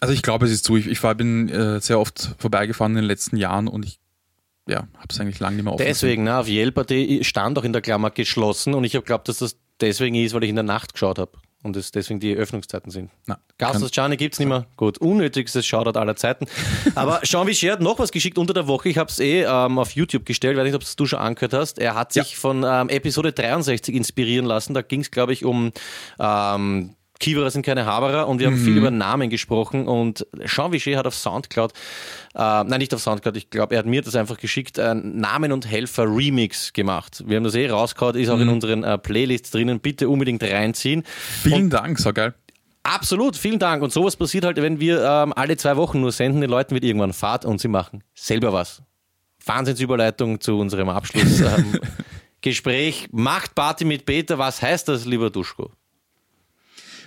[0.00, 0.76] Also ich glaube, es ist zu.
[0.76, 4.00] Ich, ich war, bin äh, sehr oft vorbeigefahren in den letzten Jahren und ich
[4.66, 6.92] ja, habe es eigentlich lange nicht mehr offen Deswegen, ne, auf Yelp.at
[7.26, 10.44] stand auch in der Klammer geschlossen und ich habe geglaubt, dass das deswegen ist, weil
[10.44, 13.10] ich in der Nacht geschaut habe und es deswegen die Öffnungszeiten sind.
[13.26, 14.66] Na, Gasthaus Gianni gibt es nicht mehr.
[14.76, 16.46] Gut, unnötigstes Shoutout aller Zeiten.
[16.94, 18.88] Aber Jean Vichet hat noch was geschickt unter der Woche.
[18.88, 21.52] Ich habe es eh ähm, auf YouTube gestellt, weiß nicht, ob es du schon angehört
[21.52, 21.78] hast.
[21.78, 24.74] Er hat sich von ähm, Episode 63 inspirieren lassen.
[24.74, 25.72] Da ging es, glaube ich, um
[26.18, 30.96] ähm, Kiewerer sind keine Haberer und wir haben viel über Namen gesprochen und Jean Vichet
[30.96, 31.72] hat auf Soundcloud,
[32.34, 35.52] äh, nein, nicht auf Soundcloud, ich glaube, er hat mir das einfach geschickt, einen Namen
[35.52, 37.22] und Helfer Remix gemacht.
[37.24, 39.78] Wir haben das eh rausgehauen, ist auch in unseren äh, Playlists drinnen.
[39.78, 41.04] Bitte unbedingt reinziehen.
[41.42, 42.34] Vielen Dank, so geil.
[42.82, 43.84] Absolut, vielen Dank.
[43.84, 46.82] Und sowas passiert halt, wenn wir ähm, alle zwei Wochen nur senden, den Leuten wird
[46.82, 48.82] irgendwann Fahrt und sie machen selber was.
[49.46, 53.04] Wahnsinnsüberleitung zu unserem Abschlussgespräch.
[53.04, 53.08] Ähm.
[53.12, 54.38] Macht Party mit Peter.
[54.38, 55.70] Was heißt das, lieber Duschko?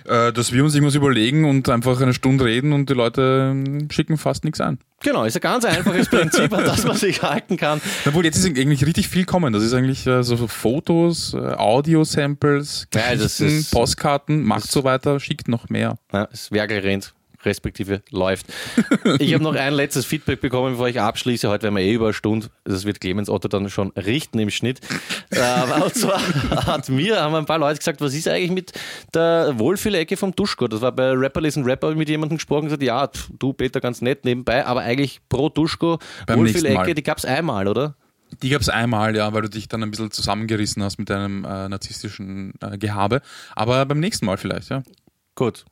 [0.08, 3.88] Äh, dass wir uns irgendwas überlegen und einfach eine Stunde reden und die Leute ähm,
[3.90, 4.78] schicken fast nichts ein.
[5.02, 7.80] Genau, ist ein ganz einfaches Prinzip, an das man sich halten kann.
[8.06, 9.52] Obwohl, jetzt ist eigentlich richtig viel kommen.
[9.52, 12.86] Das ist eigentlich äh, so Fotos, äh, Audio-Samples,
[13.70, 15.98] Postkarten, macht so weiter, schickt noch mehr.
[16.12, 17.14] Ja, das Werkel rennt,
[17.46, 18.46] respektive läuft.
[19.18, 21.48] Ich habe noch ein letztes Feedback bekommen, bevor ich abschließe.
[21.48, 22.48] Heute werden wir eh über eine Stunde.
[22.64, 24.80] Das wird Clemens Otto dann schon richten im Schnitt.
[25.30, 26.20] Und zwar
[26.66, 28.72] hat mir, haben ein paar Leute gesagt, was ist eigentlich mit
[29.14, 30.68] der Wohlfühlecke vom Duschko?
[30.68, 34.02] Das war bei Rapper Listen Rapper mit jemandem gesprochen und gesagt, ja, du Peter, ganz
[34.02, 37.94] nett nebenbei, aber eigentlich pro Duschko Wohlfühlecke, die gab es einmal, oder?
[38.42, 41.44] Die gab es einmal, ja, weil du dich dann ein bisschen zusammengerissen hast mit deinem
[41.44, 43.22] äh, narzisstischen äh, Gehabe.
[43.54, 44.82] Aber beim nächsten Mal vielleicht, ja.
[45.36, 45.64] Gut.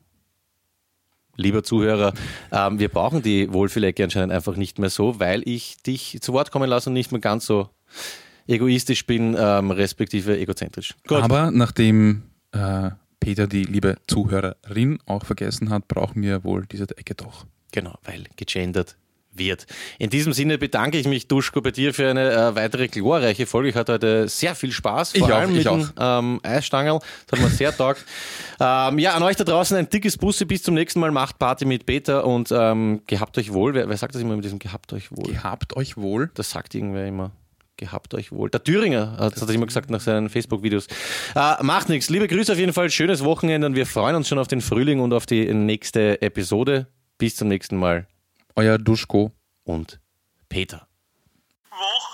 [1.37, 2.13] Lieber Zuhörer,
[2.51, 6.51] ähm, wir brauchen die Wohlfühlecke anscheinend einfach nicht mehr so, weil ich dich zu Wort
[6.51, 7.69] kommen lasse und nicht mehr ganz so
[8.47, 10.93] egoistisch bin, ähm, respektive egozentrisch.
[11.07, 11.21] Gut.
[11.21, 17.15] Aber nachdem äh, Peter die liebe Zuhörerin auch vergessen hat, brauchen wir wohl diese Ecke
[17.15, 17.45] doch.
[17.71, 18.95] Genau, weil gegendert
[19.37, 19.65] wird.
[19.99, 23.69] In diesem Sinne bedanke ich mich, Duschko, bei dir für eine äh, weitere glorreiche Folge.
[23.69, 26.99] Ich hatte heute sehr viel Spaß, vor Ich auch, allem mit ich dem ähm, Eisstangel.
[27.27, 28.03] Das hat mir sehr taugt.
[28.59, 30.45] ähm, ja, an euch da draußen ein dickes Bussi.
[30.45, 31.11] Bis zum nächsten Mal.
[31.11, 33.73] Macht Party mit Peter und ähm, gehabt euch wohl.
[33.73, 35.31] Wer, wer sagt das immer mit diesem gehabt euch wohl?
[35.31, 36.31] Gehabt euch wohl.
[36.33, 37.31] Das sagt irgendwer immer.
[37.77, 38.49] Gehabt euch wohl.
[38.49, 40.87] Der Thüringer hat, hat das immer gesagt nach seinen Facebook-Videos.
[41.35, 42.09] Äh, macht nichts.
[42.09, 42.89] Liebe Grüße auf jeden Fall.
[42.89, 46.87] Schönes Wochenende und wir freuen uns schon auf den Frühling und auf die nächste Episode.
[47.17, 48.07] Bis zum nächsten Mal.
[48.55, 49.31] Euer Duschko.
[49.63, 49.99] Und
[50.47, 50.87] Peter.
[51.71, 52.04] Woche.